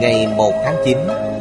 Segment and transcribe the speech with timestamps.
[0.00, 0.98] ngày 1 tháng 9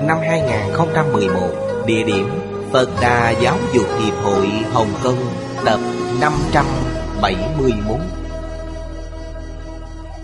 [0.08, 1.40] năm 2011
[1.86, 2.28] Địa điểm
[2.72, 5.20] Phật Đà Giáo dục Hiệp hội Hồng Kông,
[5.66, 5.80] Tập
[6.22, 8.00] 571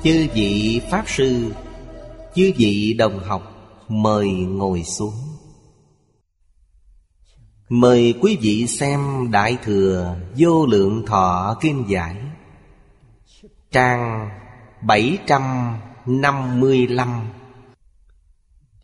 [0.03, 1.51] Chư vị Pháp Sư,
[2.35, 3.41] Chư vị đồng học,
[3.87, 5.13] Mời ngồi xuống.
[7.69, 12.15] Mời quý vị xem Đại Thừa Vô Lượng Thọ Kim Giải,
[13.71, 14.29] Trang
[14.81, 17.42] 755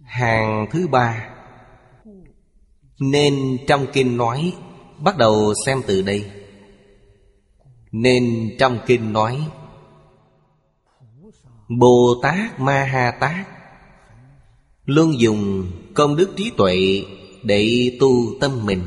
[0.10, 1.30] Hàng thứ ba.
[3.00, 4.54] Nên trong kinh nói,
[5.04, 6.32] Bắt đầu xem từ đây.
[7.92, 9.48] Nên trong kinh nói
[11.68, 13.48] Bồ Tát Ma Ha Tát
[14.86, 17.04] Luôn dùng công đức trí tuệ
[17.44, 18.82] Để tu tâm mình.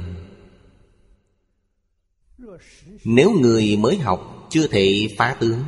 [3.04, 5.62] Nếu người mới học Chưa thể phá tướng,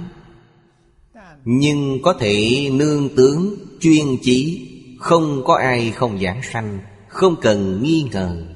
[1.45, 4.71] Nhưng có thể nương tướng Chuyên chỉ
[5.05, 8.47] không có ai không giảng sanh, Không cần nghi ngờ.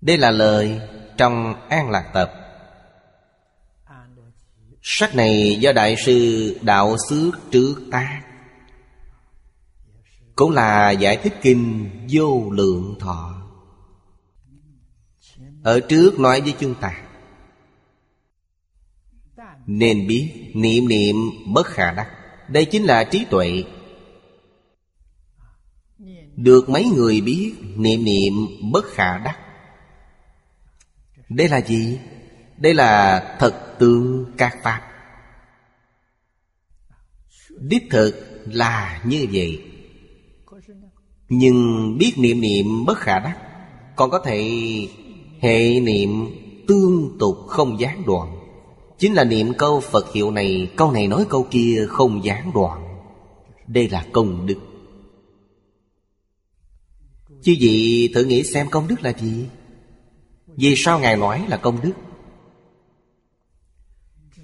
[0.00, 0.80] Đây là lời
[1.16, 2.32] Trong An Lạc Tập.
[4.82, 8.22] Sách này do Đại sư Đạo xứ Trước tác
[10.36, 13.34] Cũng là giải thích kinh vô lượng thọ.
[15.62, 17.02] Ở trước nói với chúng ta,
[19.66, 21.16] Nên biết niệm niệm
[21.54, 22.08] bất khả đắc.
[22.48, 23.64] Đây chính là trí tuệ
[26.36, 28.32] được mấy người biết niệm niệm
[28.72, 29.38] bất khả đắc.
[31.28, 31.98] Đây là gì?
[32.56, 34.80] Đây là thật tương các pháp.
[37.60, 39.62] Đích thực là như vậy.
[41.28, 43.36] Nhưng biết niệm niệm bất khả đắc,
[43.96, 44.50] Còn có thể
[45.40, 46.10] hệ niệm
[46.68, 48.36] tương tục không gián đoạn.
[48.98, 52.98] Chính là niệm câu Phật hiệu này, Câu này nói câu kia không gián đoạn.
[53.66, 54.73] Đây là công đức.
[57.44, 59.46] Chứ gì thử nghĩ xem công đức là gì?
[60.46, 61.92] Vì sao Ngài nói là công đức?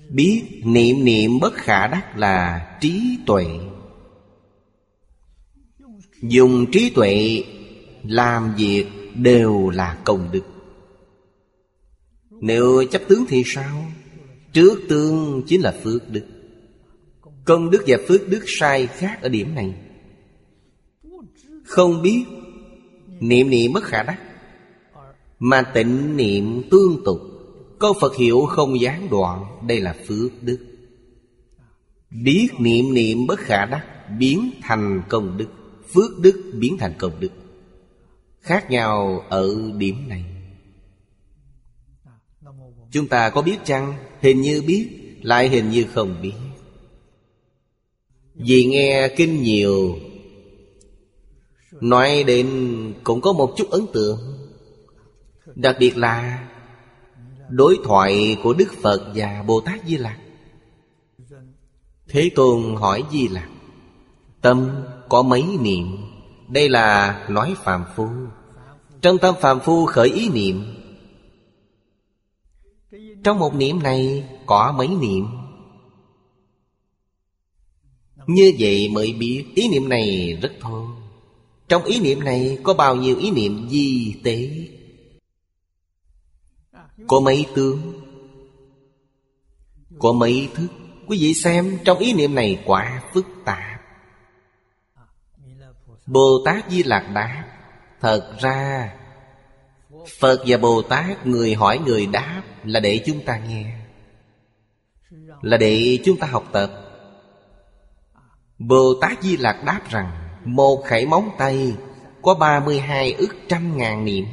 [0.08, 3.44] Biết niệm niệm bất khả đắc là trí tuệ.
[6.22, 7.44] Dùng trí tuệ
[8.02, 10.42] làm việc đều là công đức.
[12.30, 13.84] Nếu chấp tướng thì sao?
[14.52, 16.26] Trước tương chính là phước đức.
[17.44, 19.74] Công đức và phước đức sai khác ở điểm này.
[21.64, 22.24] Không biết
[23.20, 24.18] Niệm niệm bất khả đắc
[25.38, 27.20] Mà tịnh niệm tương tục
[27.78, 30.58] Câu Phật hiệu không gián đoạn, Đây là phước đức.
[32.10, 33.86] Biết niệm niệm bất khả đắc
[34.18, 35.48] Biến thành công đức.
[35.94, 37.32] Phước đức biến thành công đức.
[38.40, 40.24] Khác nhau ở điểm này.
[42.90, 43.94] Chúng ta có biết chăng?
[44.20, 44.88] Hình như biết,
[45.22, 46.32] Lại hình như không biết.
[48.34, 49.96] Vì nghe kinh nhiều
[51.80, 52.48] Nói đến
[53.04, 54.18] cũng có một chút ấn tượng.
[55.54, 56.46] Đặc biệt là
[57.50, 60.18] Đối thoại của Đức Phật và Bồ Tát Di Lặc.
[62.08, 63.48] Thế Tôn hỏi Di Lặc,
[64.40, 64.70] Tâm
[65.08, 65.96] có mấy niệm?
[66.48, 68.08] Đây là nói phàm phu.
[69.00, 70.64] Trong tâm phàm phu khởi ý niệm.
[73.24, 75.26] Trong một niệm này có mấy niệm?
[78.26, 80.86] Như vậy mới biết ý niệm này rất thô.
[81.70, 84.50] Trong ý niệm này có bao nhiêu ý niệm di tế?
[87.06, 87.92] Có mấy tướng?
[89.98, 90.68] Có mấy thức?
[91.06, 93.80] Quý vị xem, trong ý niệm này quá phức tạp.
[96.06, 97.44] Bồ Tát Di Lạc đáp,
[98.00, 98.92] Thật ra,
[100.20, 103.78] Phật và Bồ Tát người hỏi người đáp Là để chúng ta nghe,
[105.42, 106.70] Là để chúng ta học tập.
[108.58, 111.76] Bồ Tát Di Lạc đáp rằng một khẩy móng tay,
[112.22, 114.24] Có 32 ức trăm ngàn niệm.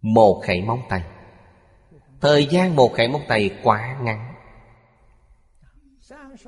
[0.00, 1.02] Một khẩy móng tay.
[2.20, 4.34] Thời gian một khẩy móng tay quá ngắn.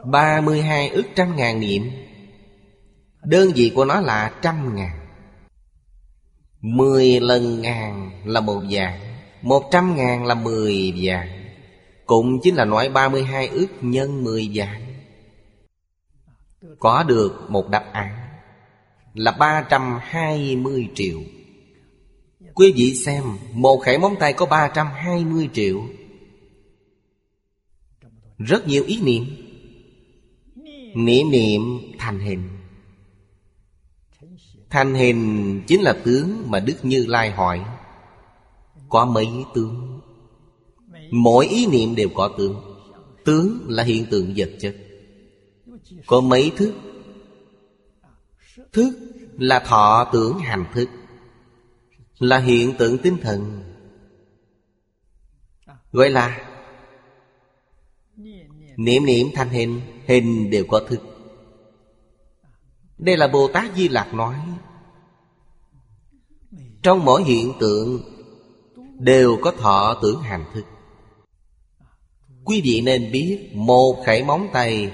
[0.04, 1.90] 32 ức trăm ngàn niệm.
[3.22, 5.06] Đơn vị của nó là trăm ngàn.
[6.60, 9.00] Mười lần ngàn là một vạn,
[9.42, 11.28] Một trăm ngàn là mười vạn.
[12.06, 14.85] Cũng chính là nói 32 ức nhân mười vạn.
[16.78, 18.26] Có được một đáp án
[19.14, 21.20] Là 320 triệu.
[22.54, 25.82] Quý vị xem, Một khẩy móng tay có 320 triệu.
[28.38, 29.24] Rất nhiều ý niệm.
[30.94, 31.62] Niệm niệm
[31.98, 32.42] thành hình.
[34.70, 37.64] Thành hình chính là tướng mà Đức Như Lai hỏi.
[38.88, 40.00] Có mấy tướng?
[41.10, 42.62] Mỗi ý niệm đều có tướng.
[43.24, 44.76] Tướng là hiện tượng vật chất.
[46.06, 46.74] Có mấy thức
[48.72, 48.98] Thức
[49.38, 50.88] là thọ tưởng hành thức,
[52.18, 53.62] Là hiện tượng tinh thần.
[55.92, 56.48] Gọi là
[58.76, 61.00] Niệm niệm thành hình Hình đều có thức.
[62.98, 64.34] Đây là Bồ Tát Di Lạc nói,
[66.82, 68.00] Trong mỗi hiện tượng
[68.98, 70.64] Đều có thọ tưởng hành thức.
[72.44, 74.92] Quý vị nên biết, Một khẩy móng tay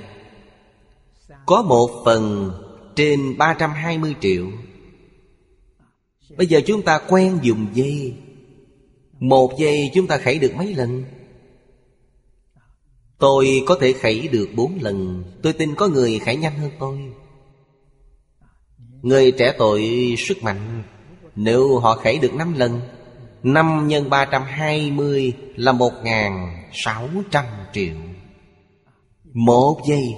[1.47, 2.53] có một phần
[2.97, 4.47] Trên 320 triệu.
[6.37, 8.15] Bây giờ chúng ta quen dùng dây.
[9.21, 11.05] Một giây chúng ta khẩy được mấy lần?
[13.19, 15.25] Tôi có thể khẩy được bốn lần.
[15.43, 16.99] Tôi tin có người khẩy nhanh hơn tôi.
[19.03, 20.83] Người trẻ tuổi sức mạnh,
[21.37, 22.81] Nếu họ khẩy được năm lần,
[23.43, 25.93] năm nhân ba trăm hai mươi là một
[26.73, 27.95] sáu trăm triệu.
[29.35, 30.15] Một giây.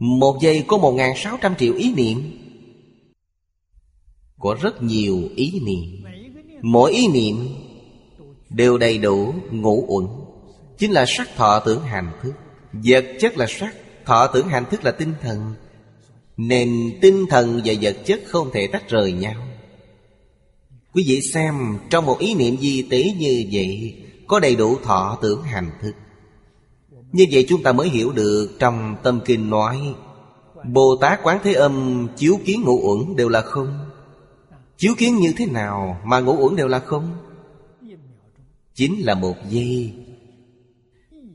[0.00, 2.38] Một giây có một sáu trăm triệu ý niệm.
[4.38, 6.04] Có rất nhiều ý niệm.
[6.62, 7.48] Mỗi ý niệm
[8.50, 10.06] Đều đầy đủ ngũ uẩn.
[10.78, 12.32] Chính là sắc thọ tưởng hành thức.
[12.72, 13.74] Vật chất là sắc
[14.06, 15.54] Thọ tưởng hành thức là tinh thần.
[16.36, 19.48] Nên tinh thần và vật chất không thể tách rời nhau.
[20.92, 23.96] Quý vị xem, Trong một ý niệm di tế như vậy,
[24.26, 25.92] Có đầy đủ thọ tưởng hành thức.
[27.12, 29.94] Như vậy chúng ta mới hiểu được Trong tâm kinh nói
[30.64, 33.78] Bồ Tát Quán Thế Âm Chiếu kiến ngũ uẩn đều là không.
[34.76, 37.16] Chiếu kiến như thế nào Mà ngũ uẩn đều là không?
[38.74, 39.92] Chính là một giây.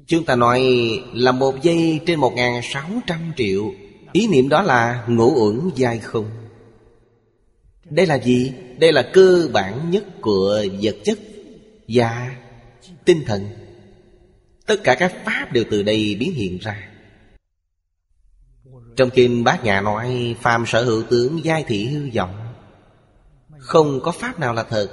[0.07, 0.63] Chúng ta nói
[1.13, 3.72] là một giây trên một ngàn sáu trăm triệu.
[4.12, 6.25] Ý niệm đó là ngũ uẩn dai không.
[7.89, 8.51] Đây là gì?
[8.80, 11.19] Đây là cơ bản nhất của vật chất
[11.88, 12.36] và
[13.06, 13.65] tinh thần.
[14.66, 16.90] Tất cả các pháp đều từ đây biến hiện ra.
[18.96, 22.54] Trong kinh bát nhà nói, Phàm sở hữu tướng, giai thị hư vọng.
[23.58, 24.88] Không có pháp nào là thật.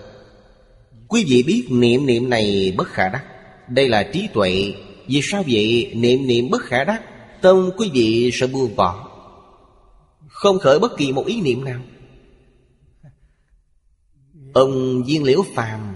[1.08, 3.24] Quý vị biết niệm niệm này bất khả đắc.
[3.68, 4.74] Đây là trí tuệ.
[5.06, 5.92] Vì sao vậy?
[5.96, 7.02] Niệm niệm bất khả đắc,
[7.42, 9.08] Tâm quý vị sẽ buông bỏ.
[10.28, 11.80] Không khởi bất kỳ một ý niệm nào.
[14.54, 15.94] Ông Viên Liễu Phàm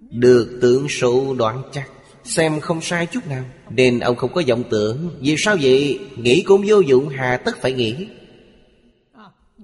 [0.00, 1.90] Được tưởng số đoán chắc.
[2.26, 3.44] Xem không sai chút nào.
[3.70, 5.10] Nên ông không có vọng tưởng.
[5.20, 6.00] Vì sao vậy?
[6.16, 8.06] Nghĩ cũng vô dụng hà tất phải nghĩ.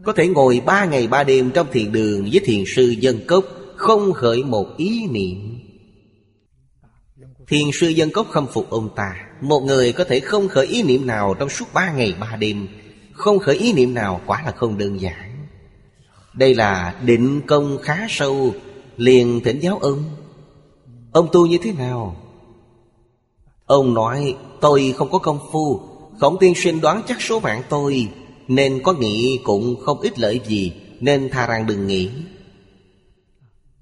[0.03, 3.45] Có thể ngồi ba ngày ba đêm Trong thiền đường với thiền sư dân cốc
[3.77, 5.59] Không khởi một ý niệm.
[7.49, 9.15] Thiền sư dân cốc khâm phục ông ta.
[9.41, 12.69] Một người có thể không khởi ý niệm nào Trong suốt ba ngày ba đêm.
[13.13, 15.47] Không khởi ý niệm nào quả là không đơn giản.
[16.35, 18.55] Đây là định công khá sâu
[18.97, 20.05] Liền thỉnh giáo ông.
[21.13, 22.22] Ông tu như thế nào
[23.73, 25.81] Ông nói, Tôi không có công phu.
[26.21, 28.09] Khổng tiên sinh đoán chắc số mạng tôi,
[28.49, 32.11] Nên có nghĩ cũng không ít lợi gì, Nên tha rằng đừng nghĩ.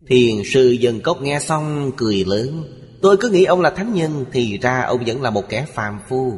[0.08, 2.64] Thiền sư dân cốc nghe xong cười lớn,
[3.02, 5.98] Tôi cứ nghĩ ông là thánh nhân Thì ra ông vẫn là một kẻ phàm
[6.08, 6.32] phu.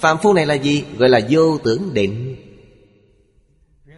[0.00, 0.84] Phàm phu này là gì?
[0.98, 2.36] Gọi là vô tưởng định.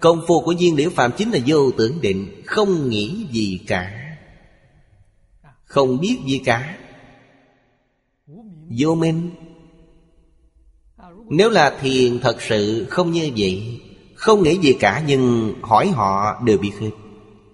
[0.00, 4.16] Công phu của viên liễu phàm chính là vô tưởng định, Không nghĩ gì cả.
[5.64, 6.76] Không biết gì cả.
[8.70, 9.30] Vô minh.
[11.28, 13.80] Nếu là thiền thật sự, không như vậy,
[14.14, 16.90] Không nghĩ gì cả, nhưng hỏi họ đều biết hết.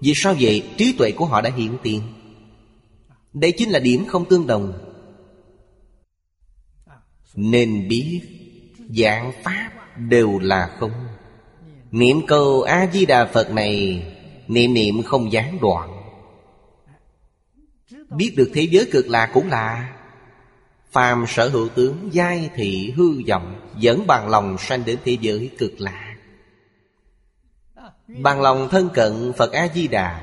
[0.00, 0.70] Vì sao vậy?
[0.76, 2.02] Trí tuệ của họ đã hiện tiền.
[3.32, 4.72] Đây chính là điểm không tương đồng.
[7.34, 8.20] Nên biết
[8.88, 10.90] Dạng Pháp đều là không.
[11.90, 14.02] Niệm câu A-di-đà Phật này,
[14.48, 15.90] Niệm niệm không gián đoạn.
[18.16, 19.92] Biết được thế giới cực lạc cũng là
[20.92, 25.50] Phàm sở hữu tướng giai thị hư vọng Dẫn bằng lòng sanh đến thế giới
[25.58, 26.12] cực lạ
[28.08, 30.22] Bằng lòng thân cận Phật A-di-đà.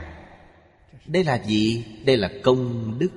[1.05, 1.85] Đây là gì?
[2.05, 3.09] Đây là công đức.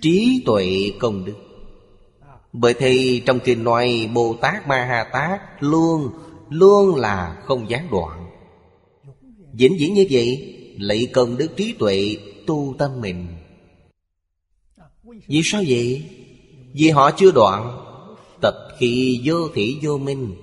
[0.00, 1.34] Trí tuệ công đức.
[2.52, 6.10] Bởi thì trong kinh nói Bồ Tát Ma Ha Tát Luôn,
[6.50, 8.30] luôn là không gián đoạn.
[9.52, 12.16] Dĩ viễn như vậy Lấy công đức trí tuệ
[12.46, 13.26] tu tâm mình.
[15.26, 16.10] Vì sao vậy?
[16.72, 17.84] Vì họ chưa đoạn
[18.40, 20.36] Tập khi vô thị vô minh.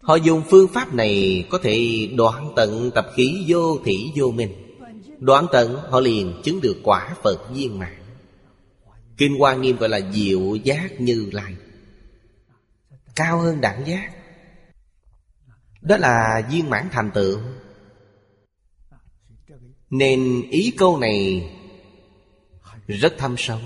[0.00, 4.52] Họ dùng phương pháp này Có thể đoạn tận tập khí vô thị vô minh.
[5.18, 7.94] Đoạn tận, họ liền chứng được quả Phật viên mãn.
[9.16, 11.54] Kinh Hoa Nghiêm gọi là diệu giác như lai.
[13.16, 14.10] Cao hơn đẳng giác.
[15.80, 17.38] Đó là viên mãn thành tựu.
[19.90, 21.50] Nên ý câu này
[22.86, 23.58] rất thâm sâu.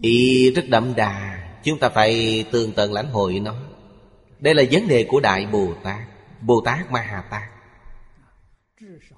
[0.00, 3.54] Ý rất đậm đà, Chúng ta phải tường tận lãnh hội nó.
[4.40, 6.00] Đây là vấn đề của Đại Bồ Tát
[6.40, 7.42] Bồ Tát Ma Hà Tát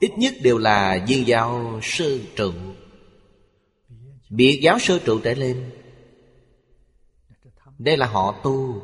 [0.00, 2.52] Ít nhất đều là viên giáo sơ trụ.
[4.30, 5.70] Biệt giáo sơ trụ trở lên,
[7.78, 8.82] Đây là họ tu.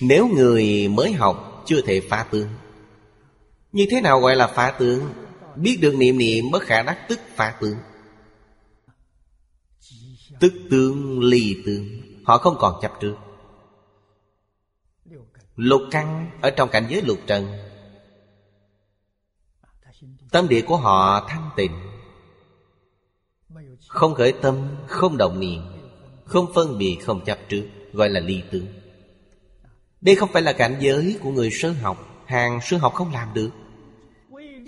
[0.00, 2.48] Nếu người mới học chưa thể phá tướng,
[3.72, 5.12] Như thế nào gọi là phá tướng?
[5.56, 7.76] Biết được niệm niệm bất khả đắc tức phá tướng.
[10.40, 11.84] Tức tướng ly tướng.
[12.24, 13.16] Họ không còn chấp trước.
[15.56, 17.58] Lục căn ở trong cảnh giới lục trần.
[20.30, 21.72] Tâm địa của họ thanh tịnh.
[23.88, 25.62] Không khởi tâm, không động niệm
[26.24, 28.66] Không phân biệt, không chấp trước Gọi là ly tướng.
[30.00, 32.24] Đây không phải là cảnh giới của người sơ học.
[32.26, 33.50] Hàng sơ học không làm được.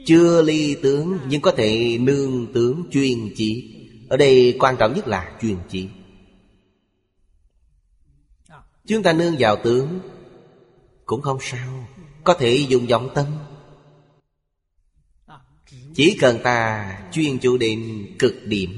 [0.08, 3.74] Chưa ly tướng, Nhưng có thể nương tướng chuyên chỉ.
[4.08, 5.88] Ở đây quan trọng nhất là chuyên chỉ.
[8.86, 10.00] Chúng ta nương vào tướng,
[11.04, 11.88] Cũng không sao.
[12.24, 13.26] Có thể dùng vọng tâm.
[15.94, 18.70] Chỉ cần ta chuyên chủ định cực điểm.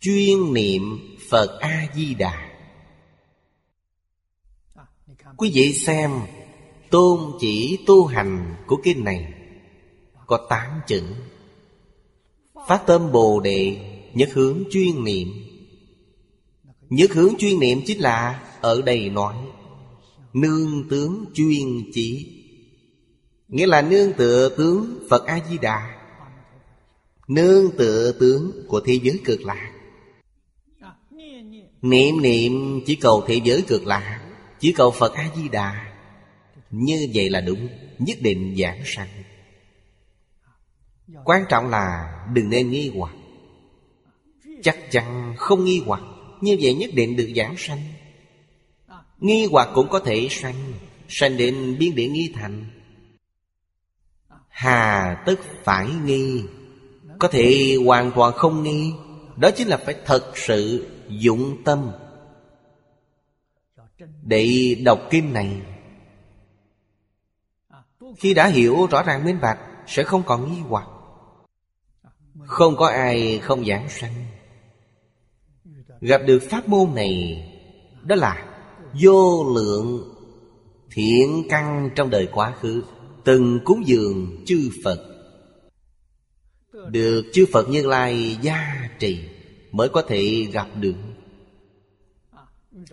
[0.00, 0.98] Chuyên niệm
[1.30, 2.50] Phật A-di-đà
[5.36, 6.10] Quý vị xem
[6.90, 9.32] Tôn chỉ tu hành của kinh này,
[10.26, 11.02] Có tám chữ.
[12.68, 13.76] Phát tâm Bồ Đề,
[14.14, 15.28] Nhất hướng chuyên niệm.
[16.90, 19.34] Nhất hướng chuyên niệm chính là Ở đây nói,
[20.32, 22.36] Nương tướng chuyên chỉ.
[23.48, 26.00] Nghĩa là nương tựa tướng Phật A-di-đà,
[27.28, 29.72] Nương tựa tướng của thế giới cực lạc.
[31.82, 34.20] Niệm niệm chỉ cầu thế giới cực lạc,
[34.60, 35.89] Chỉ cầu Phật A-di-đà.
[36.70, 39.08] Như vậy là đúng, Nhất định giảng sanh.
[41.24, 43.14] Quan trọng là đừng nên nghi hoặc.
[44.62, 46.02] Chắc chắn không nghi hoặc,
[46.40, 47.78] Như vậy nhất định được giảng sanh.
[49.18, 50.72] Nghi hoặc cũng có thể sanh
[51.08, 52.64] Sanh đến biên địa nghi thành.
[54.48, 56.42] Hà tức phải nghi,
[57.18, 58.92] Có thể hoàn toàn không nghi,
[59.36, 61.90] Đó chính là phải thật sự dụng tâm.
[64.22, 65.62] Để đọc kinh này
[68.18, 70.88] khi đã hiểu rõ ràng minh bạch, Sẽ không còn nghi hoặc.
[72.46, 74.14] Không có ai không giảng sanh.
[76.00, 77.42] Gặp được pháp môn này,
[78.02, 78.46] Đó là
[79.02, 80.14] vô lượng
[80.90, 82.82] thiện căn trong đời quá khứ,
[83.24, 84.98] Từng cúng dường chư Phật.
[86.90, 89.18] Được chư Phật Như Lai gia trì
[89.72, 90.94] Mới có thể gặp được.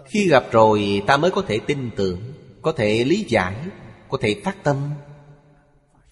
[0.05, 2.19] Khi gặp rồi, ta mới có thể tin tưởng,
[2.61, 3.55] Có thể lý giải,
[4.09, 4.77] Có thể phát tâm.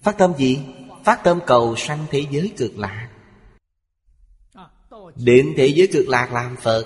[0.06, 0.60] Phát tâm gì?
[1.04, 3.10] Phát tâm cầu sanh thế giới cực lạc.
[5.16, 6.86] Đến thế giới cực lạc làm Phật.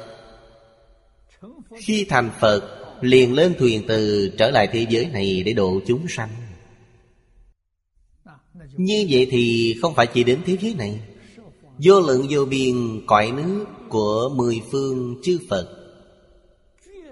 [1.78, 6.08] Khi thành Phật, Liền lên thuyền từ trở lại thế giới này để độ chúng
[6.08, 6.30] sanh.
[8.78, 11.00] Như vậy thì không phải chỉ đến thế giới này.
[11.78, 15.76] Vô lượng vô biên cõi nước của mười phương chư Phật.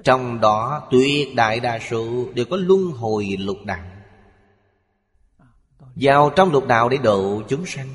[0.03, 3.96] Trong đó tuyệt đại đa số đều có luân hồi lục đạo
[6.01, 7.87] vào trong lục đạo để độ chúng sanh.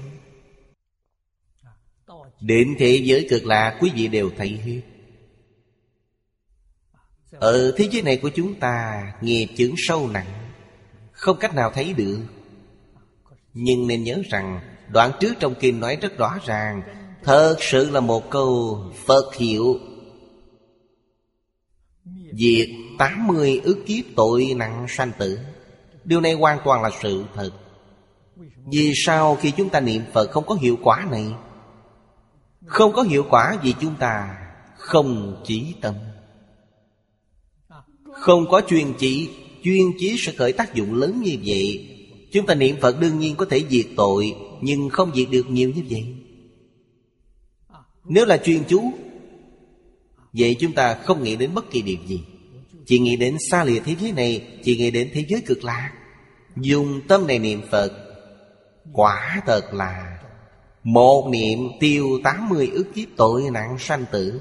[2.41, 4.81] Đến thế giới cực lạc quý vị đều thấy hết.
[7.31, 10.51] Ở thế giới này của chúng ta, Nghiệp chứng sâu nặng,
[11.13, 12.19] Không cách nào thấy được.
[13.53, 16.83] Nhưng nên nhớ rằng, Đoạn trước trong kinh nói rất rõ ràng,
[17.23, 19.79] Thật sự là một câu Phật hiệu.
[22.33, 22.69] Diệt
[22.99, 25.39] 80 ức kiếp tội nặng sanh tử.
[26.05, 27.51] Điều này hoàn toàn là sự thật.
[28.73, 31.27] Vì sao khi chúng ta niệm Phật không có hiệu quả này?
[32.67, 34.37] Không có hiệu quả vì chúng ta
[34.77, 35.95] không chỉ tâm.
[38.13, 39.31] Không có chuyên chỉ,
[39.63, 41.89] Chuyên chí sẽ khởi tác dụng lớn như vậy.
[42.33, 45.71] Chúng ta niệm Phật đương nhiên có thể diệt tội, Nhưng không diệt được nhiều
[45.71, 46.15] như vậy.
[48.05, 48.93] Nếu là chuyên chú,
[50.33, 52.21] Vậy chúng ta không nghĩ đến bất kỳ điều gì.
[52.87, 55.93] Chỉ nghĩ đến xa lìa thế giới này, Chỉ nghĩ đến thế giới cực lạc.
[56.57, 58.02] Dùng tâm này niệm Phật
[58.93, 60.19] Quả thật là
[60.83, 64.41] Một niệm tiêu 80 ức kiếp tội nặng sanh tử.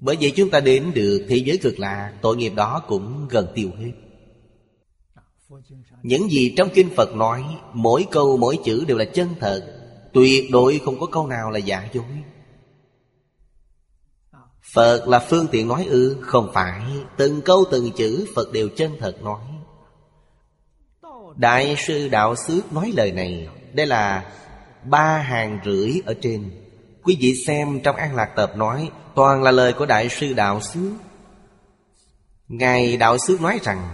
[0.00, 3.46] Bởi vậy chúng ta đến được thế giới cực lạc Tội nghiệp đó cũng gần
[3.54, 3.92] tiêu hết.
[6.02, 9.80] Những gì trong Kinh Phật nói, Mỗi câu, mỗi chữ đều là chân thật,
[10.12, 12.04] Tuyệt đối không có câu nào là giả dối.
[14.74, 16.82] Phật là phương tiện nói ư, Không phải,
[17.16, 19.53] Từng câu, từng chữ Phật đều chân thật nói.
[21.36, 23.48] Đại sư Đạo Sước nói lời này.
[23.72, 24.24] Đây là
[24.84, 26.50] ba hàng rưỡi ở trên.
[27.02, 30.60] Quý vị xem trong An Lạc Tập nói, Toàn là lời của Đại sư Đạo
[30.60, 30.92] Sước
[32.48, 33.88] Ngài Đạo Sước nói rằng,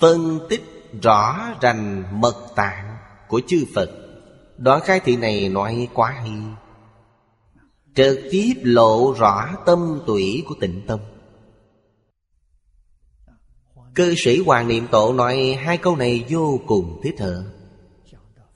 [0.00, 0.62] Phân tích
[1.02, 2.96] rõ rành mật tạng
[3.28, 3.90] của chư Phật.
[4.56, 6.32] Đoạn khai thị này nói quá hay.
[7.94, 11.00] Trực tiếp lộ rõ tâm tủy của tịnh tâm.
[13.94, 17.44] Cư sĩ Hoàng Niệm Tổ nói hai câu này vô cùng thích hợp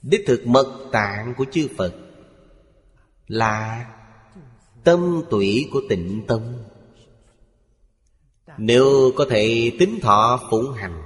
[0.03, 1.95] Đích thực mật tạng của chư Phật
[3.27, 3.87] Là
[4.87, 6.41] tâm tủy của tịnh tâm.
[8.59, 11.03] Nếu có thể tính thọ phụng hành,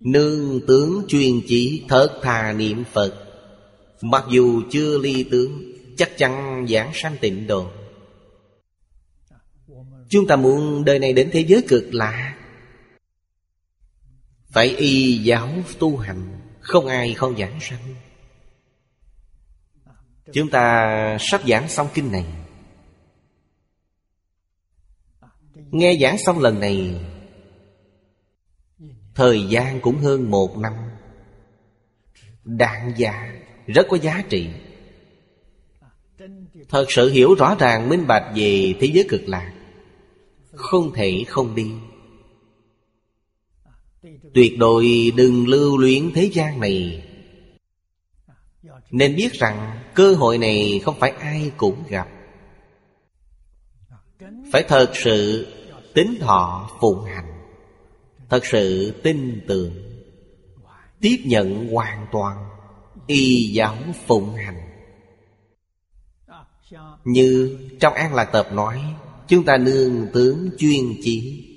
[0.00, 3.14] Nương tướng chuyên chỉ thật thà niệm Phật,
[4.02, 7.66] Mặc dù chưa ly tướng, Chắc chắn giảng sanh tịnh độ.
[10.08, 12.37] Chúng ta muốn đời này đến thế giới cực lạ.
[14.58, 15.48] Phải y giáo
[15.78, 17.94] tu hành, Không ai không giảng sanh.
[20.32, 22.24] Chúng ta sắp giảng xong kinh này.
[25.54, 27.00] Nghe giảng xong lần này,
[29.14, 30.72] Thời gian cũng hơn một năm.
[32.44, 33.32] Đạn giá
[33.66, 34.48] Rất có giá trị.
[36.68, 39.52] Thật sự hiểu rõ ràng minh bạch về thế giới cực lạc,
[40.52, 41.72] Không thể không đi.
[44.34, 47.04] Tuyệt đối đừng lưu luyến thế gian này.
[48.90, 52.08] Nên biết rằng cơ hội này không phải ai cũng gặp.
[54.52, 55.46] Phải thật sự
[55.94, 57.24] tính thọ phụng hành,
[58.28, 59.74] Thật sự tin tưởng,
[61.00, 62.48] Tiếp nhận hoàn toàn
[63.06, 64.60] Y giáo phụng hành.
[67.04, 68.82] Như trong An Lạc Tập nói,
[69.28, 71.47] Chúng ta nương tướng chuyên chỉ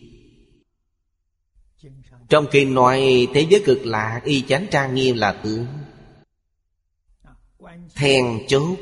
[2.31, 5.65] trong kinh nói, Thế giới cực lạc y chánh trang nghiêm là tướng.
[7.95, 8.77] Then chốt,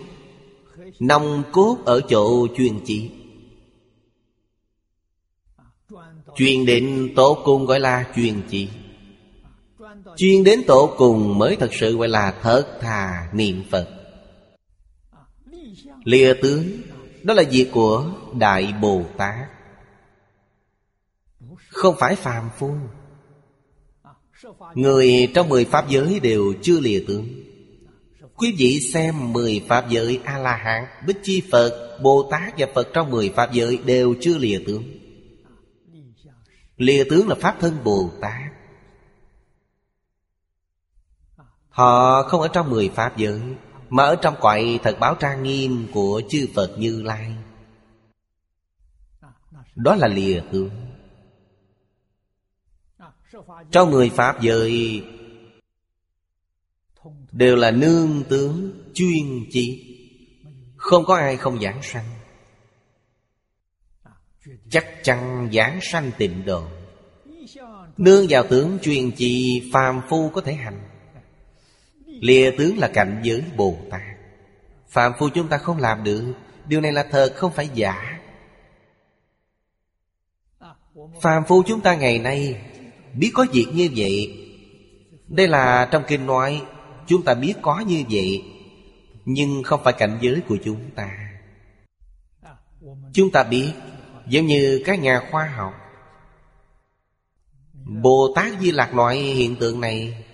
[1.00, 3.12] Nông cốt ở chỗ chuyên chỉ.
[6.36, 8.70] Chuyên định tổ cung gọi là chuyên chỉ.
[10.18, 13.90] Chuyên đến tổ cùng mới thật sự gọi là thất thà niệm Phật.
[16.04, 16.64] Lìa tướng,
[17.24, 19.48] Đó là việc của Đại Bồ Tát.
[21.70, 22.72] Không phải phàm phu
[24.76, 27.28] Người trong mười pháp giới đều chưa lìa tướng.
[28.36, 33.12] Quý vị xem mười pháp giới A-la-hán Bích Chi Phật, Bồ Tát và Phật trong
[33.12, 34.84] mười pháp giới đều chưa lìa tướng.
[36.78, 38.52] Lìa tướng là Pháp thân Bồ Tát
[41.70, 43.42] Họ không ở trong mười pháp giới
[43.90, 47.36] mà ở trong quậy thật báo trang nghiêm của chư Phật Như Lai.
[49.76, 50.70] Đó là lìa tướng.
[53.72, 55.04] Trong người Pháp giới
[57.32, 59.96] Đều là nương tướng chuyên chỉ
[60.76, 62.06] Không có ai không giảng sanh.
[64.70, 66.64] Chắc chắn giảng sanh tịnh độ.
[67.98, 70.82] Nương vào tướng chuyên trì phàm phu có thể hành.
[72.06, 74.02] Lìa tướng là cảnh giới Bồ Tát.
[74.88, 76.34] Phạm phu chúng ta không làm được.
[76.68, 78.20] Điều này là thật, không phải giả.
[81.22, 82.62] Phạm phu chúng ta ngày nay
[83.14, 84.46] Biết có việc như vậy.
[85.28, 86.62] Đây là trong kinh nói,
[87.08, 88.44] Chúng ta biết có như vậy,
[89.26, 91.10] Nhưng không phải cảnh giới của chúng ta.
[93.14, 93.72] Chúng ta biết,
[94.28, 95.74] Giống như các nhà khoa học.
[97.74, 100.26] Bồ Tát Di Lạc nói hiện tượng này.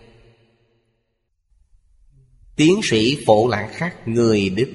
[2.56, 4.70] Tiến sĩ Phổ Lãng Khắc, người Đức,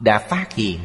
[0.00, 0.78] Đã phát hiện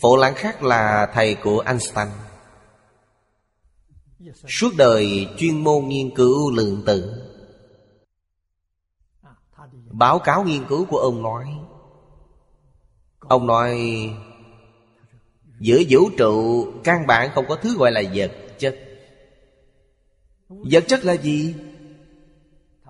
[0.00, 2.08] Phổ Lãng Khắc là thầy của Einstein.
[4.48, 7.28] Suốt đời chuyên môn nghiên cứu lượng tử.
[9.90, 11.58] Báo cáo nghiên cứu của ông nói
[13.18, 13.80] Ông nói,
[15.60, 18.76] Giữa vũ trụ, căn bản không có thứ gọi là vật chất.
[20.48, 21.54] Vật chất là gì?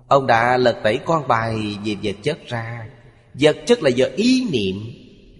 [0.07, 2.89] Ông đã lật tẩy con bài về vật chất ra.
[3.33, 4.75] Vật chất là do ý niệm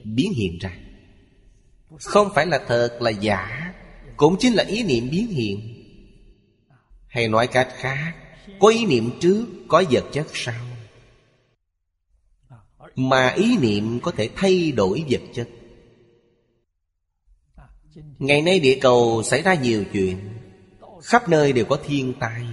[0.03, 0.82] biến hiện ra.
[1.99, 3.73] Không phải là thật, là giả.
[4.17, 5.59] Cũng chính là ý niệm biến hiện.
[7.07, 8.13] Hay nói cách khác,
[8.59, 10.65] Có ý niệm trước, Có vật chất sau.
[12.95, 15.49] Mà ý niệm có thể thay đổi vật chất.
[18.19, 20.17] Ngày nay địa cầu xảy ra nhiều chuyện.
[21.03, 22.45] Khắp nơi đều có thiên tai.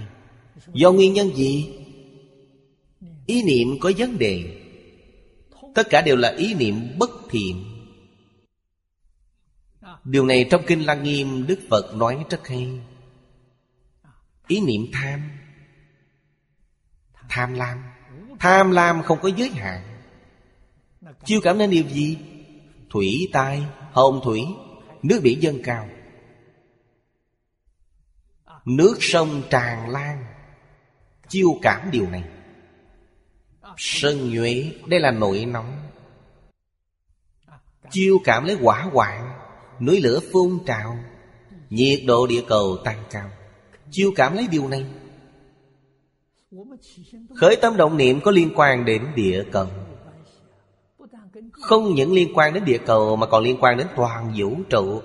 [0.73, 1.73] Do nguyên nhân gì?
[3.25, 4.43] Ý niệm có vấn đề.
[5.75, 7.70] Tất cả đều là ý niệm bất thiện.
[10.03, 12.79] Điều này trong Kinh Lăng Nghiêm Đức Phật nói rất hay.
[14.47, 15.29] Ý niệm tham.
[17.29, 17.83] Tham lam.
[18.39, 20.01] Tham lam không có giới hạn.
[21.25, 22.17] Chiêu cảm nên điều gì?
[22.89, 24.41] Thủy tai, hồng thủy
[25.03, 25.89] Nước biển dâng cao.
[28.65, 30.25] Nước sông tràn lan.
[31.27, 32.23] Chiêu cảm điều này.
[33.77, 35.89] Sân nhuế Đây là nội nóng.
[37.89, 39.30] Chiêu cảm lấy quả hoạn.
[39.81, 40.97] Núi lửa phun trào,
[41.69, 43.29] Nhiệt độ địa cầu tăng cao.
[43.91, 44.85] Chiêu cảm lấy điều này.
[47.35, 49.67] Khởi tâm động niệm có liên quan đến địa cầu.
[51.51, 55.01] Không những liên quan đến địa cầu Mà còn liên quan đến toàn vũ trụ.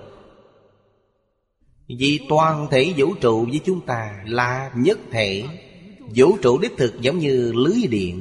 [1.89, 5.45] Vì toàn thể vũ trụ với chúng ta là nhất thể.
[6.15, 8.21] Vũ trụ đích thực giống như lưới điện.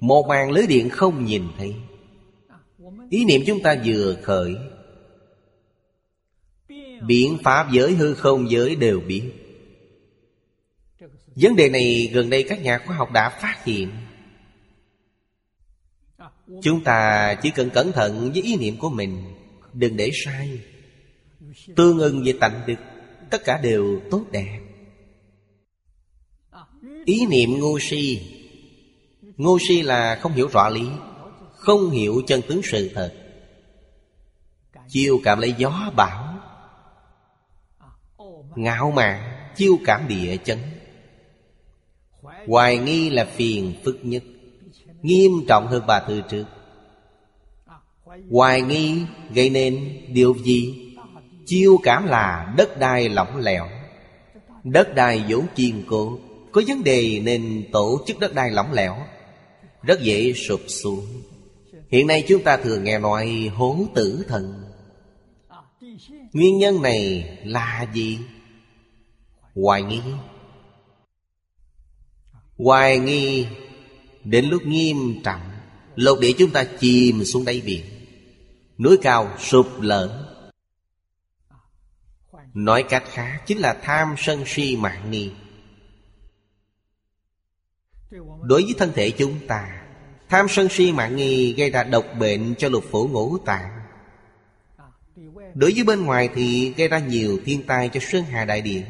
[0.00, 1.74] Một màn lưới điện không nhìn thấy.
[3.10, 4.54] Ý niệm chúng ta vừa khởi
[7.02, 9.22] Biện pháp giới hư không giới đều biết
[11.36, 13.90] Vấn đề này gần đây các nhà khoa học đã phát hiện.
[16.62, 19.22] Chúng ta chỉ cần cẩn thận với ý niệm của mình,
[19.72, 20.60] Đừng để sai.
[21.76, 22.74] Tương ưng về tạnh được
[23.30, 24.60] Tất cả đều tốt đẹp.
[27.04, 28.20] Ý niệm ngu si.
[29.36, 30.86] Ngu si là không hiểu rõ lý,
[31.52, 33.14] Không hiểu chân tướng sự thật.
[34.88, 36.25] Chiêu cảm lấy gió bão
[38.56, 40.58] Ngạo mạn, Chiêu cảm địa chấn.
[42.46, 44.22] Hoài nghi là phiền phức nhất,
[45.02, 46.44] Nghiêm trọng hơn ba từ trước.
[48.30, 49.02] Hoài nghi
[49.34, 50.92] gây nên điều gì?
[51.46, 53.68] Chiêu cảm là đất đai lỏng lẻo,
[54.64, 56.18] Đất đai vốn kiên cố.
[56.52, 58.96] Có vấn đề nên tổ chức đất đai lỏng lẻo,
[59.82, 61.06] rất dễ sụp xuống.
[61.88, 64.62] Hiện nay chúng ta thường nghe nói hố tử thần.
[66.32, 68.18] Nguyên nhân này là gì?
[69.56, 70.00] Hoài nghi.
[72.58, 73.46] Hoài nghi
[74.24, 75.40] Đến lúc nghiêm trọng
[75.94, 77.84] Lục địa chúng ta chìm xuống đáy biển.
[78.78, 80.32] Núi cao sụp lở.
[82.54, 85.30] Nói cách khác, Chính là tham sân si mạng nghi.
[88.42, 89.82] Đối với thân thể chúng ta,
[90.28, 93.80] Tham sân si mạng nghi gây ra độc bệnh cho lục phủ ngũ tạng.
[95.54, 98.84] Đối với bên ngoài thì gây ra nhiều thiên tai cho Sơn Hà Đại Điện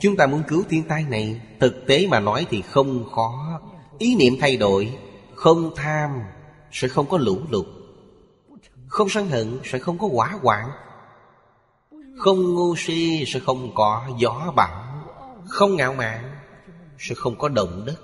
[0.00, 3.60] Chúng ta muốn cứu thiên tai này, Thực tế mà nói thì không khó.
[3.98, 4.92] Ý niệm thay đổi,
[5.34, 6.10] Không tham,
[6.72, 7.66] Sẽ không có lũ lụt.
[8.86, 10.70] Không sân hận, Sẽ không có quả hoạn.
[12.18, 15.04] Không ngu si, Sẽ không có gió bão.
[15.46, 16.30] Không ngạo mạn,
[16.98, 18.00] Sẽ không có động đất.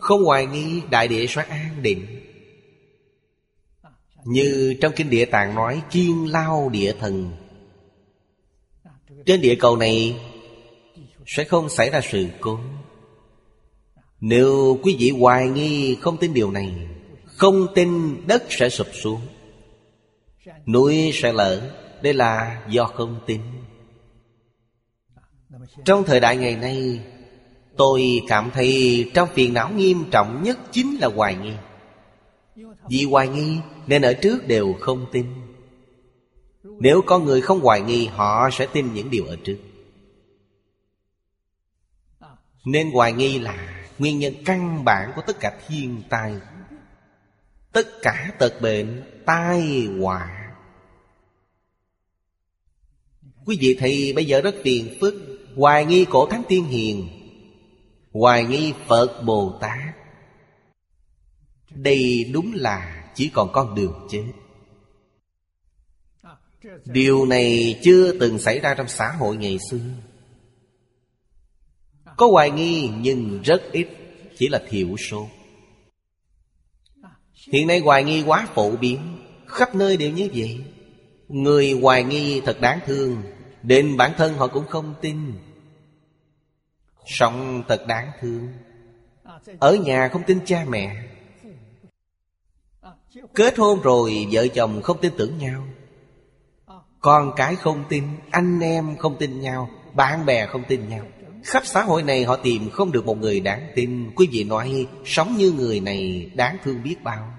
[0.00, 2.06] Không hoài nghi đại địa sẽ an định.
[4.24, 7.32] Như trong kinh địa tạng nói, Chiên lao địa thần.
[9.26, 10.20] Trên địa cầu này
[11.28, 12.58] sẽ không xảy ra sự cố.
[14.20, 16.88] Nếu quý vị hoài nghi không tin điều này,
[17.24, 19.20] Không tin đất sẽ sụp xuống,
[20.66, 21.70] Núi sẽ lở,
[22.02, 23.40] Đây là do không tin.
[25.84, 27.00] Trong thời đại ngày nay,
[27.76, 31.54] Tôi cảm thấy trong phiền não nghiêm trọng nhất chính là hoài nghi.
[32.90, 35.26] Vì hoài nghi nên ở trước đều không tin.
[36.62, 39.56] Nếu có người không hoài nghi, họ sẽ tin những điều ở trước.
[42.68, 46.34] Nên hoài nghi là nguyên nhân căn bản của tất cả thiên tai.
[47.72, 50.54] Tất cả tật bệnh, tai họa.
[53.44, 55.14] Quý vị thì bây giờ rất tiền phức.
[55.56, 57.08] Hoài nghi cổ thánh tiên hiền.
[58.12, 59.94] Hoài nghi Phật Bồ Tát.
[61.70, 64.24] Đây đúng là Chỉ còn con đường chết.
[66.84, 69.78] Điều này chưa từng xảy ra trong xã hội ngày xưa.
[72.18, 73.88] Có hoài nghi, nhưng rất ít.
[74.36, 75.28] Chỉ là thiểu số.
[77.52, 78.98] Hiện nay hoài nghi quá phổ biến.
[79.46, 80.64] Khắp nơi đều như vậy.
[81.28, 83.22] Người hoài nghi thật đáng thương.
[83.62, 85.18] Đến bản thân họ cũng không tin.
[87.06, 88.48] Sống thật đáng thương.
[89.58, 90.96] Ở nhà không tin cha mẹ.
[93.34, 95.64] Kết hôn rồi, vợ chồng không tin tưởng nhau.
[97.00, 101.04] Con cái không tin, Anh em không tin nhau, Bạn bè không tin nhau.
[101.48, 104.10] Khắp xã hội này họ tìm không được một người đáng tin.
[104.14, 107.34] Quý vị nói, Sống như người này đáng thương biết bao.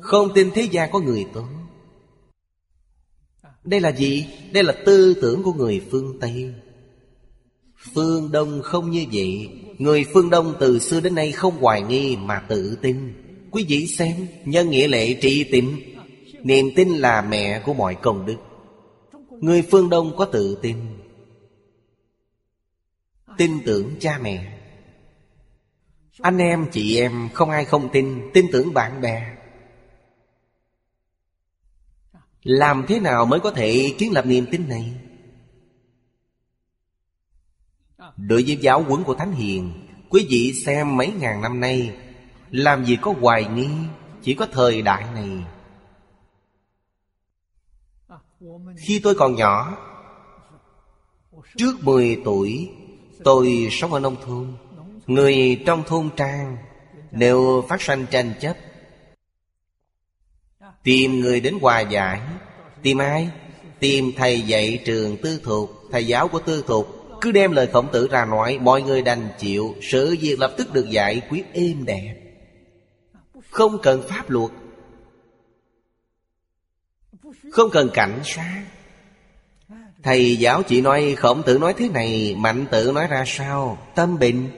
[0.00, 1.46] Không tin thế gian có người tốt.
[3.64, 4.26] Đây là gì?
[4.52, 6.54] Đây là tư tưởng của người phương Tây.
[7.94, 9.48] Phương Đông không như vậy.
[9.78, 13.14] Người phương Đông từ xưa đến nay không hoài nghi mà tự tin.
[13.50, 15.94] Quý vị xem, Nhân nghĩa lệ trị tịnh
[16.42, 18.36] Niềm tin là mẹ của mọi công đức.
[19.40, 20.76] Người phương Đông có tự tin.
[23.38, 24.58] Tin tưởng cha mẹ.
[26.20, 29.36] Anh em, chị em, không ai không tin Tin tưởng bạn bè.
[32.42, 34.92] Làm thế nào mới có thể kiến lập niềm tin này?
[38.16, 39.72] Đối với giáo huấn của Thánh Hiền,
[40.08, 41.96] Quý vị xem mấy ngàn năm nay,
[42.50, 43.68] Làm gì có hoài nghi,
[44.22, 45.44] Chỉ có thời đại này.
[48.76, 49.78] Khi tôi còn nhỏ,
[51.56, 52.70] Trước 10 tuổi
[53.24, 54.56] Tôi sống ở nông thôn,
[55.06, 56.56] Người trong thôn trang,
[57.10, 58.56] Đều phát sanh tranh chấp.
[60.82, 62.20] Tìm người đến hòa giải,
[62.82, 63.30] Tìm ai?
[63.78, 66.86] Tìm thầy dạy trường tư thuộc Thầy giáo của tư thuộc
[67.20, 70.72] Cứ đem lời khổng tử ra nói, Mọi người đành chịu, Sự việc lập tức
[70.72, 72.14] được giải quyết êm đẹp.
[73.50, 74.50] Không cần pháp luật,
[77.52, 78.64] Không cần cảnh sát
[80.04, 83.78] Thầy giáo chỉ nói, khổng tử nói thế này, Mạnh tử nói ra sao?
[83.94, 84.48] Tâm bình.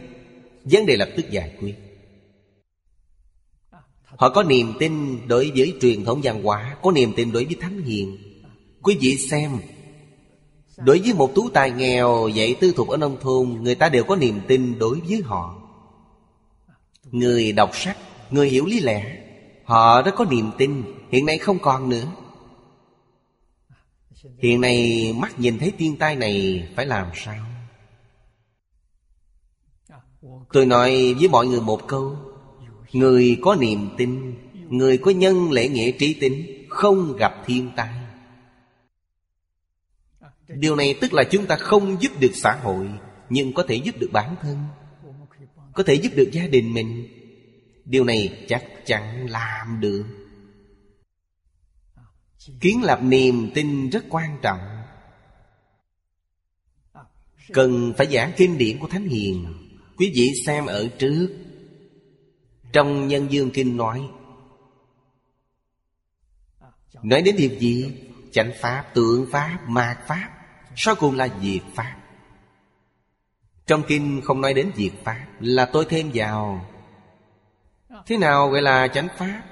[0.64, 1.74] Vấn đề lập tức giải quyết.
[4.04, 7.56] Họ có niềm tin đối với truyền thống văn hóa, Có niềm tin đối với
[7.61, 8.16] thánh hiền.
[8.82, 9.50] Quý vị xem,
[10.76, 14.04] Đối với một tú tài nghèo dạy tư thục ở nông thôn, Người ta đều
[14.04, 15.54] có niềm tin đối với họ.
[17.11, 17.96] Người đọc sách,
[18.30, 19.16] Người hiểu lý lẽ,
[19.64, 22.04] Họ đã có niềm tin, Hiện nay không còn nữa.
[24.38, 27.46] Hiện nay mắt nhìn thấy thiên tai này Phải làm sao?
[30.52, 32.16] Tôi nói với mọi người một câu.
[32.92, 34.34] Người có niềm tin,
[34.68, 37.94] Người có nhân lễ nghĩa trí tính, Không gặp thiên tai.
[40.48, 42.88] Điều này tức là chúng ta không giúp được xã hội,
[43.30, 44.58] Nhưng có thể giúp được bản thân,
[45.72, 47.08] Có thể giúp được gia đình mình.
[47.84, 50.04] Điều này chắc chắn làm được.
[52.61, 54.61] Kiến lập niềm tin rất quan trọng.
[57.52, 59.54] Cần phải giảng kinh điển của Thánh Hiền.
[59.96, 61.37] Quý vị xem ở trước.
[62.72, 64.09] Trong Nhân Dương Kinh nói
[67.02, 67.92] Nói đến điều gì?
[68.32, 70.30] Chánh Pháp, tượng Pháp, mạt Pháp
[70.76, 71.96] Sau cùng là diệt Pháp.
[73.66, 76.66] Trong Kinh không nói đến diệt Pháp Là tôi thêm vào.
[78.06, 79.42] Thế nào gọi là chánh Pháp?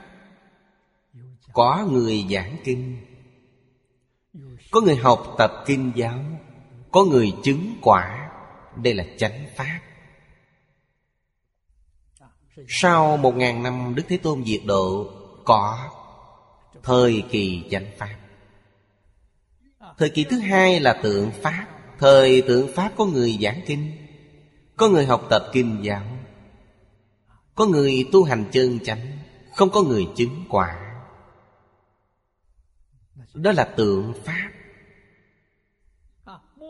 [1.54, 2.96] Có người giảng kinh,
[4.70, 6.18] Có người học tập kinh giáo,
[6.92, 8.30] Có người chứng quả.
[8.76, 9.80] Đây là chánh Pháp.
[12.68, 15.10] Sau một ngàn năm Đức Thế Tôn diệt độ,
[15.44, 15.90] Có
[16.82, 18.16] Thời kỳ chánh Pháp.
[19.98, 21.66] Thời kỳ thứ hai là tượng Pháp.
[21.98, 23.92] Thời tượng Pháp có người giảng kinh,
[24.76, 26.04] Có người học tập kinh giáo,
[27.54, 29.18] Có người tu hành chân chánh,
[29.54, 30.83] Không có người chứng quả
[33.34, 34.50] đó là tượng Pháp.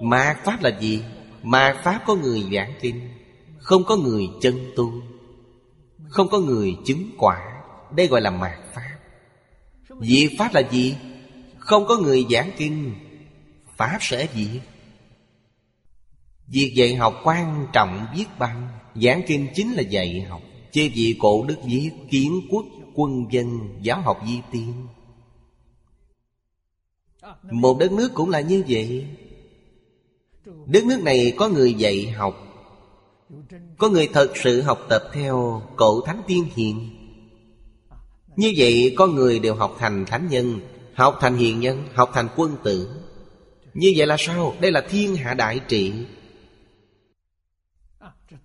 [0.02, 1.02] Ma Pháp là gì?
[1.42, 3.08] Ma Pháp có người giảng kinh,
[3.58, 4.92] Không có người chân tu,
[6.08, 7.62] Không có người chứng quả.
[7.96, 8.98] Đây gọi là mạt Pháp.
[10.00, 10.96] Diệt Pháp là gì?
[11.58, 12.94] Không có người giảng kinh,
[13.76, 14.62] Pháp sẽ diệt
[16.46, 20.40] Việc dạy học quan trọng viết bằng Giảng kinh chính là dạy học,
[20.72, 24.86] Chê vị cổ đức viết Kiến quốc quân dân giáo học di tiên
[27.50, 29.06] một đất nước cũng là như vậy.
[30.66, 32.34] Đất nước này có người dạy học,
[33.78, 36.90] Có người thật sự học tập theo cậu Thánh Tiên Hiền.
[38.36, 40.60] Như vậy có người đều học thành thánh nhân,
[40.94, 42.88] Học thành hiền nhân, Học thành quân tử.
[43.74, 44.54] Như vậy là sao?
[44.60, 45.92] Đây là thiên hạ đại trị.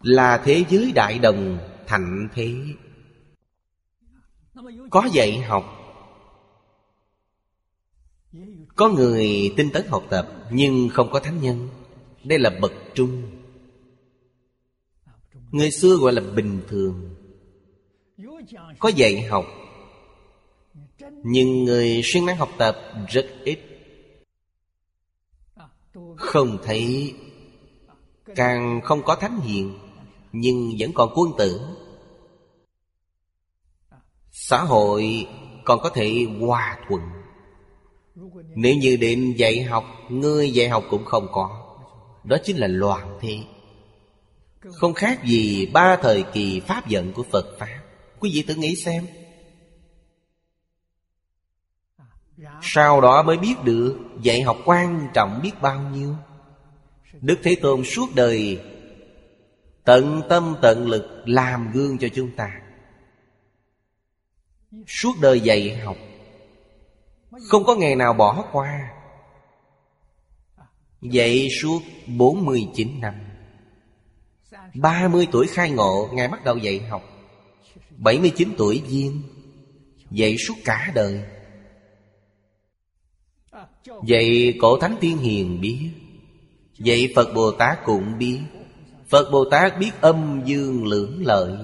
[0.02, 2.56] Là thế giới đại đồng Thạnh thế.
[4.90, 5.79] Có dạy học
[8.76, 11.70] có người tinh tấn học tập Nhưng không có thánh nhân.
[12.24, 13.24] Đây là bậc trung.
[15.52, 17.16] Người xưa gọi là bình thường.
[18.80, 19.46] Có dạy học,
[21.24, 23.60] Nhưng người siêng năng học tập rất ít.
[26.18, 27.16] Không thấy,
[28.36, 29.80] Càng không có thánh hiền,
[30.32, 31.62] Nhưng vẫn còn quân tử.
[34.32, 35.28] Xã hội
[35.66, 37.02] còn có thể hòa thuận.
[38.56, 41.66] Nếu như đến dạy học Người dạy học cũng không có.
[42.24, 43.38] Đó chính là loạn thế.
[44.60, 47.84] Không khác gì ba thời kỳ pháp giận của Phật Pháp.
[48.20, 49.08] Quý vị tự nghĩ xem.
[52.62, 56.16] Sau đó mới biết được Dạy học quan trọng biết bao nhiêu.
[57.22, 58.62] Đức Thế Tôn suốt đời
[59.84, 62.62] Tận tâm tận lực làm gương cho chúng ta.
[64.88, 65.98] Suốt đời dạy học
[67.48, 68.90] không có ngày nào bỏ qua
[71.02, 73.14] Dạy suốt 49 năm.
[74.74, 77.04] 30 tuổi khai ngộ, Ngài bắt đầu dạy học.
[77.98, 79.22] 79 tuổi viên.
[80.12, 81.24] Dạy suốt cả đời.
[84.06, 85.90] Dạy cổ thánh tiên hiền biết.
[86.80, 88.40] Vậy Phật Bồ Tát cũng biết.
[89.10, 91.58] Phật Bồ Tát biết âm dương lưỡng lợi.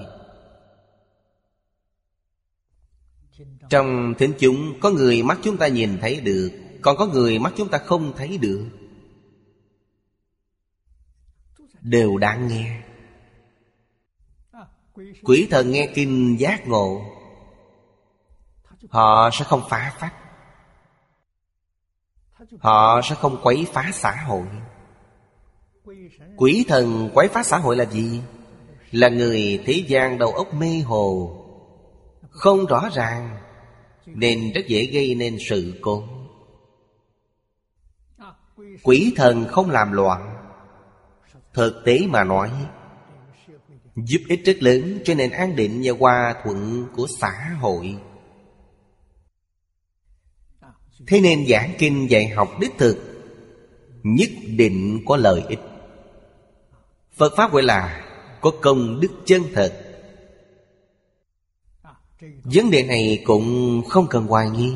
[3.70, 6.50] Trong thính chúng, có người mắt chúng ta nhìn thấy được,
[6.82, 8.68] Còn có người mắt chúng ta không thấy được.
[11.80, 12.82] Đều đang nghe.
[15.24, 17.02] Quỷ thần nghe kinh giác ngộ.
[18.88, 20.14] Họ sẽ không phá phách.
[22.58, 24.46] Họ sẽ không quấy phá xã hội.
[26.36, 28.22] Quỷ thần quấy phá xã hội là gì?
[28.90, 31.36] Là người thế gian đầu óc mê hồ.
[32.30, 33.45] Không rõ ràng.
[34.06, 36.08] Nên rất dễ gây nên sự cố
[38.82, 40.36] Quỷ thần không làm loạn.
[41.54, 42.50] Thực tế mà nói,
[43.96, 47.96] Giúp ích rất lớn cho nền an định và hòa thuận của xã hội.
[51.06, 52.98] Thế nên giảng kinh dạy học đích thực,
[54.02, 55.60] Nhất định có lợi ích.
[57.12, 58.04] Phật Pháp gọi là
[58.40, 59.85] Có công đức chân thật.
[62.44, 64.72] Vấn đề này cũng không cần hoài nghi.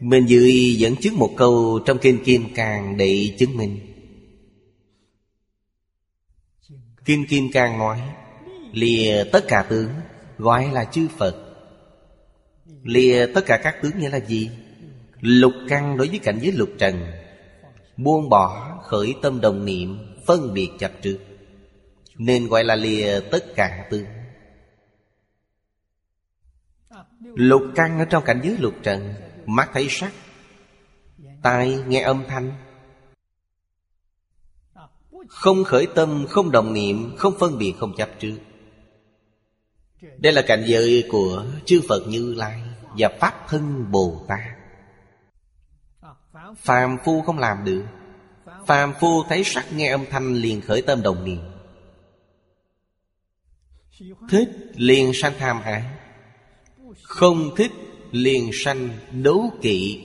[0.00, 3.80] Mình dưới dẫn chứng một câu trong Kinh Kim Cang để chứng minh.
[7.04, 8.00] Kinh Kim Cang nói,
[8.72, 9.88] Lìa tất cả tướng,
[10.38, 11.36] gọi là chư Phật.
[12.82, 14.50] Lìa tất cả các tướng nghĩa là gì?
[15.20, 17.06] Lục căn đối với cảnh giới lục trần,
[17.96, 21.18] Buông bỏ khởi tâm đồng niệm, Phân biệt chập trước.
[22.16, 24.04] Nên gọi là lìa tất cả tướng.
[27.20, 29.14] Lục căn ở trong cảnh giới lục trần
[29.46, 30.12] Mắt thấy sắc
[31.42, 32.52] Tai nghe âm thanh.
[35.28, 38.38] Không khởi tâm, không đồng niệm Không phân biệt, không chấp trước.
[40.18, 42.62] Đây là cảnh giới của chư Phật Như Lai
[42.98, 44.40] Và Pháp Thân Bồ Tát.
[46.56, 47.84] Phàm phu không làm được.
[48.66, 51.40] Phàm phu thấy sắc nghe âm thanh liền khởi tâm đồng niệm.
[54.30, 55.84] Thích liền sanh tham ái.
[57.10, 57.72] Không thích
[58.10, 60.02] liền sanh đấu kỵ.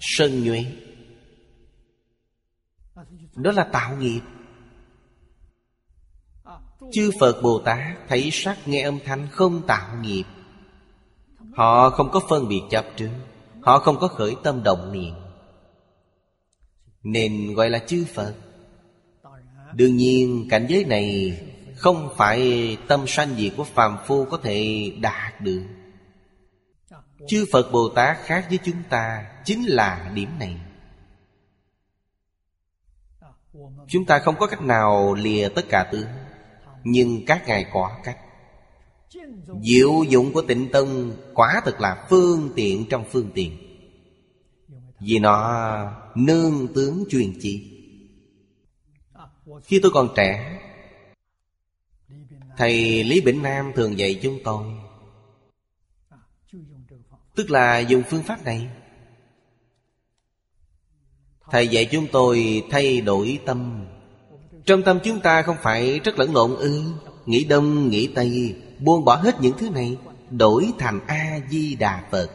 [0.00, 0.64] Sân nhuế.
[3.34, 4.20] Đó là tạo nghiệp.
[6.92, 10.24] Chư Phật Bồ Tát thấy sắc nghe âm thanh không tạo nghiệp.
[11.54, 13.10] Họ không có phân biệt chấp trước,
[13.60, 15.14] Họ không có khởi tâm động niệm.
[17.02, 18.34] Nên gọi là chư Phật.
[19.74, 21.38] Đương nhiên, cảnh giới này
[21.78, 25.62] không phải tâm sanh diệt của phàm phu có thể đạt được.
[27.28, 30.56] Chư Phật Bồ Tát khác với chúng ta Chính là điểm này.
[33.88, 36.06] Chúng ta không có cách nào lìa tất cả tướng
[36.84, 38.18] Nhưng các ngài có cách.
[39.62, 43.58] Diệu dụng của tịnh tân Quả thực là phương tiện trong phương tiện.
[45.00, 45.64] Vì nó
[46.14, 47.74] nương tướng truyền chỉ.
[49.64, 50.58] Khi tôi còn trẻ
[52.58, 54.64] Thầy Lý Bỉnh Nam thường dạy chúng tôi.
[57.36, 58.68] Tức là dùng phương pháp này.
[61.50, 63.86] Thầy dạy chúng tôi thay đổi tâm.
[64.64, 66.82] Trong tâm chúng ta không phải rất lẫn lộn ư.
[67.26, 69.96] Nghĩ đông, nghĩ tây Buông bỏ hết những thứ này
[70.30, 72.30] Đổi thành A-di-đà Phật.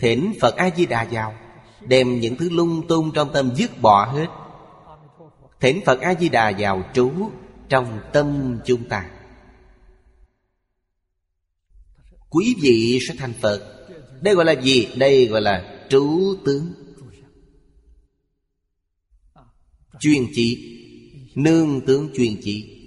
[0.00, 1.34] Thỉnh Phật A-di-đà vào
[1.80, 4.26] Đem những thứ lung tung trong tâm dứt bỏ hết.
[5.60, 7.12] Thỉnh Phật A-di-đà vào trú
[7.68, 9.04] Trong tâm chúng ta.
[12.34, 13.86] Quý vị sẽ thành Phật.
[14.20, 14.88] Đây gọi là gì?
[14.96, 16.72] Đây gọi là trú tướng.
[20.00, 20.80] Chuyên chỉ.
[21.34, 22.80] Nương tướng chuyên chỉ.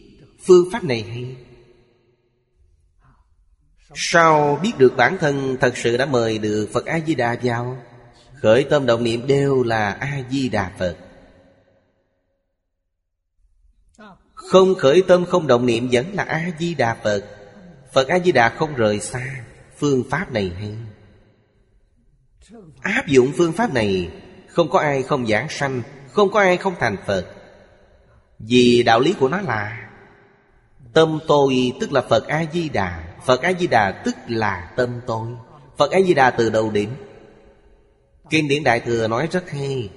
[0.46, 1.36] Phương pháp này hay.
[3.96, 7.84] Sao biết được bản thân thật sự đã mời được Phật A-di-đà vào?
[8.42, 10.98] Khởi tâm động niệm đều là A-di-đà Phật.
[14.34, 17.37] Không khởi tâm không động niệm vẫn là A-di-đà Phật.
[17.98, 19.44] Phật A-di-đà không rời xa
[19.78, 20.76] Phương pháp này hay.
[22.82, 24.12] Áp dụng phương pháp này,
[24.48, 25.82] Không có ai không giảng sanh,
[26.12, 27.26] Không có ai không thành Phật.
[28.40, 29.90] Vì đạo lý của nó là,
[30.94, 35.28] Tâm tôi tức là Phật A-di-đà Phật A-di-đà tức là tâm tôi.
[35.78, 36.90] Phật A-di-đà từ đầu đến.
[38.30, 39.90] Kinh điển Đại Thừa nói rất hay.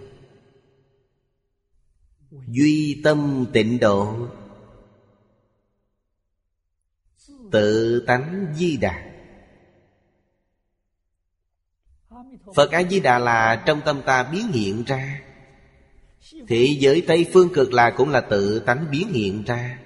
[2.49, 4.17] Duy tâm tịnh độ.
[7.51, 9.11] Tự tánh di đà.
[12.55, 15.21] Phật A-di-đà là trong tâm ta biến hiện ra.
[16.49, 19.79] Thế giới Tây Phương cực là cũng là tự tánh biến hiện ra.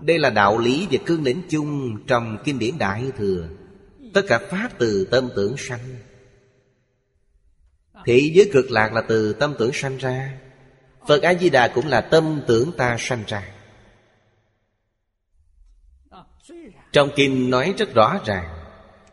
[0.00, 3.48] Đây là đạo lý và cương lĩnh chung trong kinh điển Đại Thừa.
[4.14, 5.96] Tất cả Pháp từ tâm tưởng sanh.
[8.06, 10.38] Thị giới cực lạc là từ tâm tưởng sanh ra.
[11.08, 13.55] Phật A-di-đà cũng là tâm tưởng ta sanh ra.
[16.92, 18.56] Trong kinh nói rất rõ ràng,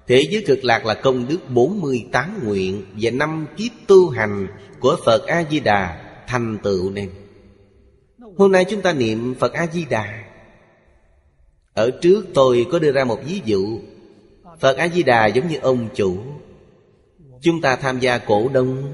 [0.07, 4.47] Thế giới cực lạc là công đức 48 nguyện Và năm kiếp tu hành
[4.79, 7.09] của Phật A-di-đà thành tựu nên.
[8.38, 10.23] Hôm nay chúng ta niệm Phật A-di-đà.
[11.73, 13.79] Ở trước tôi có đưa ra một ví dụ.
[14.59, 16.17] Phật A-di-đà giống như ông chủ.
[17.41, 18.93] Chúng ta tham gia cổ đông.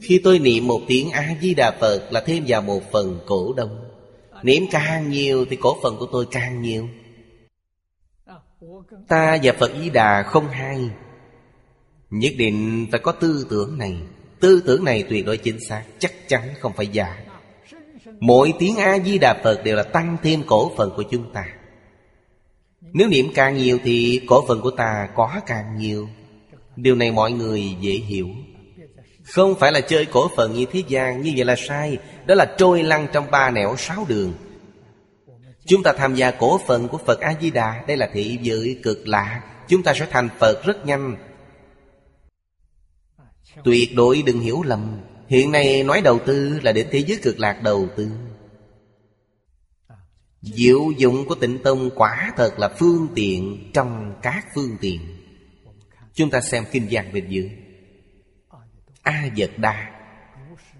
[0.00, 3.84] Khi tôi niệm một tiếng A-di-đà Phật Là thêm vào một phần cổ đông.
[4.42, 6.88] Niệm càng nhiều thì cổ phần của tôi càng nhiều.
[9.08, 10.90] Ta và Phật Di Đà không hay
[12.10, 13.96] Nhất định phải có tư tưởng này.
[14.40, 17.16] Tư tưởng này tuyệt đối chính xác, Chắc chắn không phải giả.
[18.20, 21.44] Mỗi tiếng A-di-đà Phật đều là tăng thêm cổ phần của chúng ta.
[22.80, 26.08] Nếu niệm càng nhiều thì cổ phần của ta có càng nhiều.
[26.76, 28.28] Điều này mọi người dễ hiểu.
[29.22, 31.98] Không phải là chơi cổ phần như thế gian, Như vậy là sai.
[32.26, 34.32] Đó là trôi lăn trong ba nẻo sáu đường.
[35.66, 37.84] Chúng ta tham gia cổ phần của Phật A-di-đà.
[37.88, 39.42] Đây là thị giới cực lạ.
[39.68, 41.16] Chúng ta sẽ thành Phật rất nhanh.
[43.64, 45.00] Tuyệt đối đừng hiểu lầm.
[45.28, 48.10] Hiện nay nói đầu tư là đến thế giới cực lạc đầu tư.
[50.40, 55.00] Diệu dụng của tịnh tông quả thật là phương tiện trong các phương tiện.
[56.14, 57.50] Chúng ta xem kinh văn bên dưới.
[59.02, 59.90] A vật đa.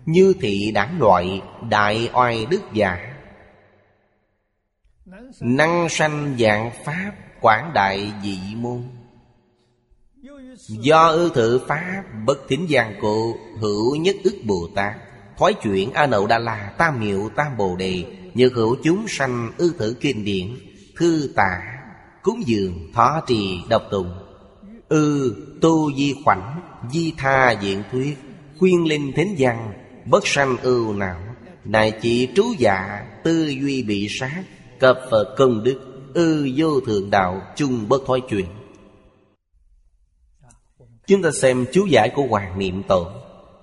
[0.06, 3.11] Như thị đáng loại Đại oai đức giả
[5.40, 8.82] Năng sanh dạng Pháp Quảng đại dị môn.
[10.68, 14.92] Do ư thự Pháp Bất thính giang cụ, Hữu nhất ức Bồ Tát.
[15.38, 18.04] Thói chuyển A Nậu đa La, Tam Miệu Tam Bồ Đề,
[18.34, 20.56] Nhược hữu chúng sanh ư thử kinh điển,
[20.96, 21.62] Thư tả,
[22.22, 24.14] Cúng dường Thó trì độc tùng
[24.88, 26.60] Ư, tu di khoảnh,
[26.92, 28.18] Di tha diện thuyết,
[28.58, 29.72] Khuyên linh thính văn
[30.06, 31.20] Bất sanh ưu não.
[31.64, 34.42] Đại chỉ trú dạ Tư duy bị sát
[34.82, 35.80] Cập Phật công đức,
[36.14, 38.46] Ư vô thượng đạo chung bất thói chuyển
[41.06, 43.12] Chúng ta xem chú giải của Hoàng Niệm Tổ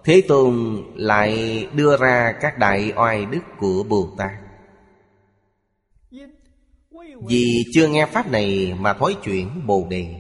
[0.04, 4.32] Thế Tôn lại đưa ra các đại oai đức của Bồ Tát.
[7.28, 10.16] Vì chưa nghe Pháp này mà thói chuyển Bồ Đề,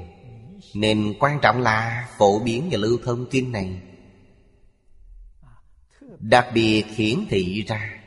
[0.75, 3.81] Nên quan trọng là phổ biến và lưu thông kinh này.
[6.19, 8.01] Đặc biệt hiển thị ra,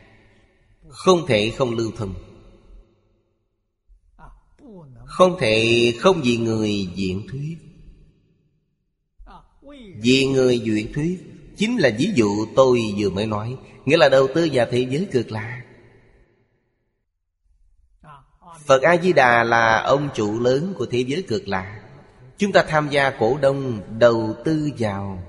[0.88, 2.14] Không thể không lưu thông.
[5.12, 7.56] Không thể không vì người diễn thuyết.
[10.02, 11.18] Vì người diễn thuyết,
[11.56, 15.06] Chính là ví dụ tôi vừa mới nói, Nghĩa là đầu tư vào thế giới
[15.12, 15.62] cực lạc
[18.66, 21.82] Phật A-di-đà là ông chủ lớn của thế giới cực lạc
[22.38, 25.22] Chúng ta tham gia cổ đông, đầu tư vào.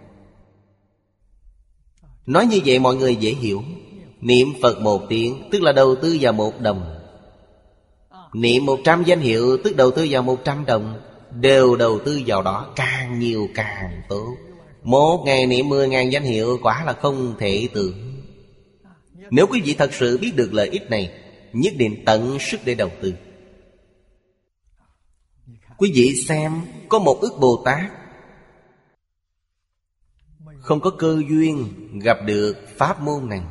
[2.26, 3.64] Nói như vậy mọi người dễ hiểu.
[4.22, 7.03] Niệm Phật một tiếng, Tức là đầu tư vào một đồng.
[8.34, 12.22] Niệm một trăm danh hiệu, Tức đầu tư vào một trăm đồng, Đều đầu tư
[12.26, 14.36] vào đó Càng nhiều càng tốt.
[14.84, 18.24] Một ngày niệm mười ngàn danh hiệu Quả là không thể tưởng.
[19.30, 21.14] Nếu quý vị thật sự biết được lợi ích này,
[21.54, 23.14] Nhất định tận sức để đầu tư.
[25.78, 27.92] Quý vị xem, Có một ức Bồ Tát
[30.60, 31.70] Không có cơ duyên
[32.00, 33.42] Gặp được pháp môn này,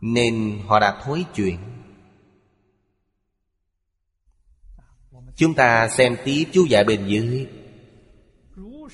[0.00, 1.58] Nên họ đã thối chuyện
[5.36, 7.46] Chúng ta xem tiếp chú giải bên dưới.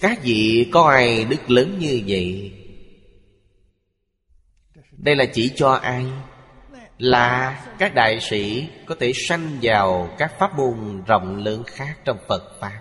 [0.00, 2.52] Các vị có ai đức lớn như vậy?
[4.90, 6.06] Đây là chỉ cho ai?
[6.98, 12.18] Là các đại sĩ có thể sanh vào các pháp môn rộng lớn khác trong
[12.28, 12.80] Phật Pháp.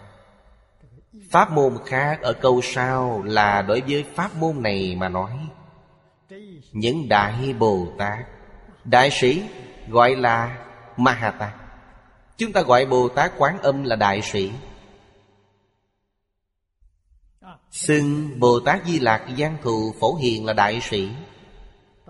[1.29, 5.31] Pháp môn khác ở câu sau là đối với pháp môn này mà nói.
[6.71, 8.19] Những Đại Bồ Tát,
[8.85, 9.41] Đại sĩ
[9.89, 10.57] gọi là
[10.97, 11.60] Mahata
[12.41, 14.51] Chúng ta gọi Bồ Tát Quán Âm là đại sĩ.
[17.71, 21.09] Xưng Bồ Tát Di Lạc Giang Thù Phổ Hiền là đại sĩ.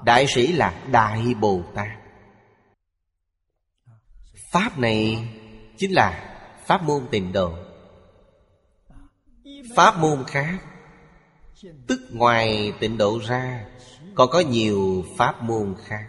[0.04, 1.88] Đại sĩ là Đại Bồ Tát.
[4.52, 5.30] Pháp này
[5.78, 7.54] chính là Pháp môn tịnh độ.
[9.76, 10.58] Pháp môn khác,
[11.88, 13.66] Tức ngoài tịnh độ ra,
[14.16, 16.08] Còn có nhiều pháp môn khác.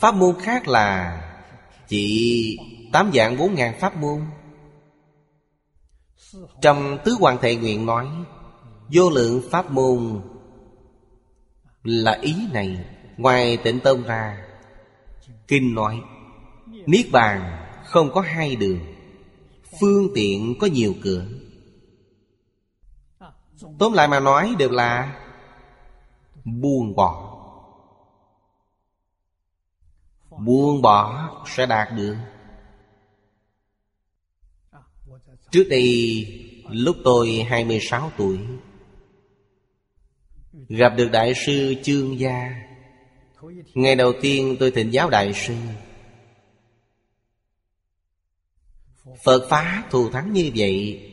[0.00, 1.20] Pháp môn khác là
[1.88, 2.58] chỉ
[2.92, 4.20] tám dạng bốn ngàn pháp môn.
[6.60, 8.08] Trong Tứ Hoàng Thệ Nguyện nói,
[8.92, 10.20] Vô lượng pháp môn
[11.82, 12.84] Là ý này.
[13.16, 14.46] Ngoài tịnh tông ra,
[15.48, 16.00] Kinh nói,
[16.86, 18.80] Niết bàn không có hai đường,
[19.80, 21.26] Phương tiện có nhiều cửa.
[23.78, 25.20] Tóm lại mà nói đều là
[26.44, 27.33] Buông bỏ.
[30.38, 32.16] Buông bỏ sẽ đạt được.
[35.50, 36.26] Trước đây,
[36.70, 38.38] lúc tôi 26 tuổi,
[40.68, 42.54] Gặp được Đại sư Chương Gia.
[43.74, 45.54] Ngày đầu tiên tôi thỉnh giáo Đại sư.
[49.24, 51.10] Phật phá thù thắng như vậy.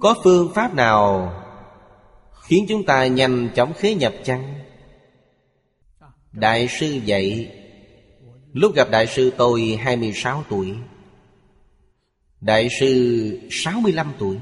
[0.00, 1.32] Có phương pháp nào
[2.48, 4.54] Khiến chúng ta nhanh chóng khế nhập chăng?
[6.36, 7.52] Đại sư dạy,
[8.52, 10.76] Lúc gặp đại sư tôi 26 tuổi,
[12.40, 14.38] Đại sư 65 tuổi,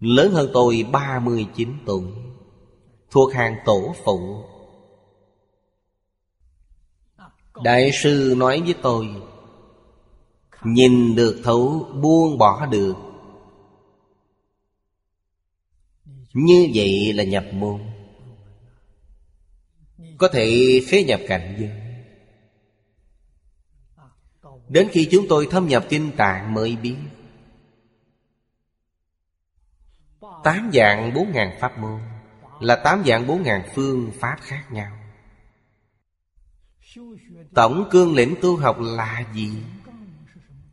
[0.00, 2.02] Lớn hơn tôi 39 tuổi,
[3.10, 4.44] Thuộc hàng tổ phụ.
[7.62, 9.08] Đại sư nói với tôi,
[10.64, 12.94] Nhìn được thấu, buông bỏ được.
[16.32, 17.95] Như vậy là nhập môn.
[20.18, 21.70] Có thể phế nhập cảnh giới.
[24.68, 26.96] Đến khi chúng tôi thâm nhập kinh tạng mới biết,
[30.44, 32.00] Tám dạng bốn ngàn pháp môn
[32.60, 34.92] Là tám dạng bốn ngàn phương pháp khác nhau.
[37.54, 39.62] Tổng cương lĩnh tu học là gì?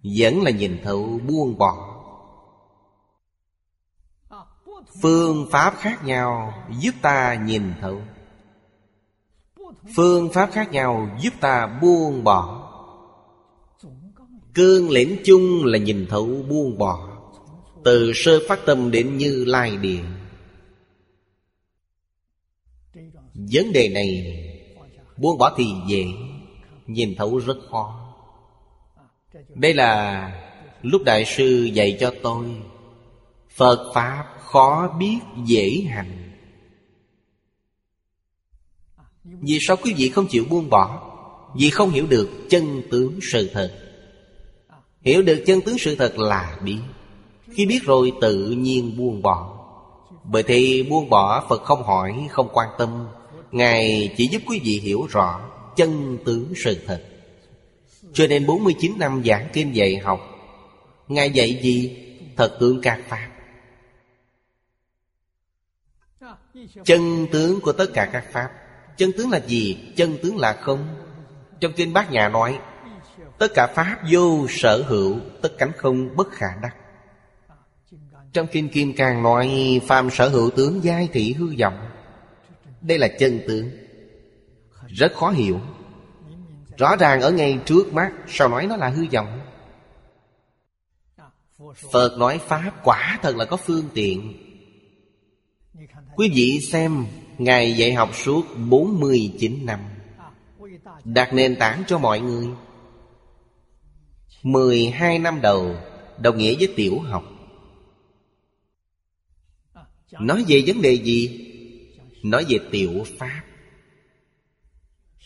[0.04, 1.90] Vẫn là nhìn thấu buông bỏ.
[5.02, 8.02] Phương pháp khác nhau giúp ta nhìn thấu.
[9.96, 12.70] Phương pháp khác nhau giúp ta buông bỏ.
[14.54, 17.10] Cương lĩnh chung là nhìn thấu buông bỏ.
[17.84, 20.04] Từ sơ phát tâm đến như lai điện.
[23.34, 24.40] Vấn đề này
[25.18, 26.06] Buông bỏ thì dễ,
[26.88, 28.16] Nhìn thấu rất khó.
[29.56, 30.32] Đây là
[30.82, 32.46] lúc Đại sư dạy cho tôi,
[33.50, 36.33] Phật Pháp khó biết dễ hành.
[39.24, 41.10] Vì sao quý vị không chịu buông bỏ?
[41.56, 43.74] Vì không hiểu được chân tướng sự thật.
[45.02, 46.80] Hiểu được chân tướng sự thật là biết
[47.52, 49.60] Khi biết rồi tự nhiên buông bỏ.
[50.24, 53.08] Bởi thì buông bỏ Phật không hỏi, không quan tâm.
[53.52, 57.04] Ngài chỉ giúp quý vị hiểu rõ chân tướng sự thật.
[58.14, 60.34] Cho nên 49 năm giảng kinh dạy học
[61.08, 61.98] Ngài dạy gì?
[62.38, 63.30] Thật tướng các Pháp.
[66.86, 68.50] Chân tướng của tất cả các Pháp.
[68.98, 69.94] Chân tướng là gì?
[69.96, 70.96] Chân tướng là không.
[71.60, 72.60] Trong kinh bát nhà nói,
[73.38, 76.76] Tất cả Pháp vô sở hữu, Tất cánh không bất khả đắc.
[78.34, 81.90] Trong kinh Kim Cang nói, Phàm sở hữu tướng giai thị hư vọng.
[82.82, 83.70] Đây là chân tướng.
[84.88, 85.60] Rất khó hiểu.
[86.78, 89.40] Rõ ràng ở ngay trước mắt, Sao nói nó là hư vọng?
[91.92, 94.34] Phật nói Pháp quả thật là có phương tiện.
[96.16, 97.06] Quý vị xem
[97.38, 99.80] Ngài dạy học suốt 49 năm.
[101.04, 102.48] Đặt nền tảng cho mọi người.
[104.44, 105.76] 12 năm đầu,
[106.18, 107.24] Đồng nghĩa với tiểu học.
[110.12, 111.50] Nói về vấn đề gì?
[112.24, 113.44] Nói về tiểu pháp.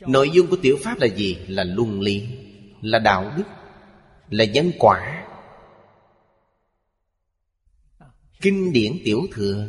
[0.02, 1.38] Nội dung của tiểu pháp là gì?
[1.48, 2.24] Là luân lý,
[2.82, 3.44] Là đạo đức,
[4.30, 5.28] Là nhân quả.
[8.42, 9.68] Kinh điển tiểu thừa.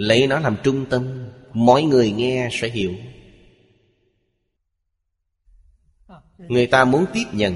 [0.00, 2.92] Lấy nó làm trung tâm, Mọi người nghe sẽ hiểu.
[6.38, 7.54] Người ta muốn tiếp nhận.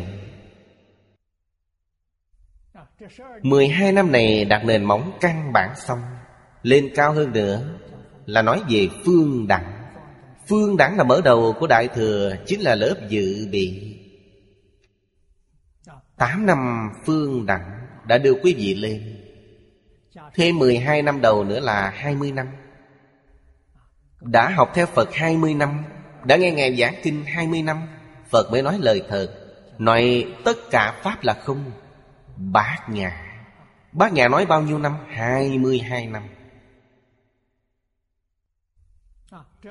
[3.42, 5.98] 12 năm này đặt nền móng căn bản xong,
[6.62, 7.78] Lên cao hơn nữa
[8.26, 9.84] Là nói về phương đẳng.
[10.48, 13.96] Phương đẳng là mở đầu của Đại Thừa, Chính là lớp dự bị.
[16.16, 19.23] Tám năm phương đẳng Đã đưa quý vị lên.
[20.34, 22.46] Thêm 12 năm đầu nữa là 20 năm.
[24.20, 25.84] Đã học theo Phật 20 năm,
[26.24, 27.82] Đã nghe Ngài giảng kinh 20 năm,
[28.30, 29.28] Phật mới nói lời thật
[29.78, 31.70] Nói tất cả Pháp là không.
[32.36, 33.20] Bác nhà
[33.92, 34.96] bác nhà nói bao nhiêu năm?
[35.08, 36.22] 22 năm.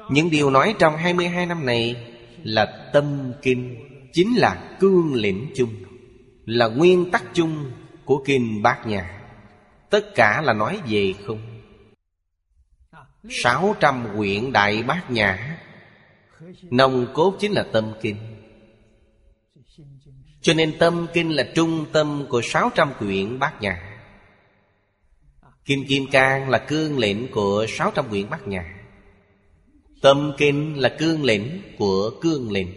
[0.09, 1.95] Những điều nói trong 22 năm này
[2.43, 5.73] Là tâm kinh, Chính là cương lĩnh chung,
[6.45, 7.71] Là nguyên tắc chung
[8.05, 9.22] của kinh bát nhà
[9.93, 11.61] Tất cả là nói về không?
[13.29, 15.59] Sáu trăm quyển đại bát nhã.
[16.61, 18.17] Nông cốt chính là tâm kinh.
[20.41, 24.01] Cho nên tâm kinh là trung tâm của sáu trăm quyển bát nhã.
[25.65, 28.75] Kim Kim Cang là cương lĩnh của sáu trăm quyển bát nhã.
[30.01, 32.73] Tâm kinh là cương lĩnh của cương lĩnh.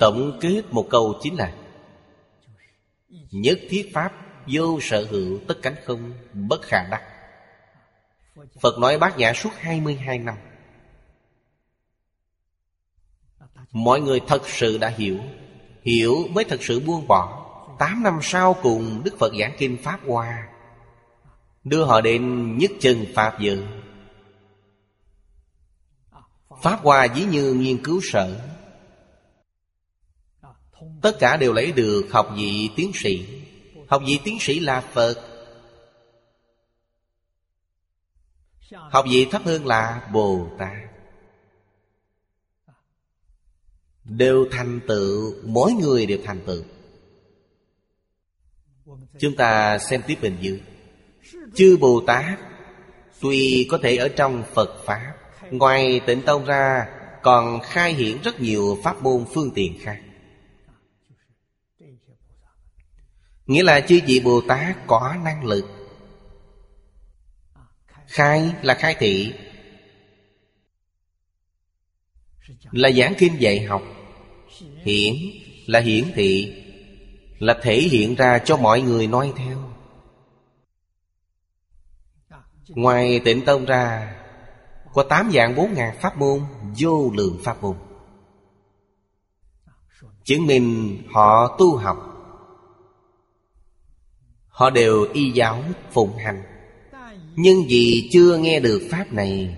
[0.00, 1.54] Tổng kết một câu chính là
[3.30, 7.02] Nhất thiết Pháp vô sở hữu tất cánh không, bất khả đắc.
[8.60, 10.36] Phật nói bát nhã suốt 22 năm.
[13.72, 15.18] Mọi người thật sự đã hiểu
[15.82, 17.38] Hiểu mới thật sự buông bỏ.
[17.78, 20.48] Tám năm sau cùng Đức Phật giảng kinh Pháp Hoa,
[21.64, 23.64] Đưa họ đến nhất chân Pháp dự
[26.62, 28.40] Pháp Hoa dĩ như nghiên cứu sở.
[31.02, 33.42] Tất cả đều lấy được học vị tiến sĩ.
[33.92, 35.14] Học vị tiến sĩ là Phật.
[38.72, 40.78] Học vị thấp hơn là Bồ Tát
[44.04, 46.62] Đều thành tựu, Mỗi người đều thành tựu.
[49.18, 50.60] Chúng ta xem tiếp bình dưới
[51.54, 52.38] Chư Bồ Tát
[53.20, 55.14] Tuy có thể ở trong Phật Pháp,
[55.50, 56.86] Ngoài tịnh tông ra,
[57.22, 60.00] Còn khai hiển rất nhiều pháp môn phương tiện khác.
[63.46, 65.64] Nghĩa là chư vị Bồ Tát có năng lực.
[68.06, 69.32] Khai là khai thị.
[72.70, 73.82] Là giảng kinh dạy học.
[74.84, 75.14] Hiển
[75.66, 76.54] là hiển thị.
[77.38, 79.72] Là thể hiện ra cho mọi người nói theo.
[82.68, 84.14] Ngoài tịnh tông ra,
[84.92, 86.40] Có tám dạng bốn ngàn pháp môn,
[86.78, 87.76] Vô lượng pháp môn.
[90.24, 92.11] Chứng minh họ tu học.
[94.52, 96.42] Họ đều y giáo, phụng hành.
[97.36, 99.56] Nhưng vì chưa nghe được Pháp này,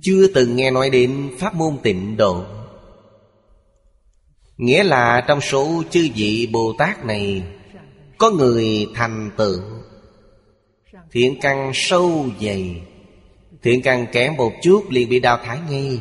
[0.00, 2.44] Chưa từng nghe nói đến Pháp môn tịnh độ.
[4.56, 7.42] Nghĩa là trong số chư vị Bồ Tát này,
[8.18, 9.60] Có người thành tựu.
[11.12, 12.82] Thiện căn sâu dày,
[13.62, 15.98] Thiện căn kém một chút liền bị đào thải ngay.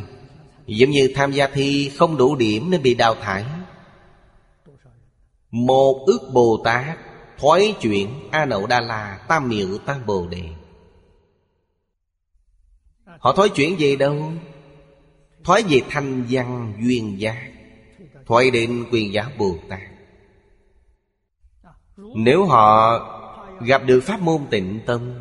[0.65, 3.43] Giống như tham gia thi không đủ điểm nên bị đào thải
[5.51, 6.97] một ước Bồ Tát,
[7.37, 10.43] Thoái chuyển A Nậu Đa La, Tam Miệu Tam Bồ Đề.
[13.19, 14.31] Họ thoái chuyển về đâu?
[15.43, 17.51] Thoái về thanh văn duyên giác,
[18.25, 19.79] Thoái đến quyền giáo Bồ Tát.
[21.97, 22.99] Nếu họ
[23.61, 25.13] gặp được pháp môn tịnh tâm,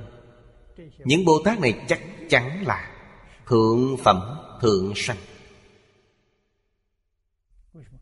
[1.05, 2.01] Những Bồ Tát này chắc
[2.31, 2.91] chắn là
[3.47, 5.17] Thượng phẩm, thượng sanh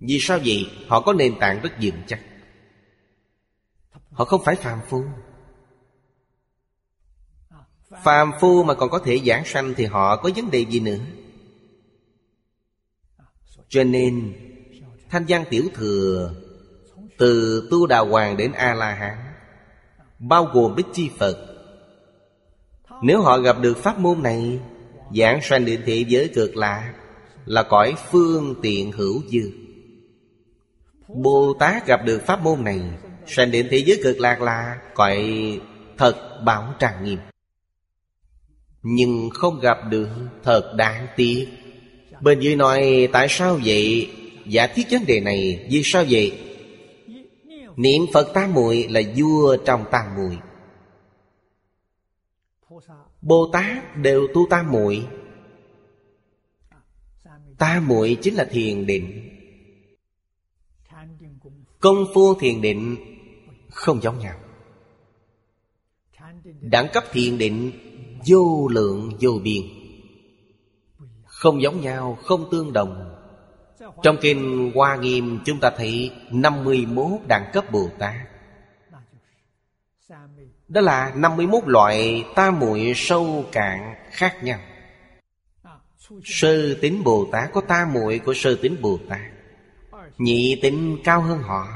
[0.01, 0.70] vì sao vậy?
[0.88, 2.20] Họ có nền tảng rất vững chắc.
[4.11, 5.05] Họ không phải phàm phu.
[8.03, 10.99] Phàm phu mà còn có thể giảng sanh Thì họ có vấn đề gì nữa?
[13.68, 14.32] Cho nên,
[15.11, 16.34] Thanh văn tiểu thừa,
[17.18, 19.18] Từ tu đà hoàng đến A-la-hán,
[20.18, 21.36] Bao gồm Bích Chi Phật,
[23.03, 24.61] Nếu họ gặp được pháp môn này,
[25.14, 26.95] Giảng sanh định thị giới cực lạ
[27.45, 29.63] Là cõi phương tiện hữu dư.
[31.14, 32.80] Bồ Tát gặp được pháp môn này,
[33.26, 35.60] Sanh đến thế giới cực lạc là Cõi
[35.98, 37.18] thật bảo tràng nghiêm.
[38.82, 40.08] Nhưng không gặp được
[40.42, 41.48] Thật đáng tiếc.
[42.20, 44.10] Bên dưới nói, tại sao vậy?
[44.46, 46.40] Giả thiết vấn đề này, Vì sao vậy?
[47.76, 50.38] Niệm Phật tam muội là vua trong tam muội.
[53.22, 55.06] Bồ Tát đều tu tam muội.
[57.58, 59.34] Tam muội chính là thiền định.
[61.85, 62.97] Công phu thiền định
[63.70, 64.35] không giống nhau.
[66.61, 67.72] Đẳng cấp thiền định
[68.26, 69.62] vô lượng vô biên
[71.24, 73.14] Không giống nhau, không tương đồng.
[74.03, 78.14] Trong Kinh Hoa Nghiêm chúng ta thấy 51 đẳng cấp Bồ Tát.
[80.68, 84.59] Đó là 51 loại tam muội sâu cạn khác nhau.
[86.24, 89.34] Sơ tính Bồ Tát có tam muội của sơ tính Bồ Tát.
[90.18, 91.66] Nhị tính cao hơn họ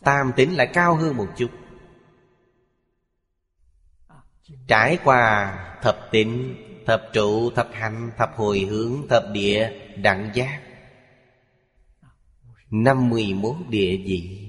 [0.00, 1.50] Tam tính lại cao hơn một chút.
[4.68, 6.56] Trải qua thập tịnh
[6.86, 10.60] Thập trụ, thập hành, thập hồi hướng, thập địa, đẳng giác
[12.72, 14.48] năm mươi 51 địa vị.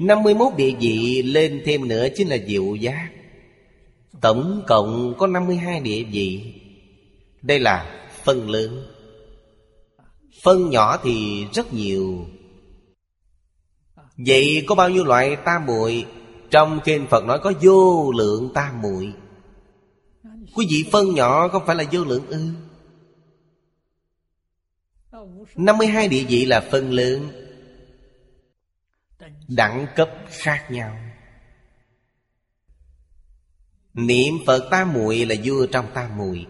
[0.00, 3.08] năm mươi 51 địa vị lên thêm nữa chính là diệu giác.
[4.20, 6.54] Tổng cộng có năm mươi hai địa vị.
[7.42, 8.91] Đây là phân lớn.
[10.42, 12.26] Phân nhỏ thì rất nhiều.
[14.16, 16.06] Vậy có bao nhiêu loại tam muội?
[16.50, 19.12] Trong kinh Phật nói có vô lượng tam muội.
[20.54, 22.48] Quý vị phân nhỏ không phải là vô lượng ư?
[25.56, 27.30] 52 địa vị là phân lượng
[29.48, 30.96] Đẳng cấp khác nhau.
[33.94, 36.46] Niệm Phật tam muội là vua trong tam muội.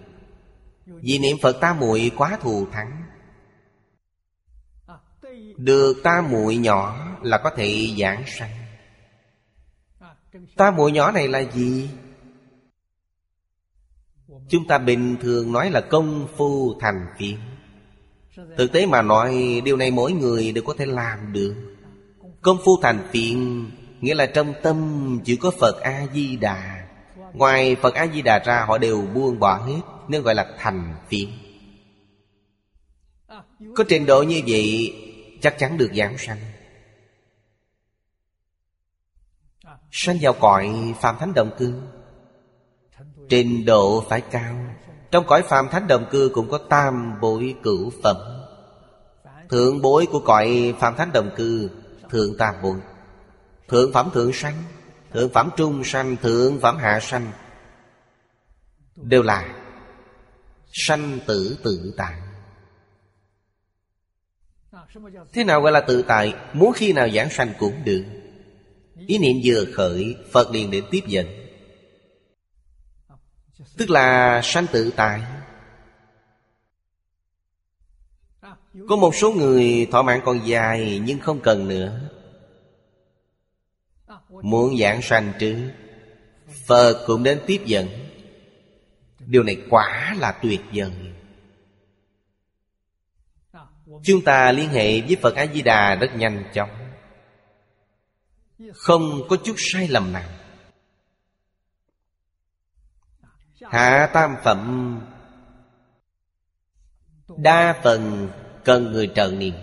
[0.86, 3.01] Vì niệm Phật tam muội quá thù thắng.
[5.64, 8.50] Được ta muội nhỏ là có thể giảng sanh
[10.56, 11.90] Ta muội nhỏ này là gì?
[14.48, 17.38] Chúng ta bình thường nói là công phu thành phiền
[18.58, 21.54] Thực tế mà nói, Điều này mỗi người đều có thể làm được
[22.42, 26.88] Công phu thành tiện Nghĩa là trong tâm chỉ có Phật A-di-đà
[27.32, 31.28] Ngoài Phật A-di-đà ra, họ đều buông bỏ hết, Nên gọi là thành tiện.
[33.74, 34.94] Có trình độ như vậy
[35.42, 36.38] Chắc chắn được giảng sanh.
[39.90, 41.74] Sanh vào cõi Phạm Thánh Động Cư.
[43.28, 44.54] Trình độ phải cao.
[45.10, 48.16] Trong cõi Phạm Thánh Đồng Cư cũng có tam bối cửu phẩm.
[49.50, 51.70] Thượng bối của cõi Phạm Thánh Đồng Cư,
[52.10, 52.76] Thượng tam bối.
[53.68, 54.62] Thượng phẩm thượng sanh,
[55.12, 57.32] Thượng phẩm trung sanh, Thượng phẩm hạ sanh.
[58.96, 59.54] Đều là
[60.72, 62.21] Sanh tử tự tại.
[65.32, 66.34] Thế nào gọi là tự tại?
[66.52, 68.04] Muốn khi nào giảng sanh cũng được.
[69.06, 71.26] Ý niệm vừa khởi, Phật liền đến tiếp dẫn.
[73.76, 75.22] Tức là sanh tự tại.
[78.88, 82.00] Có một số người thọ mạng còn dài Nhưng không cần nữa.
[84.28, 85.70] Muốn giảng sanh chứ
[86.66, 87.88] Phật cũng đến tiếp dẫn.
[89.18, 91.11] Điều này quả là tuyệt vời.
[94.04, 96.70] Chúng ta liên hệ với Phật A-di-đà rất nhanh chóng.
[98.74, 100.30] Không có chút sai lầm nào.
[103.62, 105.00] Hạ tam phẩm.
[107.36, 108.30] Đa phần
[108.64, 109.54] cần người trợ niệm.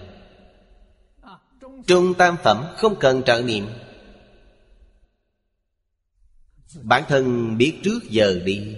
[1.88, 3.68] Trung tam phẩm không cần trợ niệm.
[6.84, 8.76] Bản thân biết trước giờ đi.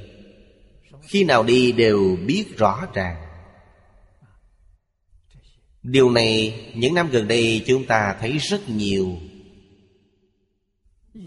[1.02, 3.31] Khi nào đi đều biết rõ ràng.
[5.84, 9.18] Điều này những năm gần đây chúng ta thấy rất nhiều.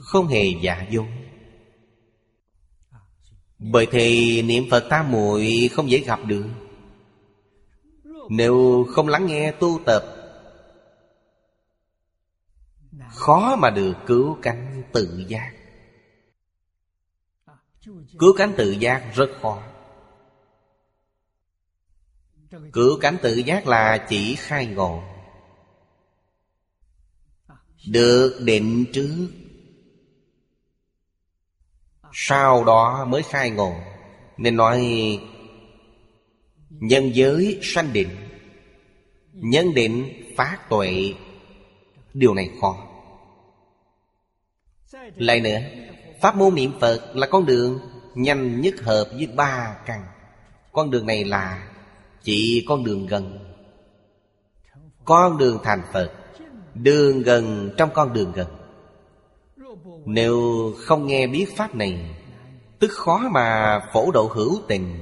[0.00, 1.06] Không hề giả dối.
[3.58, 6.46] Bởi thì niệm Phật tam muội không dễ gặp được.
[8.30, 10.14] Nếu không lắng nghe tu tập,
[13.14, 15.52] Khó mà được cứu cánh tự giác.
[18.18, 19.62] Cứu cánh tự giác rất khó.
[22.72, 25.02] Cứu cánh tự giác là chỉ khai ngộ.
[27.88, 29.28] Được định trước.
[32.12, 33.74] Sau đó mới khai ngộ.
[34.36, 34.80] Nên nói,
[36.70, 38.08] Nhân giới sanh định.
[39.32, 41.14] Nhân định phát tuệ.
[42.14, 42.76] Điều này khó.
[45.16, 45.58] Lại nữa,
[46.20, 47.78] Pháp môn niệm Phật là con đường
[48.14, 50.06] Nhanh nhất hợp với ba căn.
[50.72, 51.73] Con đường này là
[52.24, 53.38] chỉ con đường gần.
[55.04, 56.12] Con đường thành Phật,
[56.74, 58.48] Đường gần trong con đường gần.
[60.06, 60.38] Nếu
[60.78, 62.16] không nghe biết Pháp này,
[62.78, 65.00] Tức khó mà phổ độ hữu tình.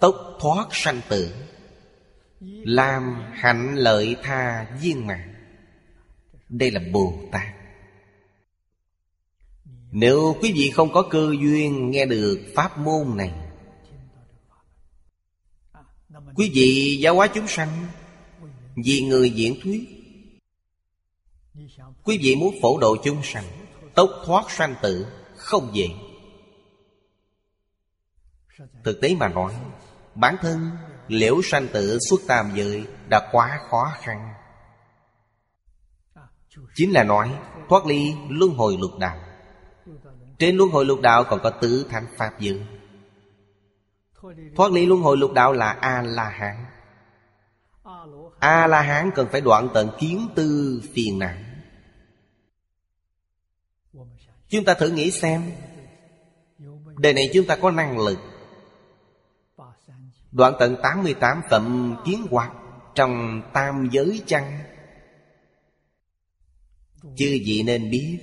[0.00, 1.34] Tốc thoát sanh tử,
[2.64, 5.34] Làm hạnh lợi tha viên mạng
[6.48, 7.46] Đây là Bồ Tát.
[9.92, 13.45] Nếu quý vị không có cơ duyên nghe được Pháp môn này
[16.36, 17.86] Quý vị giáo hóa chúng sanh
[18.84, 19.88] Vì người diễn thuyết.
[22.04, 23.44] Quý vị muốn phổ độ chúng sanh,
[23.94, 25.06] Tốc thoát sanh tử,
[25.36, 25.88] Không dễ
[28.84, 29.54] Thực tế mà nói,
[30.14, 30.70] Bản thân
[31.08, 34.32] liễu sanh tử xuất tam giới Đã quá khó khăn.
[36.74, 37.34] Chính là nói,
[37.68, 39.18] thoát ly luân hồi lục đạo.
[40.38, 42.66] Trên luân hồi lục đạo còn có tứ thánh pháp giới.
[44.56, 46.66] Thoát ly luân hồi lục đạo là A-la-hán.
[48.38, 51.36] A-la-hán cần phải đoạn tận kiến tư phiền não.
[54.48, 55.52] Chúng ta thử nghĩ xem.
[56.98, 58.18] Đời này chúng ta có năng lực
[60.32, 62.52] Đoạn tận 88 phẩm kiến hoạt
[62.94, 64.58] Trong tam giới chăng?
[67.02, 68.18] Chư vị nên biết,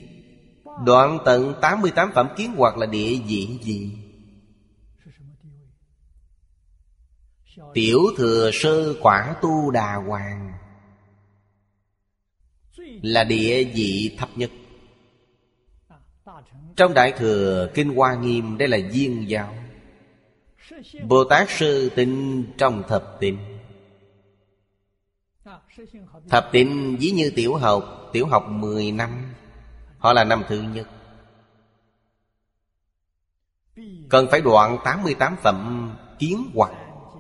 [0.86, 4.03] Đoạn tận 88 phẩm kiến hoạt là địa vị gì?
[7.74, 10.54] Tiểu thừa sơ quả tu đà hoàng.
[13.02, 14.52] Là địa vị thấp nhất.
[16.76, 19.56] Trong Đại Thừa Kinh Hoa Nghiêm, Đây là viên giáo.
[21.08, 23.38] Bồ Tát sư tịnh trong thập tịnh.
[26.30, 29.34] Thập tịnh ví như tiểu học Tiểu học 10 năm.
[29.98, 30.88] Họ là năm thứ nhất.
[34.10, 36.72] Cần phải đoạn 88 phẩm kiến hoặc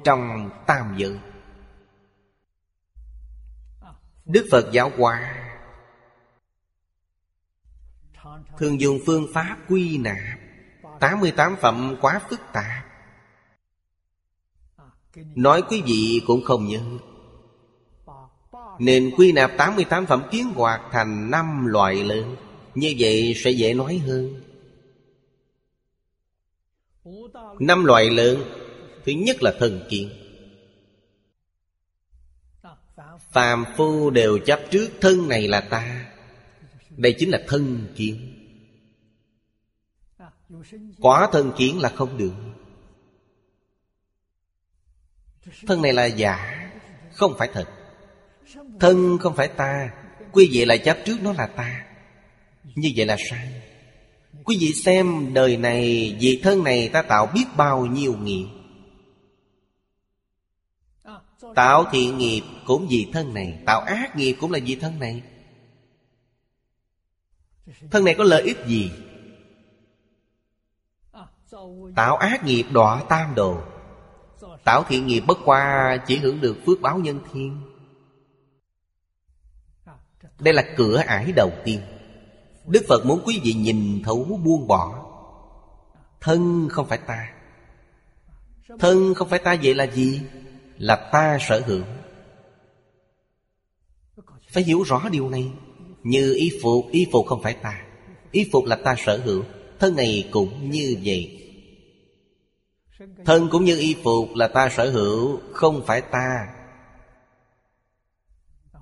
[0.04, 1.20] trong tam giới
[4.26, 5.44] Đức Phật giáo hóa
[8.58, 10.40] Thường dùng phương pháp quy nạp
[11.00, 12.86] 88 phẩm quá phức tạp.
[15.36, 16.82] Nói quý vị cũng không nhớ.
[18.80, 22.36] Nên quy nạp 88 phẩm kiến hoạt thành năm loại lớn,
[22.76, 24.42] Như vậy sẽ dễ nói hơn.
[27.60, 28.44] Năm loại lớn
[29.06, 30.10] Thứ nhất là thần kiến.
[33.32, 36.06] Phàm phu đều chấp trước thân này là ta.
[36.98, 38.40] Đây chính là thân kiến.
[41.00, 42.34] Quá thân kiến là không được.
[45.68, 46.60] Thân này là giả,
[47.14, 47.70] Không phải thật.
[48.80, 49.94] Thân không phải ta.
[50.32, 51.86] Quý vị lại chấp trước nó là ta.
[52.64, 53.62] Như vậy là sai.
[54.44, 58.46] Quý vị xem đời này Vì thân này ta tạo biết bao nhiêu nghiệp.
[61.56, 65.24] Tạo thiện nghiệp cũng vì thân này Tạo ác nghiệp cũng là vì thân này.
[67.92, 68.92] Thân này có lợi ích gì?
[71.96, 73.62] Tạo ác nghiệp đọa tam đồ.
[74.64, 77.62] Tạo thiện nghiệp bất qua Chỉ hưởng được phước báo nhân thiên.
[80.40, 81.82] Đây là cửa ải đầu tiên.
[82.68, 85.10] Đức Phật muốn quý vị nhìn thấu buông bỏ.
[86.22, 87.34] Thân không phải ta.
[88.80, 90.22] Thân không phải ta vậy là gì?
[90.84, 91.84] Là ta sở hữu
[94.52, 95.52] Phải hiểu rõ điều này.
[96.04, 97.82] Như y phục, y phục không phải ta.
[98.32, 99.44] Y phục là ta sở hữu
[99.80, 101.40] Thân này cũng như vậy.
[103.26, 106.48] Thân cũng như y phục là ta sở hữu Không phải ta.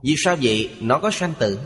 [0.04, 0.70] Vì sao vậy?
[0.80, 1.60] Nó có sanh tử.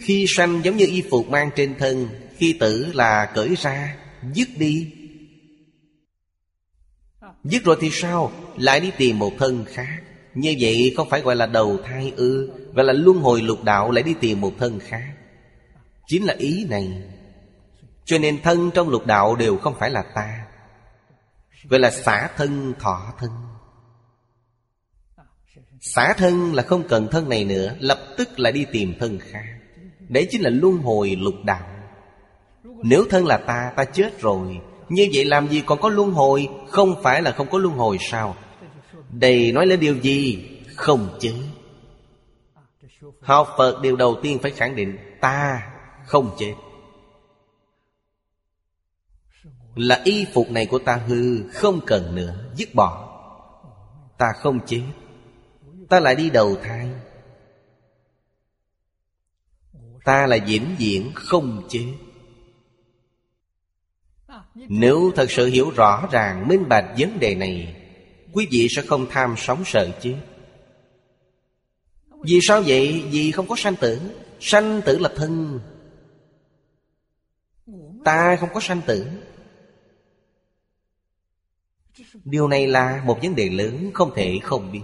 [0.00, 3.96] Khi sanh giống như y phục mang trên thân Khi tử là cởi ra
[4.34, 4.92] Dứt đi.
[7.44, 8.32] Dứt rồi thì sao?
[8.56, 10.02] Lại đi tìm một thân khác.
[10.34, 13.90] Như vậy không phải gọi là đầu thai ư Gọi là luân hồi lục đạo
[13.90, 15.12] lại đi tìm một thân khác.
[16.06, 17.02] Chính là ý này.
[18.04, 20.46] Cho nên thân trong lục đạo đều không phải là ta.
[21.68, 23.30] Gọi là xả thân thọ thân.
[25.80, 29.44] Xả thân là không cần thân này nữa Lập tức lại đi tìm thân khác.
[30.08, 31.68] Đấy chính là luân hồi lục đạo.
[32.64, 34.60] Nếu thân là ta, ta chết rồi
[34.92, 36.48] như vậy làm gì còn có luân hồi?
[36.68, 38.36] Không phải là không có luân hồi sao?
[39.10, 40.48] Đây nói lên điều gì?
[40.76, 41.34] Không chứ
[43.20, 45.72] Học Phật điều đầu tiên phải khẳng định, Ta
[46.06, 46.54] không chết.
[49.74, 53.08] Là y phục này của ta hư, Không cần nữa, Dứt bỏ.
[54.18, 54.82] Ta không chết.
[55.88, 56.90] Ta lại đi đầu thai.
[60.04, 61.94] Ta là diễn diễn không chết.
[64.54, 67.76] Nếu thật sự hiểu rõ ràng Minh bạch vấn đề này
[68.32, 70.16] Quý vị sẽ không tham sống sợ chết
[72.22, 73.04] Vì sao vậy?
[73.10, 74.00] Vì không có sanh tử.
[74.40, 75.60] Sanh tử là thân.
[78.04, 79.06] Ta không có sanh tử.
[82.24, 84.82] Điều này là một vấn đề lớn không thể không biết.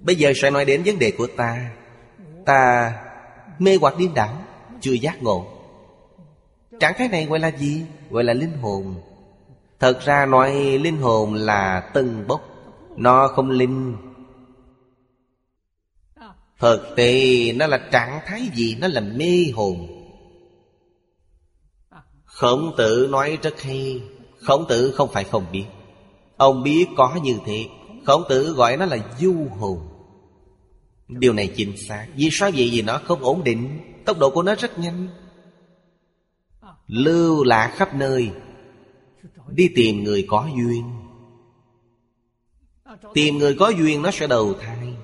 [0.00, 1.76] Bây giờ sẽ nói đến vấn đề của ta.
[2.46, 2.92] Ta
[3.58, 4.44] mê hoặc điên đảo
[4.80, 5.55] Chưa giác ngộ
[6.80, 7.84] Trạng thái này gọi là gì?
[8.10, 8.94] Gọi là linh hồn.
[9.80, 12.40] Thật ra nói linh hồn là tân bốc,
[12.96, 13.96] Nó không linh.
[16.58, 18.76] Thực tế, nó là trạng thái gì?
[18.80, 19.86] Nó là mê hồn.
[22.24, 24.02] Khổng tử nói rất hay.
[24.40, 25.64] Khổng tử không phải không biết.
[26.36, 27.66] Ông biết có như thế.
[28.06, 29.78] Khổng tử gọi nó là du hồn.
[31.08, 32.06] Điều này chính xác.
[32.16, 32.68] Vì sao vậy?
[32.72, 33.80] Vì nó không ổn định.
[34.04, 35.08] Tốc độ của nó rất nhanh.
[36.86, 38.32] Lưu lạc khắp nơi,
[39.48, 40.92] Đi tìm người có duyên.
[43.14, 44.96] Tìm người có duyên nó sẽ đầu thai,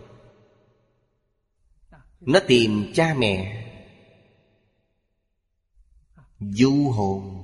[2.20, 3.66] Nó tìm cha mẹ,
[6.40, 7.42] Du hồn.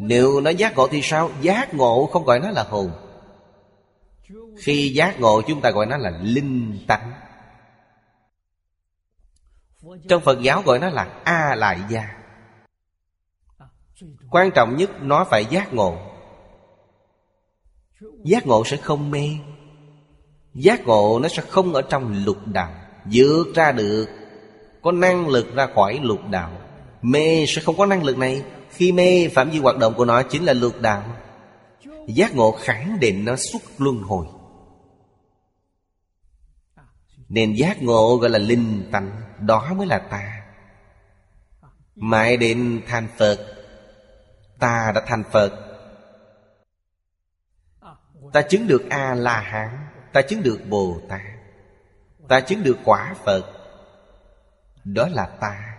[0.00, 1.30] Nếu nó giác ngộ thì sao?
[1.40, 2.90] Giác ngộ không gọi nó là hồn.
[4.58, 7.12] Khi giác ngộ, chúng ta gọi nó là linh tánh.
[10.08, 12.15] Trong Phật giáo gọi nó là A Lại Gia.
[14.30, 15.98] Quan trọng nhất, nó phải giác ngộ.
[18.24, 19.30] Giác ngộ sẽ không mê.
[20.54, 22.72] Giác ngộ nó sẽ không ở trong lục đạo,
[23.12, 24.06] Vượt ra được.
[24.82, 26.50] Có năng lực ra khỏi lục đạo.
[27.02, 28.42] Mê sẽ không có năng lực này.
[28.70, 31.02] Khi mê, phạm vi hoạt động của nó chính là lục đạo.
[32.08, 34.26] Giác ngộ khẳng định nó xuất luân hồi.
[37.28, 40.42] Nên giác ngộ gọi là linh tánh, Đó mới là ta.
[41.94, 43.55] Mãi đến thành Phật
[44.58, 45.52] Ta đã thành Phật.
[48.32, 51.20] Ta chứng được A-la-hán Ta chứng được Bồ Tát
[52.28, 53.42] Ta chứng được quả Phật.
[54.84, 55.76] Đó là ta.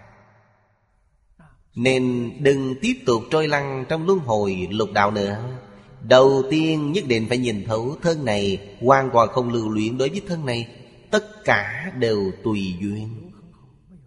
[1.76, 5.44] Nên đừng tiếp tục trôi lăn trong luân hồi lục đạo nữa.
[6.02, 10.10] Đầu tiên nhất định phải nhìn thấu thân này Hoàn toàn không lưu luyện đối
[10.10, 10.68] với thân này.
[11.12, 13.32] Tất cả đều tùy duyên.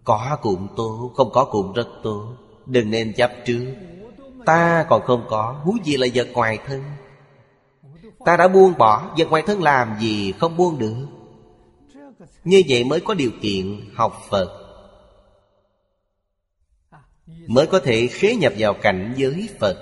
[0.04, 2.36] Có cũng tốt, không có cũng rất tốt.
[2.66, 3.74] Đừng nên chấp trước.
[4.50, 6.84] Ta còn không có, huống gì là vật ngoài thân.
[8.24, 10.94] Ta đã buông bỏ, Vật ngoài thân làm gì không buông được.
[12.44, 14.48] Như vậy mới có điều kiện học Phật.
[17.46, 19.76] Mới có thể khế nhập vào cảnh giới Phật.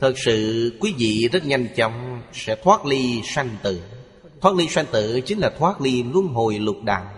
[0.00, 3.82] Thật sự, quý vị rất nhanh chóng Sẽ thoát ly sanh tử.
[4.40, 7.14] Thoát ly sanh tử chính là thoát ly luân hồi lục đạo.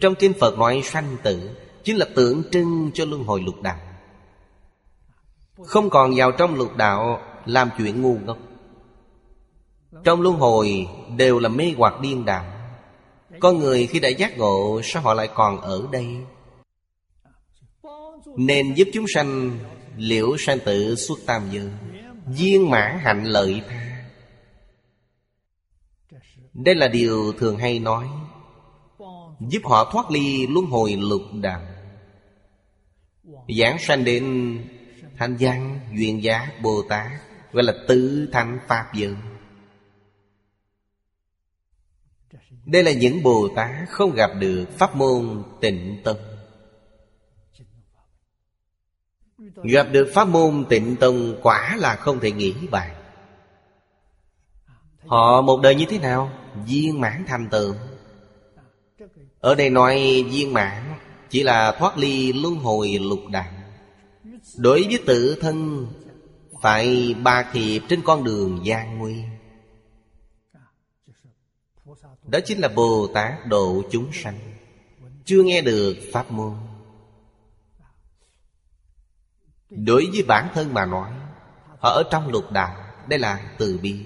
[0.00, 1.50] Trong kinh Phật nói sanh tử
[1.84, 3.78] Chính là tượng trưng cho luân hồi lục đạo.
[5.64, 8.38] Không còn vào trong lục đạo Làm chuyện ngu ngốc.
[10.04, 12.44] Trong luân hồi đều là mê hoặc điên đạo
[13.40, 16.16] Con người khi đã giác ngộ, Sao họ lại còn ở đây?
[18.36, 19.58] Nên giúp chúng sanh
[19.96, 21.70] Liễu sanh tử suốt tam giới,
[22.26, 23.90] Viên mãn hạnh lợi tha.
[26.54, 28.06] Đây là điều thường hay nói.
[29.40, 31.62] Giúp họ thoát ly luân hồi lục đạo
[33.58, 34.24] Giảng sanh đến
[35.16, 37.10] Thanh văn, duyên giá, Bồ Tát,
[37.52, 39.16] Gọi là tứ thanh Pháp dân
[42.64, 46.16] Đây là những Bồ Tát không gặp được Pháp môn tịnh tâm
[49.64, 52.96] Gặp được Pháp môn tịnh tâm Quả là không thể nghĩ bàn.
[55.06, 56.32] Họ một đời như thế nào?
[56.66, 57.74] Viên mãn thành tựu.
[59.40, 60.94] Ở đây nói viên mãn,
[61.30, 63.52] Chỉ là thoát ly luân hồi lục đạo.
[64.56, 65.86] Đối với tự thân,
[66.62, 69.16] Phải ba thiệp trên con đường gian nguy.
[72.24, 74.38] Đó chính là Bồ Tát độ chúng sanh,
[75.24, 76.54] Chưa nghe được Pháp môn.
[79.70, 81.10] Đối với bản thân mà nói,
[81.78, 82.76] Họ ở trong lục đạo,
[83.08, 84.00] Đây là từ bi.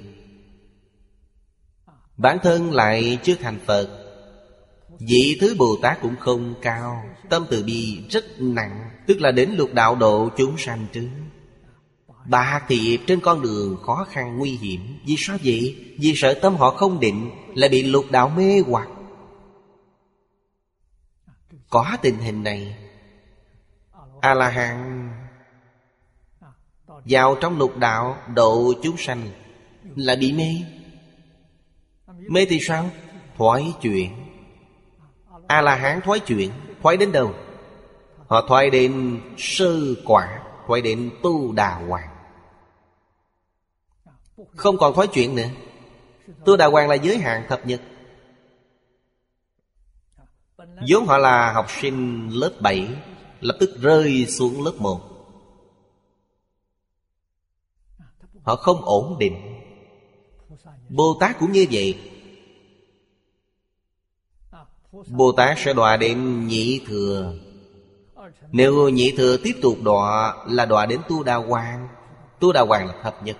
[2.17, 4.04] Bản thân lại chưa thành Phật
[4.99, 9.51] Vị thứ Bồ Tát cũng không cao, Tâm từ bi rất nặng, Tức là đến
[9.51, 11.09] lục đạo độ chúng sanh trước
[12.29, 15.95] Bà thiệp trên con đường khó khăn nguy hiểm, Vì sao vậy?
[15.99, 18.89] Vì sợ tâm họ không định, Lại bị lục đạo mê hoặc
[21.71, 22.77] Có tình hình này,
[24.21, 25.11] A-la-hán
[26.87, 29.31] Vào trong lục đạo độ chúng sanh
[29.97, 30.51] Là bị mê
[32.29, 32.91] Mê thì sao?
[33.37, 34.24] Thoái chuyện
[35.47, 36.51] A-la-hán thoái chuyện,
[36.83, 37.35] Thoái đến đâu?
[38.27, 42.09] Họ thoái đến sư quả, Thoái đến tu đà hoàng.
[44.57, 45.49] Không còn thoái chuyện nữa.
[46.45, 47.81] Tu đà hoàng là giới hạn thập nhật.
[50.89, 52.89] Vốn họ là học sinh lớp 7
[53.41, 55.01] Lập tức rơi xuống lớp 1
[58.43, 59.61] Họ không ổn định.
[60.89, 62.14] Bồ Tát cũng như vậy.
[65.09, 67.35] Bồ Tát sẽ đọa đến nhị thừa.
[68.53, 71.89] Nếu nhị thừa tiếp tục đọa Là đọa đến tu đà hoàng
[72.41, 73.37] Tu đà hoàng là thập nhất.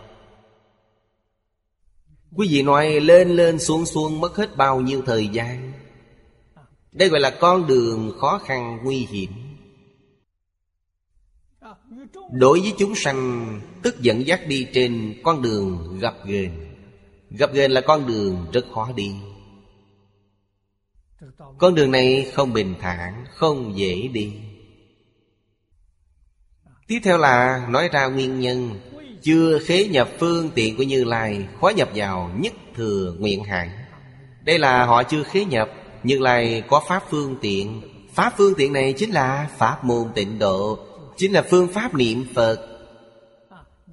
[2.37, 5.73] Quý vị nói lên lên xuống xuống Mất hết bao nhiêu thời gian?
[6.93, 9.31] Đây gọi là con đường khó khăn nguy hiểm.
[12.31, 16.51] Đối với chúng sanh, Tức dẫn dắt đi trên con đường gặp ghềnh
[17.31, 19.13] Gặp ghềnh là con đường rất khó đi.
[21.59, 24.33] Con đường này không bình thản, Không dễ đi.
[26.87, 28.81] Tiếp theo là nói ra nguyên nhân.
[29.23, 33.71] Chưa khế nhập phương tiện của Như Lai, Khó nhập vào nhất thừa nguyện hải
[34.43, 35.71] Đây là họ chưa khế nhập,
[36.03, 37.83] Như Lai có pháp phương tiện.
[38.13, 40.79] Pháp phương tiện này chính là Pháp môn tịnh độ,
[41.17, 42.69] Chính là phương pháp niệm Phật.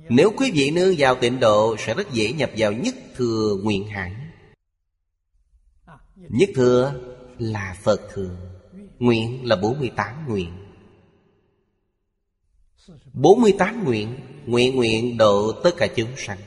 [0.10, 3.88] Nếu quý vị nương vào tịnh độ, Sẽ rất dễ nhập vào nhất thừa nguyện
[3.88, 4.12] hải
[6.30, 6.94] Nhất thừa
[7.42, 8.38] là Phật thường.
[9.00, 10.50] Nguyện là 48 nguyện.
[13.14, 14.16] 48 nguyện
[14.46, 16.38] Nguyện nguyện độ tất cả chúng sanh.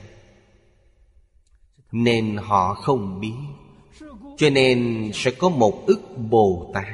[1.92, 3.34] Nên họ không biết
[4.36, 6.86] Cho nên sẽ có một ức Bồ Tát.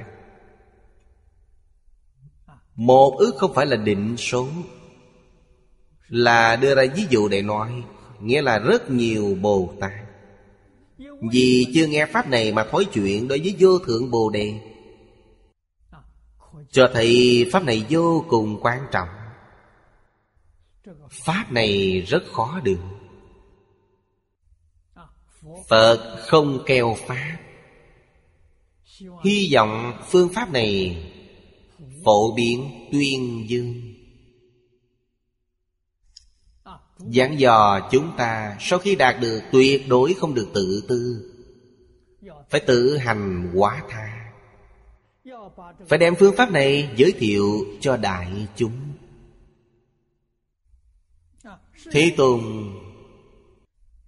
[2.75, 4.49] Một ức không phải là định số,
[6.09, 7.85] Là đưa ra ví dụ để nói,
[8.21, 10.10] Nghĩa là rất nhiều Bồ Tát.
[11.33, 14.55] Vì chưa nghe Pháp này mà thối chuyện đối với vô thượng Bồ Đề.
[16.71, 19.09] Cho thấy Pháp này vô cùng quan trọng.
[21.11, 22.81] Pháp này rất khó được.
[25.69, 27.37] Phật không keo Pháp.
[29.25, 30.97] Hy vọng phương pháp này
[32.05, 33.90] Phổ biến tuyên dương.
[37.09, 41.31] Giảng dò chúng ta, Sau khi đạt được, tuyệt đối không được tự tư.
[42.51, 44.33] Phải tự hành quá tha.
[45.89, 48.93] Phải đem phương pháp này giới thiệu cho đại chúng.
[51.93, 52.41] Thế Tôn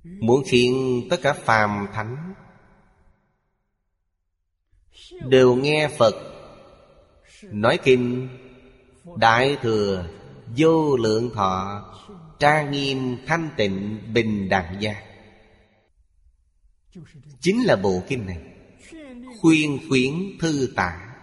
[0.04, 2.34] Muốn khiến tất cả phàm thánh
[5.28, 6.14] Đều nghe Phật
[7.42, 8.28] Nói kinh,
[9.16, 10.06] Đại thừa
[10.56, 11.84] Vô lượng thọ
[12.42, 14.94] Trang nghiêm thanh tịnh bình đẳng gia.
[17.40, 18.38] Chính là bộ kinh này,
[19.40, 21.14] Khuyên khuyến thư tả.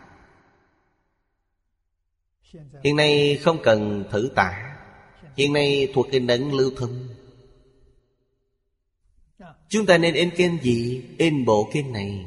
[2.83, 4.77] Hiện nay không cần thử tả,
[5.35, 7.07] Hiện nay thuộc kinh đấng lưu thông.
[9.69, 11.03] Chúng ta nên in kinh gì?
[11.17, 12.25] In bộ kinh này.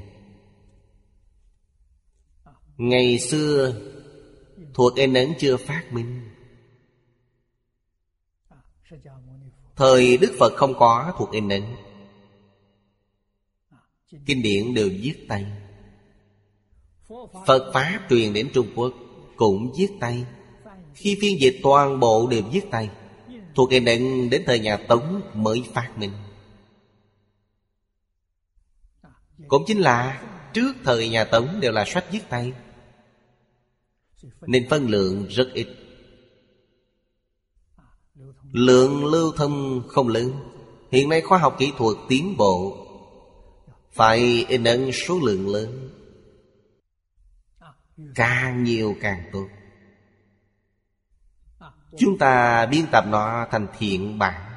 [2.77, 3.81] Ngày xưa,
[4.75, 6.22] Thuộc in ấn chưa phát minh.
[9.77, 11.63] Thời Đức Phật không có thuộc in ấn
[14.27, 15.47] Kinh điển đều viết tay
[17.47, 18.93] Phật Pháp truyền đến Trung Quốc
[19.37, 20.27] Cũng viết tay
[20.95, 22.91] Khi phiên dịch toàn bộ đều viết tay
[23.55, 26.13] Thuộc in ấn đến thời nhà Tống mới phát minh.
[29.49, 30.23] Cũng chính là
[30.55, 32.53] Trước thời nhà Tống đều là sách viết tay
[34.41, 35.82] Nên phân lượng rất ít.
[38.53, 40.33] Lượng lưu thông không lớn.
[40.91, 42.77] Hiện nay khoa học kỹ thuật tiến bộ.
[43.93, 45.91] Phải in ấn số lượng lớn.
[48.15, 49.49] Càng nhiều càng tốt.
[51.99, 54.53] Chúng ta biên tập nó thành thiện bản.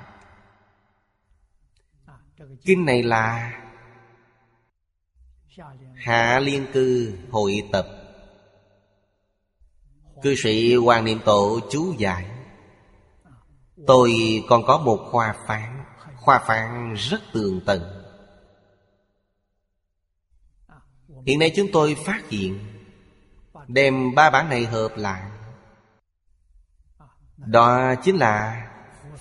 [2.65, 3.53] Kinh này là
[5.95, 7.88] Hạ Liên Cư hội tập.
[10.23, 12.35] Cư sĩ Hoàng Niệm Tổ chú giải.
[13.88, 14.14] Tôi
[14.49, 15.84] còn có một khoa phán.
[16.16, 17.82] Khoa phán rất tường tận.
[21.26, 22.76] Hiện nay chúng tôi phát hiện
[23.68, 25.22] Đem ba bản này hợp lại.
[27.38, 28.68] Đó chính là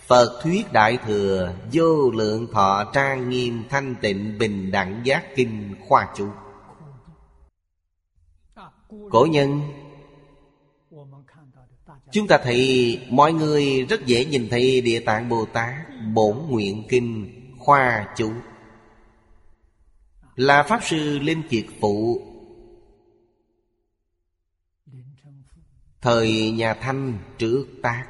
[0.07, 5.75] Phật thuyết Đại Thừa Vô lượng thọ trang nghiêm thanh tịnh bình đẳng giác kinh
[5.89, 6.29] khoa chủ,
[9.11, 9.61] Cổ nhân
[12.15, 15.75] Chúng ta thấy mọi người rất dễ nhìn thấy Địa Tạng Bồ Tát,
[16.13, 18.33] Bổn Nguyện Kinh, Khoa Chú.
[20.37, 22.23] Là Pháp Sư Linh Kiệt Phụ.
[26.01, 28.07] Thời nhà Thanh trước tác.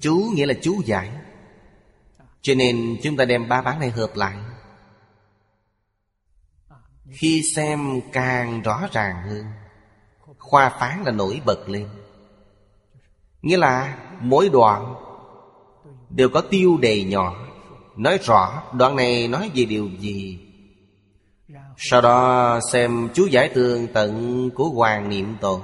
[0.00, 1.10] Chú nghĩa là chú giải.
[2.40, 4.36] Cho nên chúng ta đem ba bản này hợp lại.
[7.10, 9.44] Khi xem càng rõ ràng hơn
[10.38, 11.88] Khoa phán là nổi bật lên.
[13.42, 14.94] Nghĩa là mỗi đoạn
[16.10, 17.46] Đều có tiêu đề nhỏ,
[17.96, 20.38] Nói rõ đoạn này nói về điều gì.
[21.76, 25.62] Sau đó xem chú giải tường tận của Hoàng Niệm Tổ.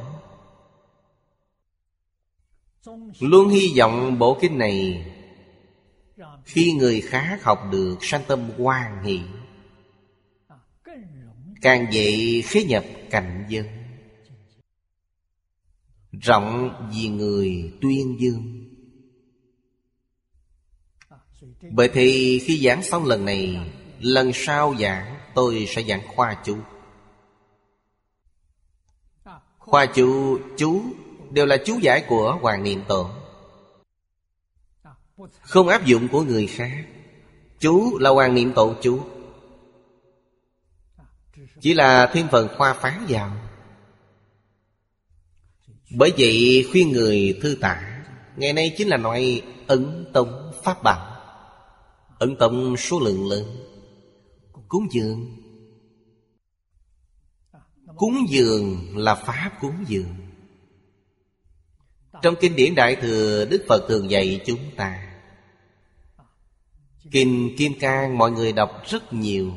[3.21, 5.07] Luôn hy vọng bộ kinh này,
[6.45, 9.21] Khi người khác học được sanh tâm hoan hỷ,
[11.63, 13.67] Càng dễ khế nhập cảnh dân.
[16.13, 18.67] Rộng vì người tuyên dương.
[21.71, 26.57] Bởi thì khi giảng xong lần này Lần sau giảng tôi sẽ giảng khoa chú.
[29.59, 30.83] Khoa chú, chú
[31.31, 33.11] Đều là chú giải của Hoàng Niệm Tổ.
[35.41, 36.87] Không áp dụng của người khác
[37.59, 39.01] Chú là Hoàng Niệm Tổ chú.
[41.61, 43.33] Chỉ là thêm phần khoa phán vào.
[45.97, 47.91] Bởi vậy khuyên người thư tả
[48.37, 51.21] Ngày nay chính là nói ấn tông pháp bảo.
[52.19, 53.45] Ấn tông số lượng lớn.
[54.69, 55.37] Cúng dường.
[57.97, 60.15] Cúng dường là pháp cúng dường.
[62.23, 65.13] Trong kinh điển Đại Thừa, Đức Phật thường dạy chúng ta.
[67.11, 69.53] Kinh Kim Cang mọi người đọc rất nhiều.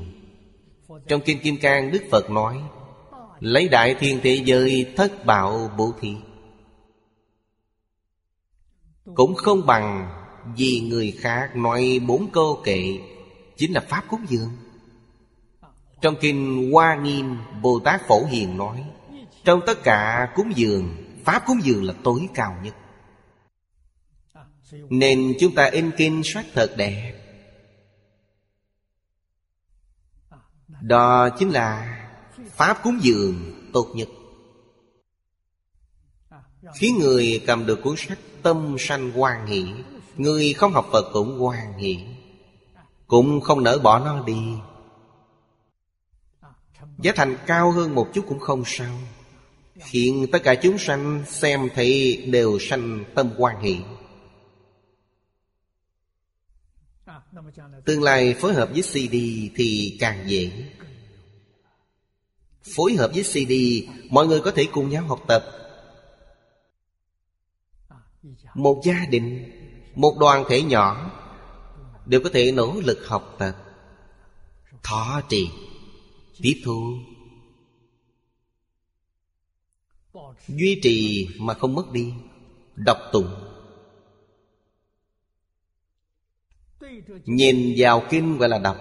[1.07, 2.61] Trong Kinh Kim Cang, Đức Phật nói
[3.43, 6.15] Lấy đại thiên thế giới thất bạo bố thí.
[9.15, 10.09] Cũng không bằng
[10.57, 12.99] vì người khác nói bốn câu kệ,
[13.57, 14.49] Chính là Pháp cúng dường.
[16.01, 18.83] Trong Kinh Hoa Nghiêm, Bồ Tát Phổ Hiền nói,
[19.43, 22.75] Trong tất cả cúng dường, Pháp cúng dường là tối cao nhất.
[24.89, 27.19] Nên chúng ta in kinh sách thật đẹp.
[30.81, 31.99] Đó chính là
[32.55, 34.07] Pháp cúng dường tốt nhất.
[36.75, 39.65] Khiến người cầm được cuốn sách Tâm sanh quan hỷ,
[40.17, 41.99] Người không học Phật cũng hoan hỷ,
[43.07, 44.37] Cũng không nỡ bỏ nó đi.
[46.99, 48.99] Giá thành cao hơn một chút cũng không sao.
[49.79, 53.77] Khiến tất cả chúng sanh xem thấy đều sanh tâm quan hỷ.
[57.85, 59.15] Tương lai phối hợp với CD
[59.55, 60.51] thì càng dễ.
[62.63, 63.53] Phối hợp với CD
[64.09, 65.43] Mọi người có thể cùng nhau học tập.
[68.55, 69.51] Một gia đình,
[69.95, 71.11] Một đoàn thể nhỏ
[72.05, 73.55] Đều có thể nỗ lực học tập.
[74.83, 75.49] Thọ trì,
[76.41, 76.93] Tiếp thu.
[80.47, 82.13] Duy trì mà không mất đi,
[82.75, 83.29] Đọc tụng.
[87.25, 88.77] Nhìn vào kinh gọi là đọc,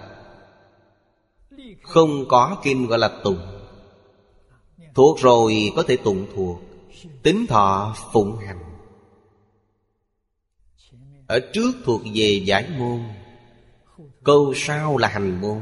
[1.81, 3.52] Không có kinh gọi là tụng.
[4.95, 6.61] Thuộc rồi có thể tụng thuộc.
[7.23, 8.59] Tính thọ phụng hành.
[11.27, 13.03] Ở trước thuộc về giải môn,
[14.23, 15.61] Câu sau là hành môn.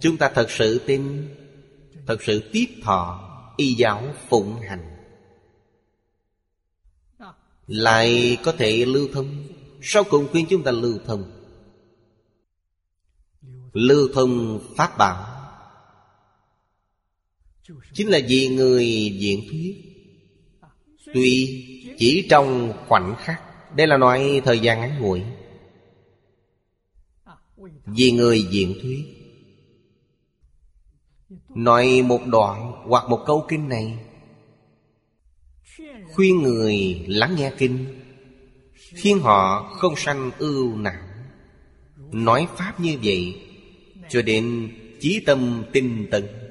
[0.00, 1.28] Chúng ta thật sự tin,
[2.06, 3.22] Thật sự tiếp thọ
[3.56, 4.96] Y giáo phụng hành.
[7.66, 9.46] Lại có thể lưu thông.
[9.82, 11.32] Sau cùng khuyên chúng ta lưu thông.
[13.72, 15.35] Lưu thông Pháp bảo.
[17.92, 18.86] Chính là vì người
[19.18, 19.76] diễn thuyết.
[21.14, 21.62] Tuy
[21.98, 23.42] chỉ trong khoảnh khắc,
[23.76, 25.22] Đây là nói thời gian ngắn ngủi.
[27.86, 29.04] Vì người diễn thuyết,
[31.54, 33.98] Nói một đoạn hoặc một câu kinh này,
[36.12, 37.86] Khuyên người lắng nghe kinh,
[38.74, 41.02] Khiến họ không sanh ưu não.
[42.12, 43.40] Nói Pháp như vậy,
[44.08, 46.45] Cho đến chí tâm tinh tấn.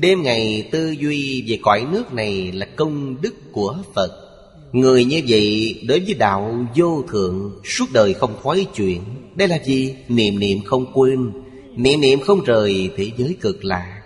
[0.00, 4.24] Đêm ngày tư duy về cõi nước này là công đức của Phật.
[4.72, 9.02] Người như vậy đối với đạo vô thượng, Suốt đời không thoái chuyện.
[9.34, 9.94] Đây là gì?
[10.08, 11.32] Niệm niệm không quên.
[11.76, 14.02] Niệm niệm không rời thế giới cực lạ.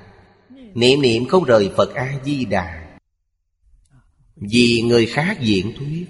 [0.75, 2.99] Niệm niệm không rời Phật A-di-đà.
[4.37, 6.05] Vì người khác diễn thuyết,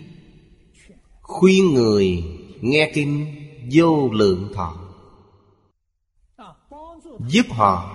[1.22, 2.24] Khuyên người
[2.60, 3.26] nghe kinh
[3.72, 4.74] vô lượng thọ.
[7.28, 7.91] Giúp họ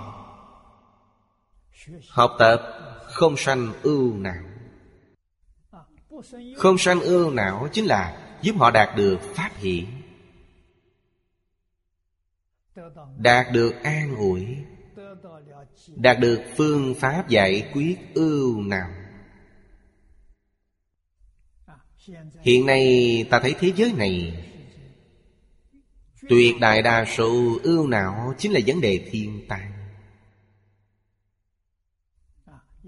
[2.08, 2.62] Học tập
[3.04, 4.42] không sanh ưu não.
[6.56, 9.84] Không sanh ưu não chính là Giúp họ đạt được pháp hiển
[13.18, 14.56] Đạt được an ủi,
[15.96, 18.90] Đạt được phương pháp giải quyết ưu não.
[22.40, 24.44] Hiện nay ta thấy thế giới này,
[26.28, 29.77] Tuyệt đại đa số ưu não Chính là vấn đề thiên tai.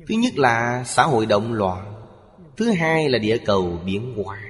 [0.09, 1.95] Thứ nhất là xã hội động loạn
[2.57, 4.41] Thứ hai là địa cầu biến hóa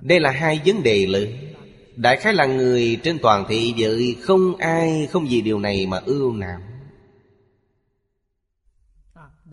[0.00, 1.28] Đây là hai vấn đề lớn.
[1.96, 5.98] Đại khái là người trên toàn thị giới Không ai không vì điều này mà
[6.06, 6.60] ưu não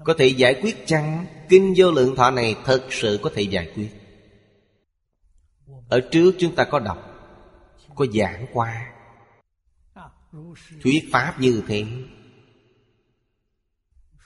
[0.04, 1.26] Có thể giải quyết chăng?
[1.50, 3.90] Kinh vô lượng thọ này thật sự có thể giải quyết.
[5.90, 6.98] Ở trước chúng ta có đọc,
[7.96, 8.92] Có giảng qua.
[10.84, 11.86] Thuyết pháp như thế.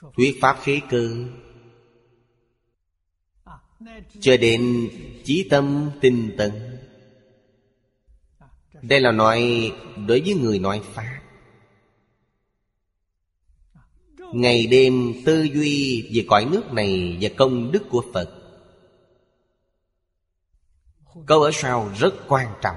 [0.00, 1.10] Thuyết Pháp khí cơ.
[4.20, 4.90] Cho đến
[5.24, 6.78] chí tâm tinh tấn.
[8.82, 9.72] Đây là nói
[10.06, 11.20] đối với người nói Pháp.
[14.32, 18.34] Ngày đêm tư duy về cõi nước này Và công đức của Phật.
[21.26, 22.76] Câu ở sau rất quan trọng.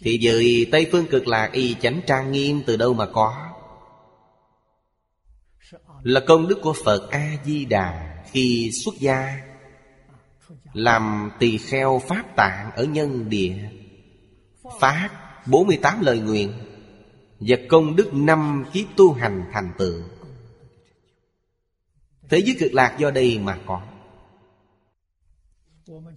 [0.00, 3.45] Thì giới Tây Phương cực lạc y chánh trang nghiêm từ đâu mà có?
[6.06, 9.40] Là công đức của Phật A-di-đà Khi xuất gia,
[10.72, 13.56] Làm tỳ kheo Pháp tạng ở nhân địa,
[14.80, 15.10] Phát
[15.46, 16.52] 48 lời nguyện
[17.40, 20.02] Và công đức năm kiếp tu hành thành tựu.
[22.28, 23.82] Thế giới cực lạc do đây mà có.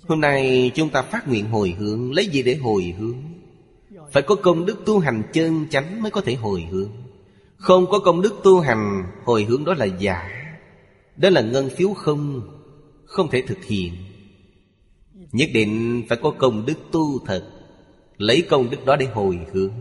[0.08, 3.18] Hôm nay chúng ta phát nguyện hồi hướng, Lấy gì để hồi hướng?
[4.12, 7.09] Phải có công đức tu hành chân chánh Mới có thể hồi hướng.
[7.60, 10.30] Không có công đức tu hành, Hồi hướng đó là giả.
[11.18, 12.42] Đó là ngân phiếu không
[13.06, 13.94] Không thể thực hiện.
[15.32, 17.50] Nhất định phải có công đức tu thật,
[18.18, 19.74] Lấy công đức đó để hồi hướng.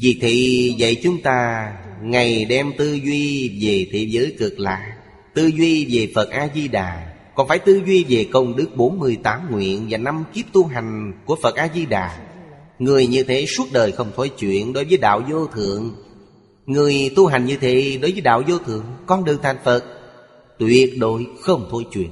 [0.00, 1.72] Vì thị dạy chúng ta,
[2.02, 4.96] Ngày đem tư duy về thế giới cực lạc
[5.34, 9.98] Tư duy về Phật A-di-đà, còn phải tư duy về công đức 48 nguyện Và
[9.98, 12.25] năm kiếp tu hành của Phật A-di-đà.
[12.78, 15.96] Người như thế suốt đời không thối chuyện Đối với đạo vô thượng.
[16.66, 19.84] Người tu hành như thế đối với đạo vô thượng, Con đường thành Phật,
[20.58, 22.10] Tuyệt đối không thối chuyện.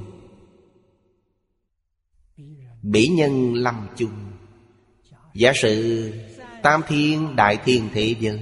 [2.82, 4.10] Bỉ nhân lâm chung.
[5.34, 6.10] Giả sử
[6.62, 8.40] Tam thiên đại thiên thế giới,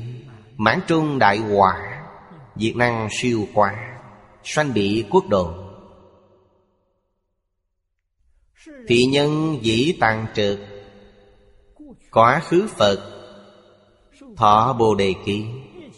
[0.57, 2.03] Mãn trung đại quả
[2.57, 3.99] Việt năng siêu quả
[4.45, 5.55] Sanh bị quốc độ.
[8.89, 10.59] Thị nhân dĩ tàn trực
[12.13, 13.09] Quá khứ Phật.
[14.37, 15.45] Thọ Bồ Đề Ký,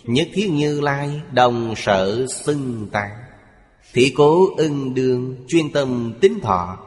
[0.05, 3.25] Nhất thiết như lai, Đồng sở xưng tạng.
[3.93, 6.79] Thị cố ưng đương, Chuyên tâm tính thọ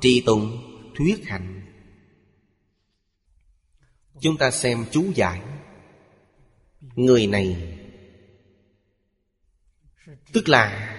[0.00, 0.58] Trì tụng,
[0.94, 1.62] thuyết hành.
[4.20, 5.40] Chúng ta xem chú giải.
[6.94, 7.78] Người này,
[10.32, 10.98] Tức là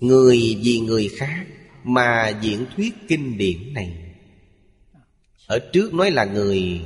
[0.00, 1.46] Người vì người khác
[1.84, 4.07] mà diễn thuyết kinh điển này
[5.48, 6.80] ở trước nói là người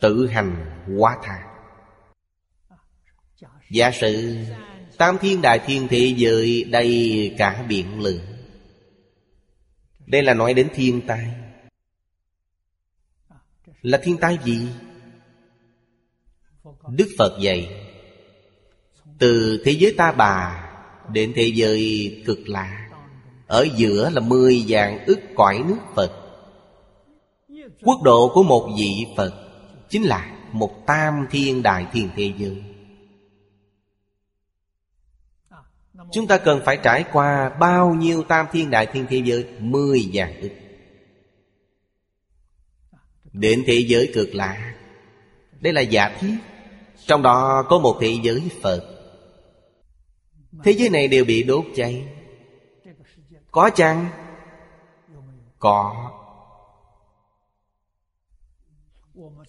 [0.00, 1.42] tự hành quá tha.
[3.70, 4.36] Giả sử
[4.98, 8.20] tam thiên đại thiên thế giới đầy cả biển lửa.
[10.06, 11.34] Đây là nói đến thiên tai.
[13.82, 14.68] Là thiên tai gì?
[16.88, 17.88] Đức phật dạy,
[19.18, 20.68] từ thế giới ta bà
[21.12, 22.90] đến thế giới cực lạ,
[23.46, 26.25] ở giữa là mười vạn ức cõi nước Phật.
[27.86, 29.46] Quốc độ của một vị Phật
[29.88, 32.62] Chính là một tam thiên đại thiên thế giới.
[36.12, 39.44] Chúng ta cần phải trải qua bao nhiêu tam thiên đại thiên thế giới?
[39.58, 40.50] Mười vạn ức.
[43.32, 44.74] Đến thế giới cực lạ.
[45.60, 46.36] Đây là giả thiết
[47.06, 48.82] Trong đó có một thế giới Phật.
[50.64, 52.08] Thế giới này đều bị đốt cháy.
[53.50, 54.08] Có chăng?
[55.58, 56.12] Có.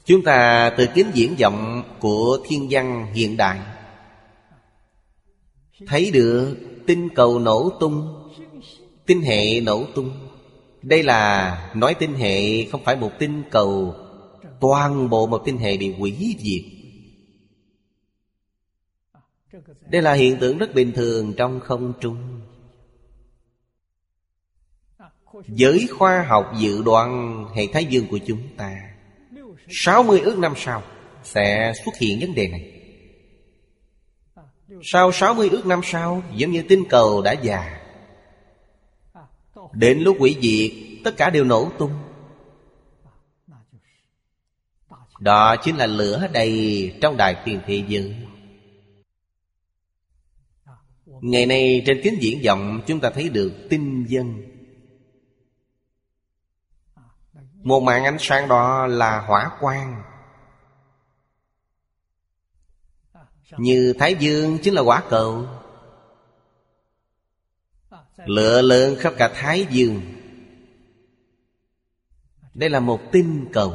[0.08, 3.60] Chúng ta từ kính diễn vọng của thiên văn hiện đại.
[5.88, 6.56] Thấy được
[6.88, 8.14] tinh cầu nổ tung,
[9.06, 10.12] Tinh hệ nổ tung.
[10.82, 13.96] Đây là nói tinh hệ không phải một tinh cầu,
[14.60, 16.64] Toàn bộ một tinh hệ bị hủy diệt.
[19.90, 22.18] Đây là hiện tượng rất bình thường trong không trung.
[25.48, 28.87] Giới khoa học dự đoán hệ thái dương của chúng ta.
[29.70, 30.84] 60 ước năm sau
[31.24, 32.74] Sẽ xuất hiện vấn đề này.
[34.84, 37.80] Sau 60 ước năm sau, Giống như tinh cầu đã già,
[39.74, 41.92] Đến lúc quỷ diệt, Tất cả đều nổ tung.
[45.20, 48.16] Đó chính là lửa đầy Trong đại tiền thế giới.
[51.06, 54.57] Ngày nay trên kính diễn vọng, Chúng ta thấy được tinh dân
[57.68, 60.04] Một mạng ánh sáng đó là hỏa quang.
[63.58, 65.48] Như Thái Dương chính là quả cầu.
[68.26, 70.02] Lửa lớn khắp cả Thái Dương.
[72.54, 73.74] Đây là một tinh cầu.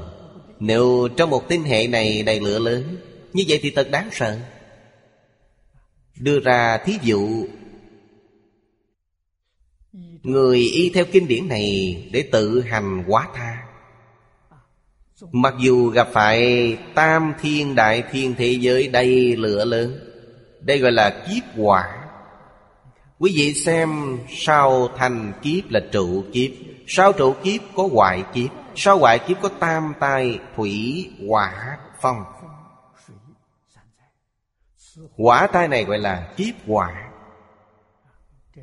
[0.59, 2.97] Nếu trong một tinh hệ này đầy lửa lớn,
[3.32, 4.39] Như vậy thì thật đáng sợ.
[6.16, 7.47] Đưa ra thí dụ.
[10.23, 13.72] Người y theo kinh điển này Để tự hành quá tha.
[15.31, 19.99] Mặc dù gặp phải tam thiên, đại thiên thế giới đầy lửa lớn,
[20.61, 22.03] Đây gọi là kiếp quả
[23.19, 26.51] Quý vị xem sau thành kiếp là trụ kiếp.
[26.86, 28.51] Sau trụ kiếp có hoại kiếp?
[28.77, 32.24] Sau hoại kiếp có tam tai thủy hỏa phong?
[35.16, 37.11] Quả tai này gọi là kiếp quả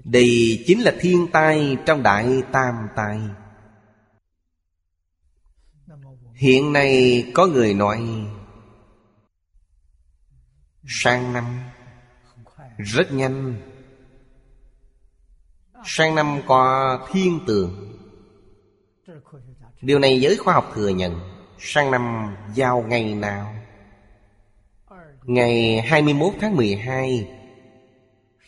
[0.03, 3.19] Đây chính là thiên tai trong đại tam tai.
[6.39, 8.01] Hiện nay có người nói,
[10.87, 11.59] Sang năm
[12.77, 13.55] Rất nhanh.
[15.85, 17.97] Sang năm có thiên tượng.
[19.81, 21.19] Điều này giới khoa học thừa nhận,
[21.59, 23.55] Sang năm giao ngày nào?
[25.23, 27.27] Ngày 21 tháng 12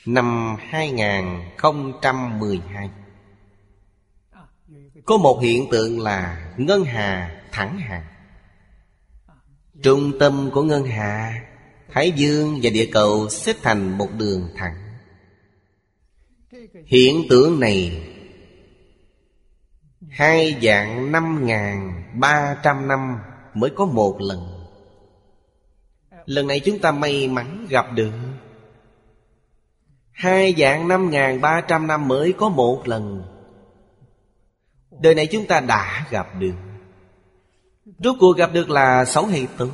[0.06, 2.90] Năm 2012
[5.06, 8.06] Có một hiện tượng là Ngân hà thẳng hàng.
[9.84, 11.42] Trung tâm của ngân hà,
[11.90, 14.76] Thái dương và địa cầu xếp thành một đường thẳng.
[16.86, 18.08] Hiện tượng này,
[20.10, 23.18] Hai dạng năm ngàn ba trăm năm
[23.54, 24.68] mới có một lần.
[26.26, 28.14] Lần này chúng ta may mắn gặp được.
[30.12, 33.24] Hai dạng năm ngàn ba trăm năm mới có một lần.
[35.00, 36.56] Đời này chúng ta đã gặp được.
[38.04, 39.70] Rốt cuộc gặp được là xấu hay tốt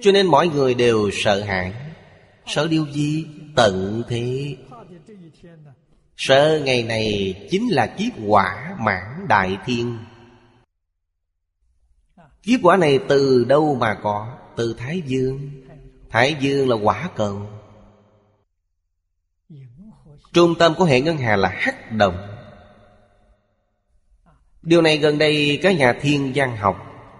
[0.00, 1.72] Cho nên mọi người đều sợ hãi,
[2.46, 3.26] Sợ điều gì?
[3.56, 4.56] Tận thế.
[6.16, 9.98] Sợ ngày này chính là kiếp quả mãn đại thiên.
[12.42, 14.38] Kiếp quả này từ đâu mà có?
[14.56, 15.50] Từ Thái Dương.
[16.10, 17.50] Thái Dương là quả cầu.
[20.32, 22.33] Trung tâm của hệ ngân hà là hắc động
[24.64, 26.76] Điều này gần đây các nhà thiên văn học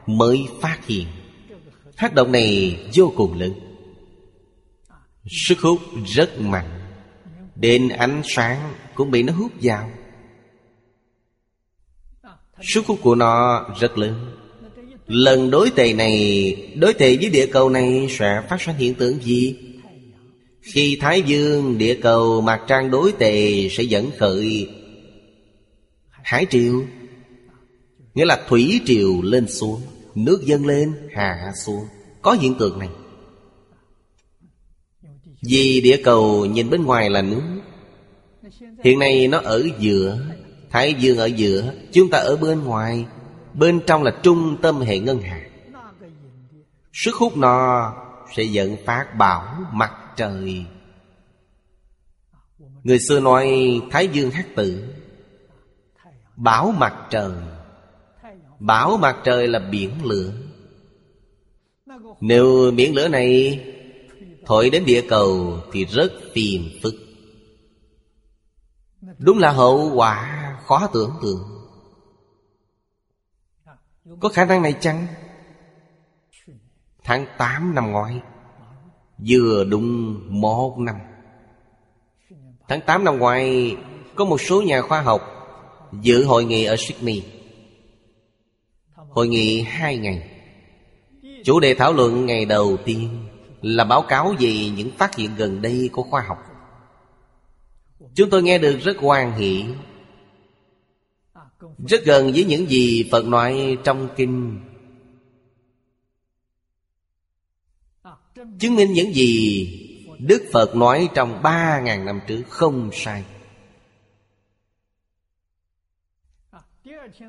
[0.07, 1.07] mới phát hiện.
[1.97, 3.53] Tác động này vô cùng lớn.
[5.27, 6.81] Sức hút rất mạnh.
[7.57, 9.91] Đến ánh sáng cũng bị nó hút vào.
[12.63, 14.37] Sức hút của nó rất lớn.
[15.07, 19.23] Lần đối tề này Đối tề với địa cầu này sẽ phát sinh hiện tượng
[19.23, 19.57] gì?
[20.63, 24.69] Khi Thái Dương, địa cầu, mặt trăng đối tề sẽ dẫn khởi
[26.11, 26.83] Hải triều.
[28.15, 29.81] Nghĩa là thủy triều lên xuống,
[30.15, 31.87] Nước dâng lên hạ xuống.
[32.23, 32.89] Có hiện tượng này.
[35.43, 37.43] Vì địa cầu nhìn bên ngoài là nước
[38.85, 40.19] Hiện nay nó ở giữa,
[40.71, 43.07] Thái dương ở giữa, Chúng ta ở bên ngoài.
[43.55, 45.41] Bên trong là trung tâm hệ ngân hà.
[46.93, 47.93] Sức hút nó
[48.37, 50.65] Sẽ dẫn phát bảo mặt trời.
[52.83, 54.95] Người xưa nói Thái dương hát tử
[56.37, 57.33] Bảo mặt trời.
[58.59, 60.33] Bảo mặt trời là biển lửa.
[62.21, 63.61] Nếu biển lửa này
[64.47, 66.95] Thổi đến địa cầu Thì rất phiền phức.
[69.19, 71.55] Đúng là hậu quả khó tưởng tượng.
[74.21, 75.07] Có khả năng này chăng?
[77.05, 78.21] Tháng 8 năm ngoái,
[79.29, 80.97] Vừa đúng một năm.
[82.69, 83.77] Tháng 8 năm ngoái,
[84.15, 85.23] Có một số nhà khoa học
[85.93, 87.34] Dự hội nghị ở Sydney.
[89.15, 90.31] Hội nghị hai ngày.
[91.45, 93.09] Chủ đề thảo luận ngày đầu tiên
[93.63, 96.39] Là báo cáo về những phát hiện gần đây của khoa học.
[98.15, 99.65] Chúng tôi nghe được rất hoan hỷ,
[101.89, 104.61] Rất gần với những gì Phật nói trong kinh.
[108.59, 109.69] Chứng minh những gì
[110.19, 113.25] Đức Phật nói trong ba ngàn năm trước không sai.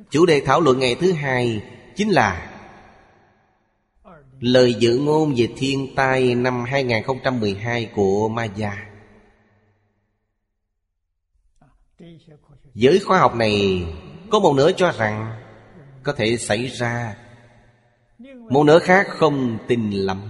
[0.10, 1.64] Chủ đề thảo luận ngày thứ hai
[1.95, 2.52] Chính là
[4.39, 8.89] Lời dự ngôn về thiên tai năm 2012 của Maya.
[12.73, 13.85] Giới khoa học này
[14.30, 15.41] Có một nửa cho rằng
[16.03, 17.15] Có thể xảy ra,
[18.49, 20.22] Một nửa khác không tin lắm.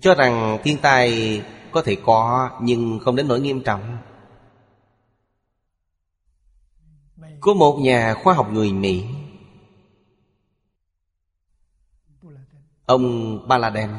[0.00, 3.98] Cho rằng thiên tai có thể có Nhưng không đến nỗi nghiêm trọng.
[7.40, 9.04] Của một nhà khoa học người Mỹ.
[12.86, 13.90] Ông Baladen,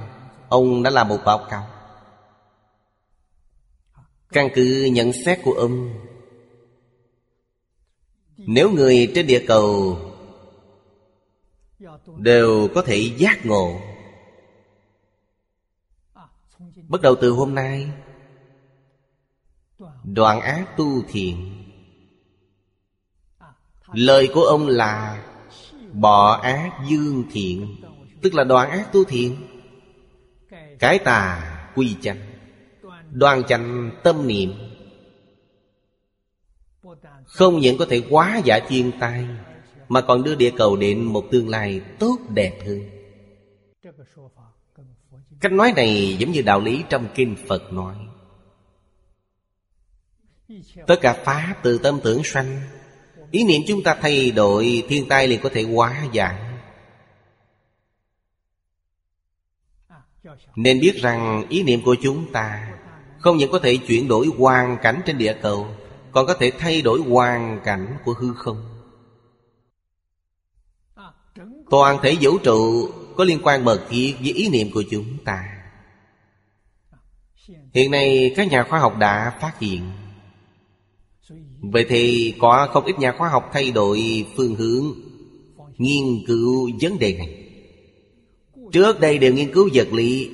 [0.50, 1.68] Ông đã làm một báo cáo.
[4.30, 5.94] Căn cứ nhận xét của ông,
[8.38, 9.98] Nếu người trên địa cầu
[12.18, 13.82] Đều có thể giác ngộ,
[16.88, 17.92] Bắt đầu từ hôm nay,
[20.04, 21.61] Đoạn ác tu thiện
[23.94, 25.24] Lời của ông là
[25.94, 27.76] Bỏ ác dương thiện,
[28.22, 29.36] Tức là đoạn ác tu thiện.
[30.80, 31.44] Cái tà
[31.76, 32.22] quy chánh,
[33.12, 34.54] Đoan chánh tâm niệm.
[37.26, 39.28] Không những có thể hóa giải thiên tai,
[39.90, 42.80] Mà còn đưa địa cầu đến một tương lai tốt đẹp hơn.
[45.40, 47.96] Cách nói này giống như đạo lý trong Kinh Phật nói.
[50.88, 52.62] Tất cả Pháp từ tâm tưởng sanh
[53.32, 56.36] Ý niệm chúng ta thay đổi, Thiên tai liền có thể hóa giải.
[60.56, 62.74] Nên biết rằng ý niệm của chúng ta
[63.20, 65.68] Không những có thể chuyển đổi hoàn cảnh trên địa cầu,
[66.12, 68.82] Còn có thể thay đổi hoàn cảnh của hư không.
[71.70, 75.44] Toàn thể vũ trụ có liên quan mật thiết với ý niệm của chúng ta.
[77.74, 79.92] Hiện nay, các nhà khoa học đã phát hiện
[81.62, 84.86] Vậy thì có không ít nhà khoa học thay đổi phương hướng,
[85.78, 87.50] Nghiên cứu vấn đề này.
[88.72, 90.30] Trước đây đều nghiên cứu vật lý,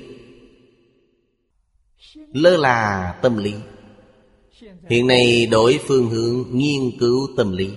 [2.32, 3.54] Lơ là tâm lý.
[4.90, 7.70] Hiện nay đổi phương hướng nghiên cứu tâm lý.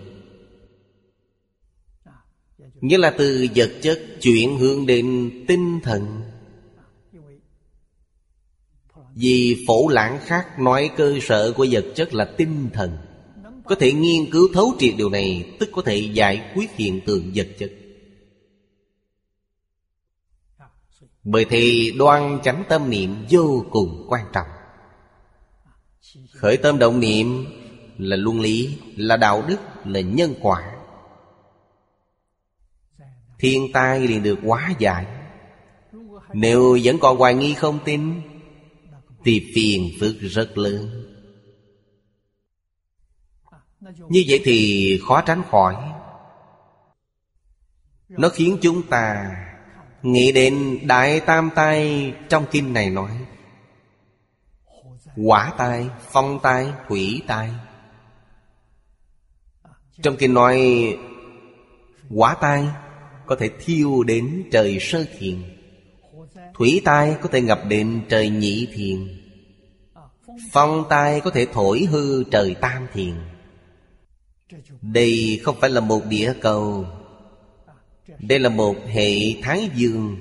[2.81, 6.21] Nghĩa là từ vật chất chuyển hướng đến tinh thần.
[9.15, 12.97] Vì phổ lãng khác nói cơ sở của vật chất là tinh thần.
[13.65, 17.31] Có thể nghiên cứu thấu triệt điều này Tức có thể giải quyết hiện tượng
[17.35, 17.71] vật chất.
[21.23, 24.47] Bởi thì đoan chánh tâm niệm vô cùng quan trọng.
[26.33, 27.45] Khởi tâm động niệm
[27.97, 30.71] là luân lý, là đạo đức, là nhân quả.
[33.39, 35.05] Thiên tai liền được hóa giải.
[36.33, 38.21] Nếu vẫn còn hoài nghi không tin
[39.23, 41.07] thì phiền phức rất lớn.
[44.09, 45.75] Như vậy thì khó tránh khỏi.
[48.09, 49.35] Nó khiến chúng ta
[50.01, 53.11] Nghĩ đến Đại Tam Tai trong kinh này nói
[55.15, 57.49] Quả tai, phong tai, thủy tai
[60.03, 60.59] Trong kinh nói
[62.09, 62.67] Quả tai
[63.25, 65.60] có thể thiêu đến trời sơ thiền
[66.61, 69.07] Thủy tai có thể ngập đến trời nhị thiền.
[70.51, 73.13] Phong tai có thể thổi hư trời tam thiền.
[74.81, 76.85] Đây không phải là một địa cầu.
[78.19, 80.17] Đây là một hệ Thái Dương.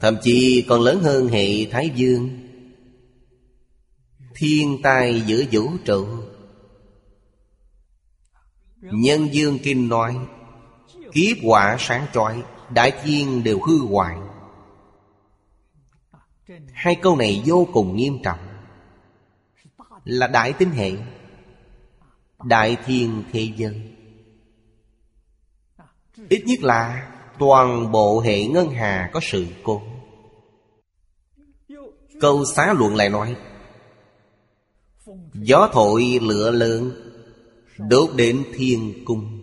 [0.00, 2.48] Thậm chí còn lớn hơn hệ Thái Dương.
[4.34, 6.06] Thiên tai giữa vũ trụ.
[8.80, 10.16] Nhân Dương Kinh nói,
[11.12, 14.16] Kiếp quả sáng chói, Đại thiên đều hư hoại.
[16.72, 18.38] Hai câu này vô cùng nghiêm trọng.
[20.04, 20.92] Là đại tinh hệ,
[22.44, 23.96] Đại thiên thế dân
[26.28, 29.82] Ít nhất là toàn bộ hệ ngân hà có sự cố.
[32.20, 33.36] Câu xá luận lại nói,
[35.34, 36.92] Gió thổi lửa lớn,
[37.78, 39.42] Đốt đến thiên cung.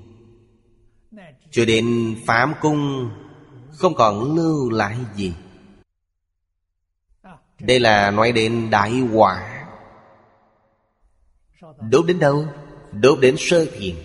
[1.51, 3.09] Cho đến phạm cung,
[3.71, 5.33] Không còn lưu lại gì.
[7.63, 9.65] Đây là nói đến đại quả
[11.89, 12.47] Đốt đến đâu?
[12.91, 13.95] Đốt đến sơ thiền.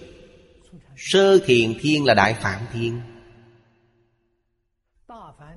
[0.96, 3.00] Sơ thiền thiên là Đại Phạm Thiên.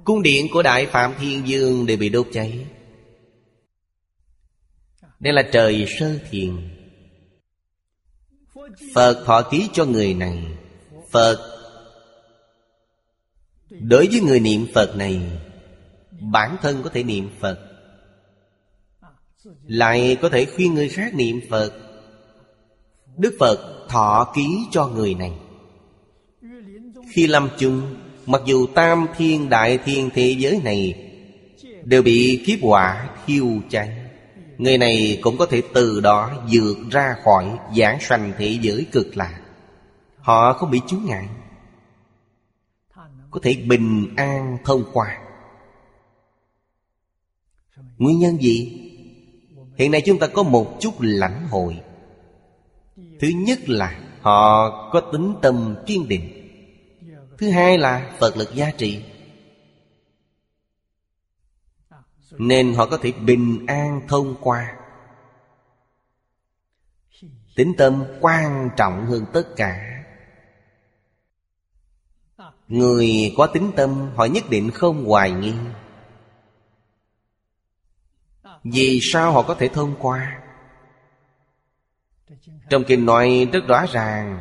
[0.04, 2.68] Cung điện của Đại Phạm Thiên Dương đều bị đốt cháy.
[5.20, 6.70] Đây là trời sơ thiền.
[8.96, 10.48] Phật thọ ký cho người này.
[11.12, 11.58] Phật.
[13.70, 15.22] Đối với người niệm Phật này,
[16.22, 17.71] Bản thân có thể niệm Phật.
[19.72, 21.72] Lại có thể khuyên người khác niệm Phật.
[23.18, 25.34] Đức Phật thọ ký cho người này.
[27.12, 27.96] Khi lâm chung,
[28.26, 31.12] Mặc dù tam thiên, đại thiên thế giới này
[31.84, 33.90] Đều bị kiếp quả thiêu cháy,
[34.58, 39.18] Người này cũng có thể từ đó vượt ra khỏi giảng sanh thế giới cực
[39.18, 39.42] lạc
[40.18, 41.28] Họ không bị chướng ngại,
[43.32, 45.18] Có thể bình an thông qua
[47.98, 48.88] Nguyên nhân gì?
[49.82, 51.82] Hiện nay chúng ta có một chút lãnh hội.
[53.20, 56.30] Thứ nhất là họ có tính tâm kiên định.
[57.38, 59.04] Thứ hai là Phật lực giá trị
[62.32, 64.76] Nên họ có thể bình an thông qua.
[67.56, 70.04] Tính tâm quan trọng hơn tất cả.
[72.68, 75.54] Người có tính tâm, họ nhất định không hoài nghi.
[78.64, 80.42] Vì sao họ có thể thông qua?
[82.70, 84.40] Trong kinh nói rất rõ ràng.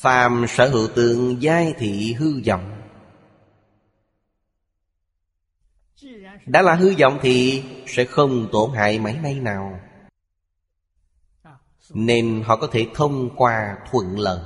[0.00, 2.82] Phàm sở hữu tượng giai thị hư vọng.
[6.46, 9.80] Đã là hư vọng thì sẽ không tổn hại mấy may nào.
[11.90, 14.40] Nên họ có thể thông qua thuận lợi.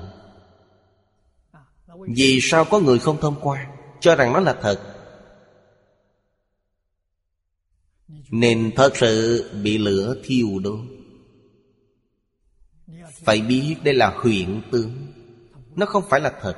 [2.17, 3.67] Vì sao có người không thông qua?
[4.01, 4.94] Cho rằng nó là thật.
[8.35, 10.81] Nên thật sự bị lửa thiêu đốt.
[13.25, 15.13] Phải biết đây là huyện tướng.
[15.77, 16.55] Nó không phải là thật.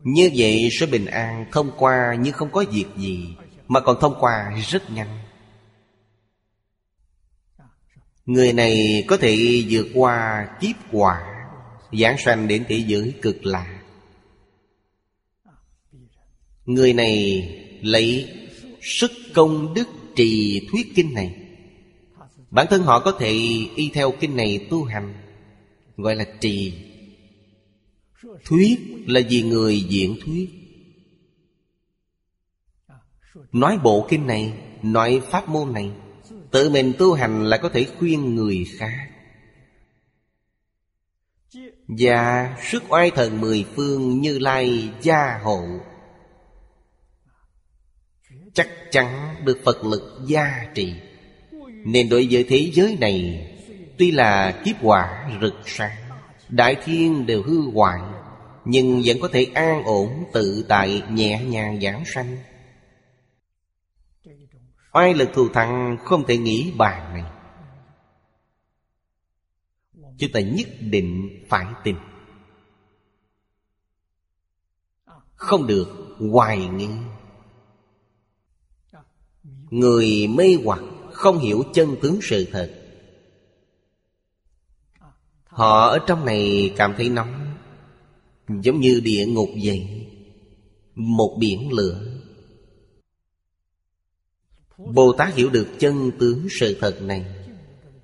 [0.00, 3.36] Như vậy sẽ bình an thông qua nhưng không có việc gì,
[3.68, 5.18] Mà còn thông qua rất nhanh.
[8.26, 11.46] Người này có thể vượt qua kiếp quả
[11.92, 13.82] Giảng sanh đến thế giới cực lạ
[16.66, 17.42] Người này
[17.82, 18.38] lấy
[18.82, 21.36] sức công đức trì thuyết kinh này.
[22.50, 23.30] Bản thân họ có thể
[23.76, 25.14] y theo kinh này tu hành,
[25.96, 26.74] Gọi là trì.
[28.44, 30.50] Thuyết là vì người diễn thuyết.
[33.52, 34.52] Nói bộ kinh này,
[34.82, 35.90] Nói pháp môn này,
[36.50, 39.08] Tự mình tu hành là có thể khuyên người khác.
[41.88, 45.60] Và sức oai thần mười phương như lai gia hộ.
[48.52, 50.94] Chắc chắn được Phật lực gia trì.
[51.84, 53.48] Nên đối với thế giới này,
[53.98, 55.96] Tuy là kiếp quả rực sáng,
[56.48, 58.00] Đại thiên đều hư hoại,
[58.64, 62.36] Nhưng vẫn có thể an ổn tự tại nhẹ nhàng giảng sanh.
[64.92, 67.24] Oai lực thù thắng không thể nghĩ bàn này.
[70.18, 71.96] Chúng ta nhất định phải tin.
[75.34, 76.88] Không được hoài nghi.
[79.72, 80.80] Người mê hoặc
[81.12, 82.70] không hiểu chân tướng sự thật.
[85.44, 87.56] Họ ở trong này cảm thấy nóng,
[88.48, 90.06] Giống như địa ngục vậy,
[90.94, 92.00] Một biển lửa.
[94.78, 97.24] Bồ Tát hiểu được chân tướng sự thật này,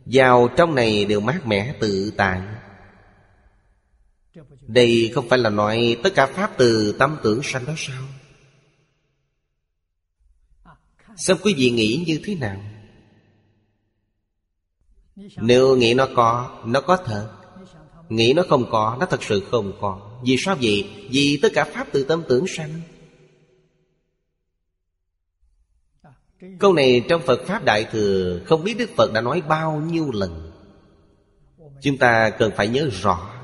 [0.05, 2.43] Vào trong này đều mát mẻ tự tại.
[4.67, 8.03] Đây không phải là nói tất cả Pháp từ tâm tưởng sanh đó sao?
[11.17, 12.61] Xem quý vị nghĩ như thế nào?
[15.37, 17.35] Nếu nghĩ nó có Nó có thật.
[18.09, 20.21] Nghĩ nó không có, Nó thật sự không có.
[20.25, 20.91] Vì sao vậy?
[21.11, 22.81] Vì tất cả Pháp từ tâm tưởng sanh.
[26.59, 30.11] Câu này trong Phật Pháp Đại Thừa Không biết Đức Phật đã nói bao nhiêu
[30.13, 30.53] lần.
[31.83, 33.35] Chúng ta cần phải nhớ rõ.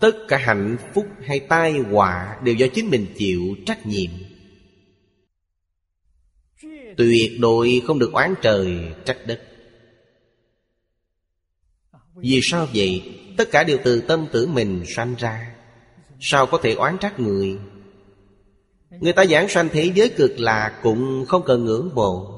[0.00, 4.10] Tất cả hạnh phúc hay tai họa Đều do chính mình chịu trách nhiệm.
[6.96, 9.42] Tuyệt đối không được oán trời, trách đất
[12.14, 13.18] Vì sao vậy?
[13.36, 15.54] Tất cả đều từ tâm tử mình sanh ra
[16.20, 17.58] Sao có thể oán trách người
[18.90, 22.32] Người ta giảng sanh thế giới cực lạc Cũng không cần ngưỡng mộ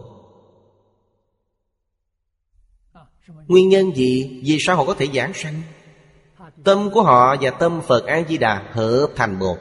[3.47, 4.41] Nguyên nhân gì?
[4.45, 5.63] Vì sao họ có thể giảng sanh?
[6.65, 9.57] Tâm của họ và tâm Phật A-di-đà hợp thành một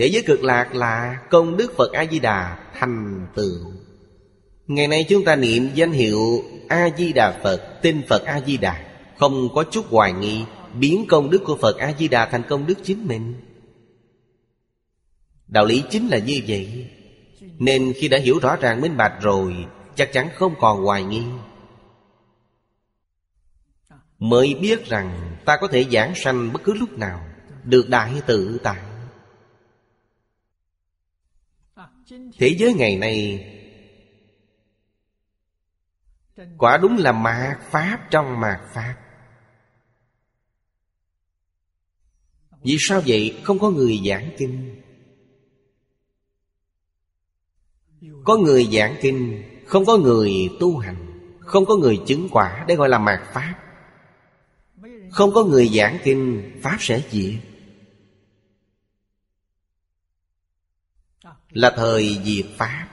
[0.00, 3.72] Thế giới cực lạc là công đức Phật A-di-đà thành tựu.
[4.66, 6.18] Ngày nay chúng ta niệm danh hiệu
[6.68, 8.84] A-di-đà Phật Tin Phật A-di-đà.
[9.18, 10.44] Không có chút hoài nghi,
[10.74, 13.34] Biến công đức của Phật A-di-đà thành công đức chính mình.
[15.48, 16.90] Đạo lý chính là như vậy.
[17.58, 21.22] Nên khi đã hiểu rõ ràng minh bạch rồi, Chắc chắn không còn hoài nghi.
[24.18, 27.20] Mới biết rằng ta có thể giảng sanh bất cứ lúc nào,
[27.64, 28.89] Được đại tự tại.
[32.38, 33.46] Thế giới ngày nay
[36.58, 38.96] Quả đúng là mạt Pháp trong mạt Pháp.
[42.62, 43.40] Vì sao vậy?
[43.42, 44.82] Không có người giảng kinh.
[48.24, 51.06] Có người giảng kinh, Không có người tu hành,
[51.40, 53.54] Không có người chứng quả để gọi là mạt Pháp.
[55.10, 57.49] Không có người giảng kinh, Pháp sẽ diệt.
[61.50, 62.86] Là thời diệt Pháp.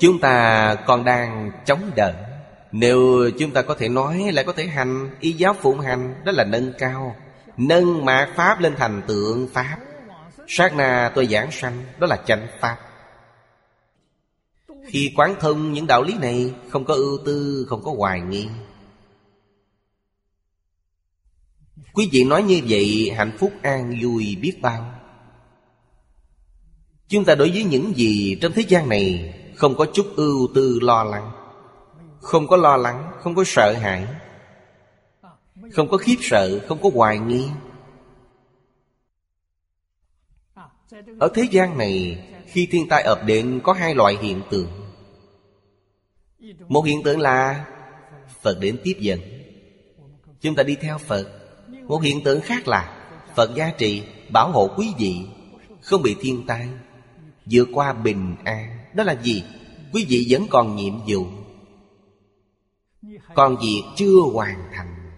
[0.00, 2.14] Chúng ta còn đang chống đỡ.
[2.72, 6.32] Nếu chúng ta có thể nói lại có thể hành Y giáo phụng hành Đó
[6.32, 7.16] là nâng cao
[7.56, 9.78] Nâng mạt Pháp lên thành tượng Pháp.
[10.48, 12.78] Sát na tôi giảng sanh Đó là chánh Pháp.
[14.86, 18.48] Khi quán thông những đạo lý này Không có ưu tư, không có hoài nghi.
[21.92, 24.95] Quý vị nói như vậy Hạnh phúc an vui biết bao.
[27.08, 30.78] Chúng ta đối với những gì trong thế gian này Không có chút ưu tư
[30.82, 31.30] lo lắng,
[32.20, 34.06] Không có lo lắng, Không có sợ hãi,
[35.72, 37.48] Không có khiếp sợ, Không có hoài nghi.
[41.18, 44.68] Ở thế gian này, Khi thiên tai ập đến, Có hai loại hiện tượng.
[46.68, 47.66] Một hiện tượng là
[48.42, 49.20] Phật đến tiếp dẫn.
[50.40, 51.28] Chúng ta đi theo Phật.
[51.82, 54.02] Một hiện tượng khác là Phật gia trị
[54.32, 55.20] Bảo hộ quý vị,
[55.80, 56.68] Không bị thiên tai
[57.50, 58.78] vượt qua bình an.
[58.94, 59.44] Đó là gì?
[59.92, 61.26] Quý vị vẫn còn nhiệm vụ.
[63.34, 65.12] Còn việc chưa hoàn thành?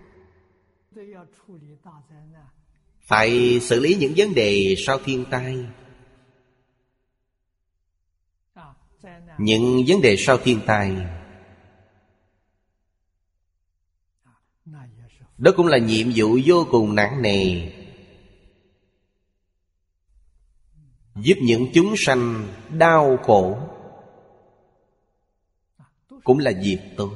[3.01, 5.67] Phải xử lý những vấn đề sau thiên tai.
[9.39, 10.97] Những vấn đề sau thiên tai.
[15.39, 17.71] Đó cũng là nhiệm vụ vô cùng nặng nề.
[21.21, 23.59] Giúp những chúng sanh đau khổ.
[26.25, 27.11] Cũng là việc tốt.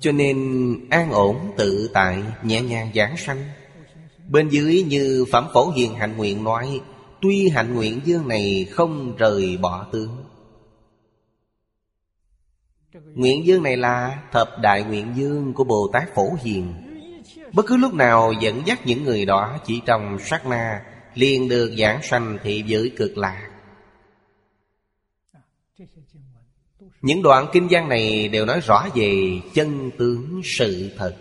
[0.00, 0.38] Cho nên
[0.90, 3.50] an ổn tự tại Nhẹ nhàng giảng sanh.
[4.30, 6.80] Bên dưới như Phẩm Phổ Hiền Hạnh Nguyện nói,
[7.24, 10.24] Tuy hạnh nguyện dương này không rời bỏ tướng.
[13.14, 16.74] Nguyện dương này là thập đại nguyện dương của Bồ Tát Phổ Hiền.
[17.54, 21.74] Bất cứ lúc nào dẫn dắt những người đó Chỉ trong sát na, liền được
[21.78, 23.50] giảng sanh thị giới cực lạc.
[27.02, 31.16] Những đoạn kinh văn này đều nói rõ về chân tướng sự thật.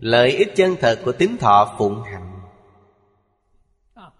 [0.00, 2.40] Lợi ích chân thật của tín thọ phụng hạnh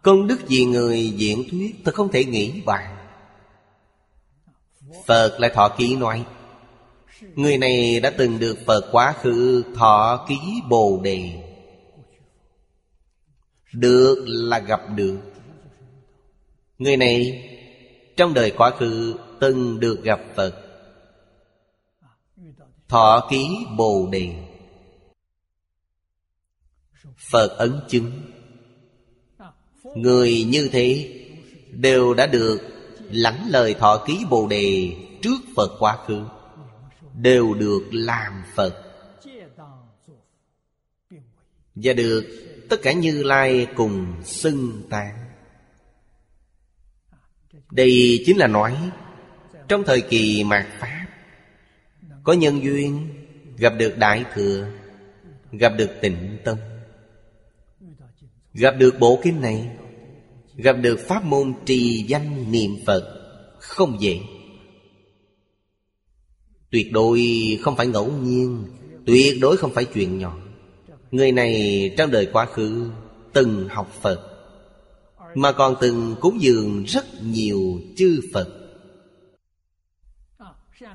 [0.03, 2.97] Công đức vì người diễn thuyết, Tôi không thể nghĩ bàn.
[5.07, 6.25] Phật lại thọ ký nói
[7.21, 10.37] Người này đã từng được Phật quá khứ thọ ký
[10.69, 11.43] Bồ Đề.
[13.73, 15.19] Được là gặp được.
[16.79, 17.43] Người này
[18.17, 20.55] trong đời quá khứ từng được gặp Phật.
[22.89, 24.33] Thọ ký Bồ Đề.
[27.31, 28.13] Phật ấn chứng.
[29.95, 31.13] Người như thế
[31.71, 32.59] Đều đã được
[33.11, 36.23] lãnh lời thọ ký Bồ Đề Trước Phật quá khứ
[37.17, 38.83] đều được làm phật.
[41.75, 42.25] Và được
[42.69, 45.15] tất cả như lai cùng xưng tán.
[47.71, 48.91] Đây chính là nói,
[49.69, 51.07] trong thời kỳ mạt pháp,
[52.25, 53.09] có nhân duyên,
[53.59, 54.69] gặp được đại thừa,
[55.53, 56.59] gặp được tịnh tâm
[58.57, 59.69] gặp được bộ kinh này,
[60.57, 63.03] gặp được pháp môn trì danh niệm phật,
[63.59, 64.21] không dễ.
[66.77, 67.21] Tuyệt đối
[67.63, 68.65] không phải ngẫu nhiên,
[69.07, 70.37] Tuyệt đối không phải chuyện nhỏ.
[71.11, 72.91] Người này trong đời quá khứ
[73.33, 74.21] Từng học Phật,
[75.35, 78.49] Mà còn từng cúng dường rất nhiều chư Phật.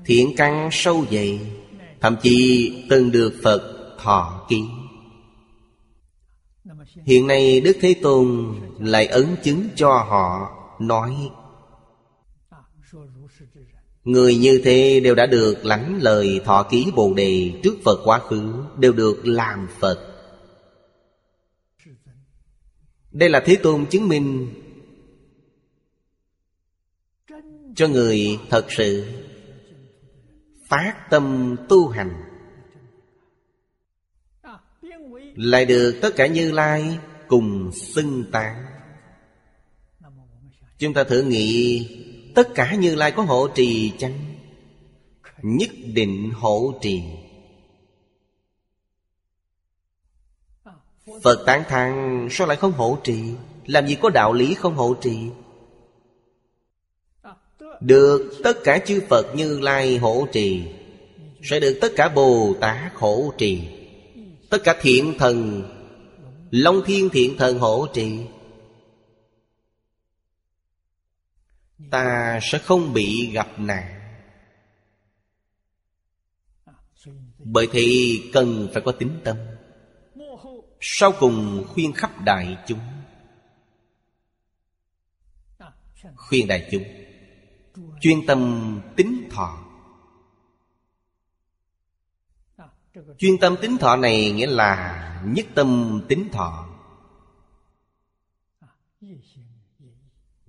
[0.06, 1.40] Thiện căn sâu dày,
[2.02, 4.62] Thậm chí từng được Phật thọ ký.
[7.06, 10.50] Hiện nay Đức Thế Tôn lại ấn chứng cho họ,
[10.80, 11.16] Nói
[14.04, 18.20] Người như thế đều đã được lãnh lời thọ ký Bồ Đề Trước Phật quá
[18.20, 20.08] khứ, Đều được làm Phật.
[23.12, 24.54] Đây là Thế Tôn chứng minh
[27.76, 29.06] Cho người thật sự
[30.68, 32.14] Phát tâm tu hành.
[35.36, 38.66] Lại được tất cả Như Lai cùng xưng tán.
[40.78, 41.88] Chúng ta thử nghĩ
[42.36, 44.14] Tất cả Như Lai có hộ trì chăng?
[45.42, 47.04] Nhất định hộ trì.
[51.24, 53.24] Phật tán thang sao lại không hộ trì?
[53.66, 55.18] Làm gì có đạo lý không hộ trì?
[57.82, 60.64] Được tất cả chư Phật Như Lai hộ trì,
[61.44, 63.62] Sẽ được tất cả Bồ Tát hộ trì.
[64.50, 65.64] Tất cả thiện thần,
[66.52, 68.20] Long thiên thiện thần hộ trì.
[71.90, 74.02] Ta sẽ không bị gặp nạn.
[77.38, 79.38] Bởi thì cần phải có tính tâm.
[80.80, 82.80] Sau cùng khuyên khắp đại chúng.
[86.16, 86.84] Khuyên đại chúng.
[88.02, 89.68] Chuyên tâm tính thọ.
[93.18, 96.71] Chuyên tâm tính thọ này nghĩa là nhất tâm tính thọ.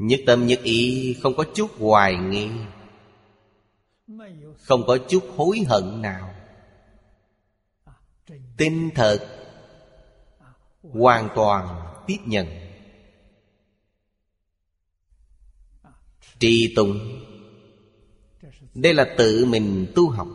[0.03, 2.49] Nhất tâm nhất ý, không có chút hoài nghi.
[4.57, 6.35] Không có chút hối hận nào.
[8.57, 9.19] Tinh thật
[10.83, 12.47] hoàn toàn tiếp nhận.
[16.39, 17.23] Trì tụng.
[18.75, 20.29] Đây là tự mình tu học.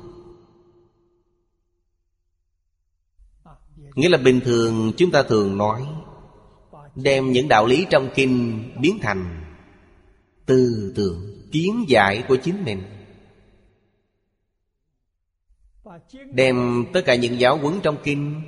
[3.95, 5.87] Nghĩa là bình thường chúng ta thường nói,
[6.95, 9.36] đem những đạo lý trong kinh biến thành
[10.47, 12.83] tư tưởng kiến giải của chính mình.
[16.31, 18.41] Đem tất cả những giáo huấn trong kinh,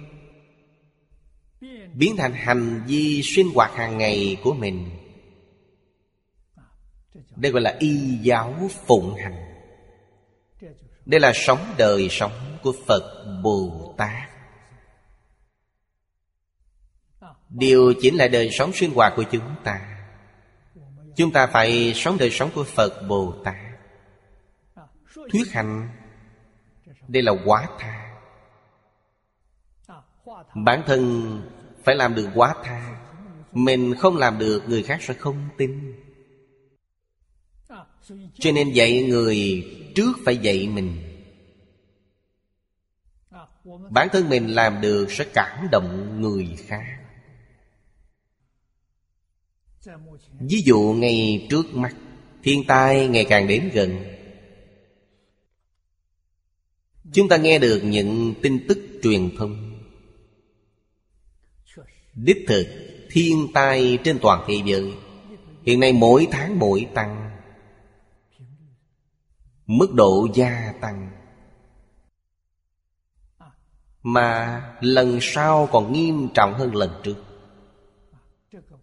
[1.93, 4.89] biến thành hành vi sinh hoạt hàng ngày của mình.
[7.35, 9.49] Đây gọi là y giáo phụng hành.
[11.05, 14.29] Đây là sống đời sống của phật bồ tát.
[17.49, 19.98] Điều chỉnh lại đời sống sinh hoạt của chúng ta
[21.19, 23.55] chúng ta phải sống đời sống của phật bồ tát.
[25.31, 25.89] Thuyết hành,
[27.07, 28.15] đây là quá tha.
[30.55, 31.41] Bản thân
[31.83, 32.99] phải làm được quá tha.
[33.53, 35.95] Mình không làm được, người khác sẽ không tin.
[38.33, 40.97] Cho nên dạy người trước phải dạy mình.
[43.89, 46.98] Bản thân mình làm được sẽ cảm động người khác
[50.39, 51.95] ví dụ ngay trước mắt,
[52.43, 54.03] thiên tai ngày càng đến gần.
[57.13, 59.79] Chúng ta nghe được những tin tức truyền thông.
[62.15, 62.65] Đích thực,
[63.11, 64.93] thiên tai trên toàn thế giới.
[65.63, 67.31] Hiện nay mỗi tháng mỗi tăng.
[69.65, 71.11] Mức độ gia tăng.
[74.03, 77.28] Mà lần sau còn nghiêm trọng hơn lần trước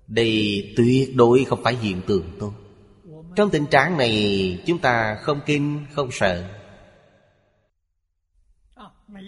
[0.09, 2.53] đây tuyệt đối không phải hiện tượng tốt
[3.37, 6.51] Trong tình trạng này chúng ta không kinh, không sợ.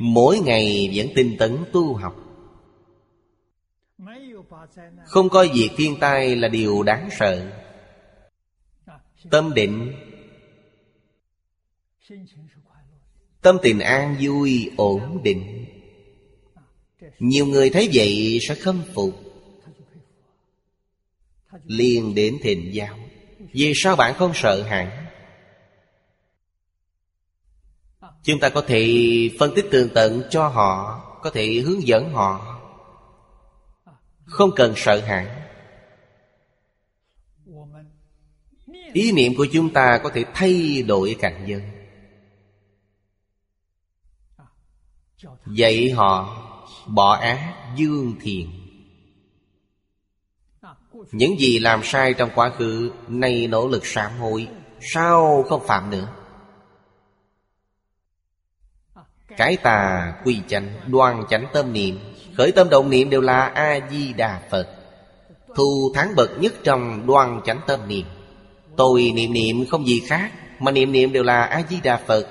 [0.01, 2.17] Mỗi ngày vẫn tinh tấn tu học.
[5.05, 7.53] Không coi việc thiên tai là điều đáng sợ.
[9.31, 9.93] Tâm định.
[13.43, 15.65] Tâm tình an vui, ổn định.
[17.19, 19.28] Nhiều người thấy vậy sẽ khâm phục
[21.64, 22.98] liền đến thịnh giáo
[23.52, 24.89] vì sao bạn không sợ hãi?
[28.22, 28.86] Chúng ta có thể
[29.39, 32.60] phân tích tường tận cho họ, có thể hướng dẫn họ.
[34.24, 35.26] Không cần sợ hãi.
[38.93, 41.62] Ý niệm của chúng ta có thể thay đổi cảnh giới
[45.47, 46.44] dạy họ
[46.86, 48.57] bỏ ác dương thiện
[51.12, 54.49] những gì làm sai trong quá khứ, Nay nỗ lực sám hối,
[54.81, 56.09] Sao không phạm nữa?
[59.37, 61.99] Cái tà quy chánh, Đoan chánh tâm niệm,
[62.37, 64.69] Khởi tâm động niệm đều là A-di-đà Phật.
[65.55, 68.07] Thu thắng bậc nhất trong đoan chánh tâm niệm.
[68.77, 72.27] Tôi niệm niệm không gì khác, Mà niệm niệm đều là A-di-đà Phật.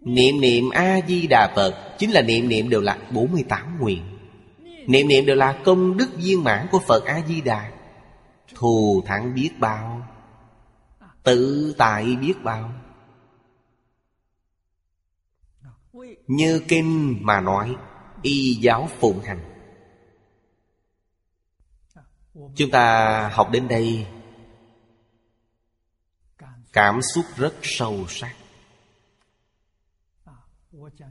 [0.00, 4.11] Niệm niệm A-di-đà Phật Chính là niệm niệm đều là 48 nguyện.
[4.86, 7.72] Niệm niệm đều là công đức viên mãn của Phật A-di-đà.
[8.54, 10.08] Thù thắng biết bao,
[11.22, 12.72] Tự tại biết bao.
[16.26, 17.76] Như kinh mà nói,
[18.22, 19.40] Y giáo phụng hành.
[22.56, 24.06] Chúng ta học đến đây,
[26.72, 28.36] Cảm xúc rất sâu sắc.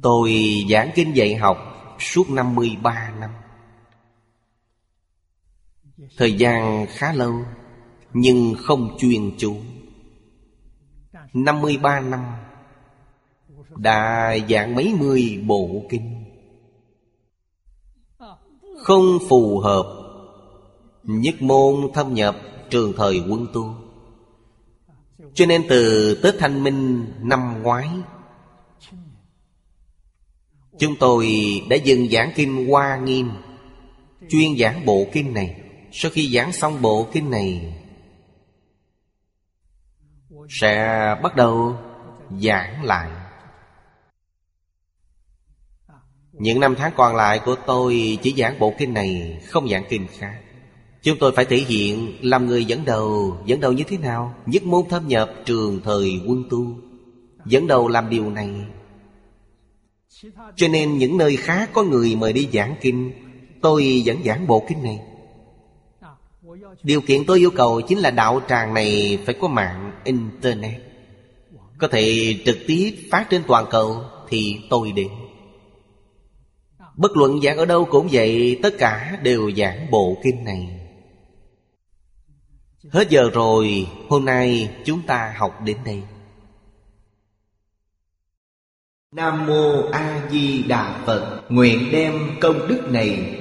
[0.02, 0.34] Tôi
[0.70, 1.58] giảng kinh dạy học
[2.00, 3.32] suốt 53 năm.
[6.18, 7.34] Thời gian khá lâu,
[8.14, 9.56] Nhưng không chuyên chú.
[11.34, 12.26] 53 năm,
[13.76, 16.24] Đã giảng mấy mươi bộ kinh.
[18.78, 19.98] Không phù hợp,
[21.04, 22.38] Nhất môn thâm nhập
[22.70, 23.76] trường thời quân tu.
[25.34, 27.90] Cho nên từ Tết Thanh Minh năm ngoái,
[30.80, 31.28] Chúng tôi
[31.70, 33.30] đã dừng giảng kinh Hoa Nghiêm,
[34.30, 35.62] Chuyên giảng bộ kinh này
[35.92, 37.74] sau khi giảng xong bộ kinh này,
[40.50, 40.76] Sẽ
[41.24, 41.78] bắt đầu
[42.42, 43.10] giảng lại.
[46.32, 50.08] Những năm tháng còn lại của tôi Chỉ giảng bộ kinh này, Không giảng kinh
[50.08, 50.42] khác.
[51.02, 53.38] Chúng tôi phải thể hiện Làm người dẫn đầu.
[53.46, 54.36] Dẫn đầu như thế nào?
[54.46, 56.66] Nhất môn thâm nhập, trường thời quân tu.
[57.46, 58.50] Dẫn đầu làm điều này.
[60.56, 63.12] Cho nên những nơi khác có người mời đi giảng kinh,
[63.62, 65.00] Tôi vẫn giảng bộ kinh này.
[66.84, 70.82] Điều kiện tôi yêu cầu chính là đạo tràng này phải có mạng Internet.
[71.78, 75.10] Có thể trực tiếp phát trên toàn cầu Thì tôi đến.
[76.98, 80.70] Bất luận giảng ở đâu cũng vậy, Tất cả đều giảng bộ kinh này.
[82.90, 86.04] Hết giờ rồi, Hôm nay chúng ta học đến đây.
[89.16, 93.41] Nam Mô A Di Đà Phật, Nguyện đem công đức này